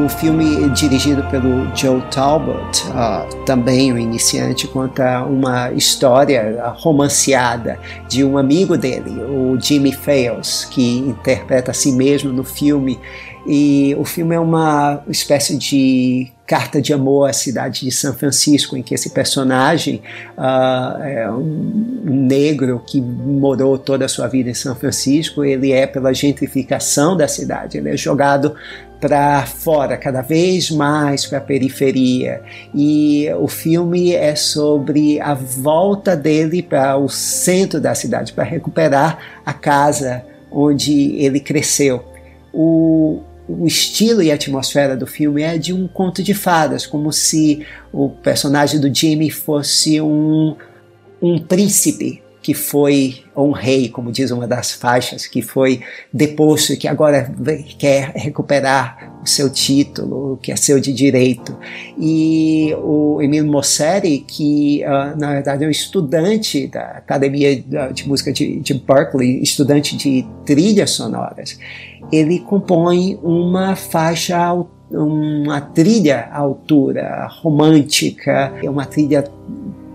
O 0.07 0.09
filme 0.09 0.69
dirigido 0.71 1.21
pelo 1.25 1.67
Joe 1.75 2.01
Talbot, 2.13 2.85
uh, 2.91 3.45
também 3.45 3.93
um 3.93 3.99
iniciante, 3.99 4.69
conta 4.69 5.25
uma 5.25 5.73
história 5.73 6.63
romanceada 6.77 7.77
de 8.09 8.23
um 8.23 8.39
amigo 8.39 8.79
dele, 8.79 9.11
o 9.25 9.61
Jimmy 9.61 9.91
Fails, 9.91 10.65
que 10.65 10.99
interpreta 10.99 11.73
a 11.73 11.75
si 11.75 11.91
mesmo 11.91 12.33
no 12.33 12.45
filme. 12.45 13.01
E 13.49 13.97
o 13.99 14.05
filme 14.05 14.35
é 14.35 14.41
uma 14.41 15.03
espécie 15.09 15.57
de 15.57 16.33
carta 16.47 16.81
de 16.81 16.93
amor 16.93 17.29
à 17.29 17.33
cidade 17.33 17.85
de 17.85 17.91
São 17.91 18.15
Francisco, 18.15 18.77
em 18.77 18.83
que 18.83 18.95
esse 18.95 19.11
personagem 19.11 20.01
uh, 20.39 21.03
é 21.03 21.31
um 21.31 22.05
negro 22.05 22.81
que 22.87 23.01
morou 23.01 23.77
toda 23.77 24.05
a 24.05 24.09
sua 24.09 24.29
vida 24.29 24.51
em 24.51 24.55
São 24.55 24.75
Francisco, 24.77 25.45
ele 25.45 25.73
é 25.73 25.87
pela 25.87 26.13
gentrificação 26.13 27.17
da 27.17 27.27
cidade, 27.27 27.79
ele 27.79 27.91
é 27.91 27.97
jogado 27.97 28.55
para 29.01 29.45
fora, 29.47 29.97
cada 29.97 30.23
vez 30.23 30.71
mais 30.71 31.27
para 31.27 31.39
a 31.39 31.41
periferia. 31.41 32.43
E 32.75 33.29
o 33.39 33.47
filme 33.47 34.13
é 34.13 34.35
sobre 34.35 35.21
a 35.21 35.35
volta 35.35 36.17
dele 36.17 36.63
para 36.63 36.97
o 36.97 37.09
centro 37.09 37.81
da 37.81 37.95
cidade, 37.95 38.33
para 38.33 38.45
recuperar 38.45 39.19
a 39.45 39.53
casa 39.53 40.25
onde 40.51 41.17
ele 41.17 41.41
cresceu. 41.41 42.05
O, 42.53 43.21
o 43.49 43.67
estilo 43.67 44.23
e 44.23 44.31
a 44.31 44.35
atmosfera 44.35 44.97
do 44.97 45.07
filme 45.07 45.43
é 45.43 45.59
de 45.59 45.73
um 45.73 45.87
conto 45.87 46.23
de 46.23 46.33
fadas, 46.33 46.87
como 46.87 47.13
se 47.13 47.67
o 47.93 48.09
personagem 48.09 48.81
do 48.81 48.93
Jimmy 48.93 49.31
fosse 49.31 50.01
um, 50.01 50.57
um 51.21 51.39
príncipe 51.39 52.23
que 52.47 52.55
foi, 52.55 53.25
um 53.37 53.51
rei, 53.51 53.89
como 53.89 54.13
diz 54.13 54.31
uma 54.31 54.47
das 54.47 54.71
faixas, 54.71 55.27
que 55.27 55.43
foi 55.43 55.81
deposto 56.13 56.75
e 56.75 56.77
que 56.77 56.87
agora 56.87 57.29
quer 57.77 58.13
recuperar 58.15 59.19
o 59.21 59.27
seu 59.27 59.51
título, 59.51 60.39
que 60.41 60.53
é 60.53 60.57
seu 60.57 60.79
de 60.79 60.93
direito. 60.93 61.59
E 61.99 62.73
o 62.79 63.21
Emile 63.21 63.49
Mosseri, 63.49 64.21
que 64.21 64.85
uh, 64.85 65.19
na 65.19 65.33
verdade 65.33 65.65
é 65.65 65.67
um 65.67 65.73
estudante 65.73 66.69
da 66.69 66.83
Academia 66.83 67.61
de 67.93 68.07
Música 68.07 68.33
de, 68.33 68.61
de 68.61 68.75
Berkeley, 68.75 69.43
estudante 69.43 69.97
de 69.97 70.25
trilhas 70.45 70.93
sonoras, 70.93 71.59
ele 72.13 72.39
compõe 72.39 73.19
uma 73.25 73.75
faixa 73.75 74.55
uma 74.89 75.61
trilha 75.61 76.29
à 76.31 76.39
altura, 76.39 77.27
romântica, 77.43 78.53
é 78.63 78.71
uma 78.71 78.87
trilha 78.87 79.29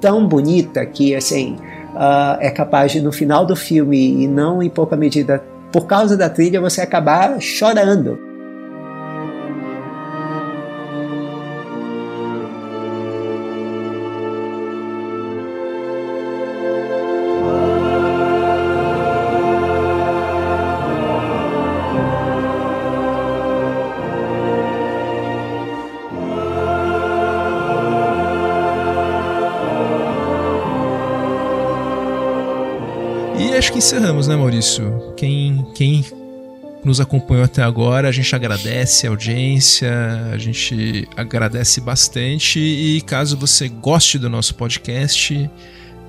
tão 0.01 0.27
bonita 0.27 0.85
que 0.85 1.15
assim 1.15 1.55
uh, 1.93 2.37
é 2.39 2.49
capaz 2.49 2.91
de 2.91 3.01
no 3.01 3.11
final 3.11 3.45
do 3.45 3.55
filme 3.55 4.23
e 4.23 4.27
não 4.27 4.61
em 4.61 4.69
pouca 4.69 4.95
medida 4.95 5.43
por 5.71 5.85
causa 5.85 6.17
da 6.17 6.29
trilha 6.29 6.59
você 6.59 6.81
acabar 6.81 7.39
chorando. 7.39 8.30
Encerramos, 33.91 34.25
né, 34.25 34.37
Maurício? 34.37 35.13
Quem, 35.17 35.67
quem 35.75 36.05
nos 36.81 37.01
acompanhou 37.01 37.43
até 37.43 37.61
agora, 37.61 38.07
a 38.07 38.11
gente 38.11 38.33
agradece 38.33 39.05
a 39.05 39.09
audiência, 39.09 39.91
a 40.31 40.37
gente 40.37 41.05
agradece 41.17 41.81
bastante 41.81 42.57
e 42.57 43.01
caso 43.01 43.35
você 43.35 43.67
goste 43.67 44.17
do 44.17 44.29
nosso 44.29 44.55
podcast, 44.55 45.49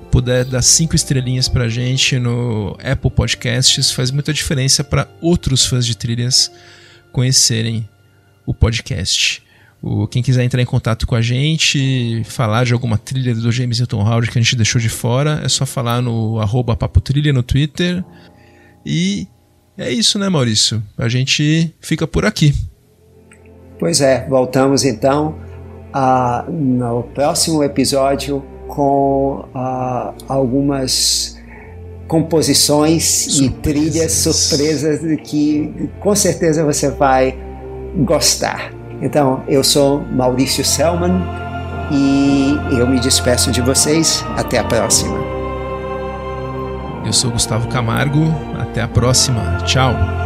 puder 0.09 0.45
dar 0.45 0.61
cinco 0.61 0.95
estrelinhas 0.95 1.49
pra 1.49 1.67
gente 1.67 2.17
no 2.17 2.77
Apple 2.81 3.11
Podcasts, 3.11 3.91
faz 3.91 4.11
muita 4.11 4.33
diferença 4.33 4.81
para 4.81 5.05
outros 5.19 5.65
fãs 5.65 5.85
de 5.85 5.97
trilhas 5.97 6.49
conhecerem 7.11 7.87
o 8.45 8.53
podcast. 8.53 9.42
O, 9.83 10.07
quem 10.07 10.23
quiser 10.23 10.45
entrar 10.45 10.61
em 10.61 10.65
contato 10.65 11.05
com 11.05 11.13
a 11.13 11.21
gente, 11.21 12.23
falar 12.23 12.63
de 12.63 12.71
alguma 12.71 12.97
trilha 12.97 13.35
do 13.35 13.51
James 13.51 13.79
Newton 13.79 13.99
Howard 13.99 14.31
que 14.31 14.39
a 14.39 14.41
gente 14.41 14.55
deixou 14.55 14.79
de 14.79 14.87
fora, 14.87 15.41
é 15.43 15.49
só 15.49 15.65
falar 15.65 16.01
no 16.01 16.39
arroba 16.39 16.73
papotrilha 16.73 17.33
no 17.33 17.43
Twitter. 17.43 18.01
E 18.85 19.27
é 19.77 19.91
isso, 19.91 20.17
né, 20.17 20.29
Maurício? 20.29 20.81
A 20.97 21.09
gente 21.09 21.75
fica 21.81 22.07
por 22.07 22.25
aqui. 22.25 22.55
Pois 23.77 23.99
é, 23.99 24.25
voltamos 24.29 24.85
então 24.85 25.35
uh, 25.93 26.49
no 26.49 27.03
próximo 27.13 27.61
episódio 27.61 28.41
com 28.69 29.45
uh, 29.53 30.15
algumas 30.29 31.37
composições 32.07 33.03
surpresas. 33.03 33.39
e 33.41 33.49
trilhas 33.61 34.11
surpresas 34.13 35.21
que 35.23 35.89
com 35.99 36.15
certeza 36.15 36.63
você 36.63 36.89
vai 36.89 37.37
gostar. 37.97 38.72
Então, 39.03 39.43
eu 39.49 39.61
sou 39.65 40.07
Maurício 40.13 40.63
Selman 40.63 41.21
e 41.91 42.57
eu 42.71 42.87
me 42.87 43.01
despeço 43.01 43.51
de 43.51 43.59
vocês. 43.59 44.25
Até 44.37 44.59
a 44.59 44.63
próxima. 44.63 45.17
Eu 47.05 47.11
sou 47.11 47.29
Gustavo 47.29 47.67
Camargo. 47.67 48.33
Até 48.57 48.81
a 48.81 48.87
próxima. 48.87 49.57
Tchau. 49.65 50.22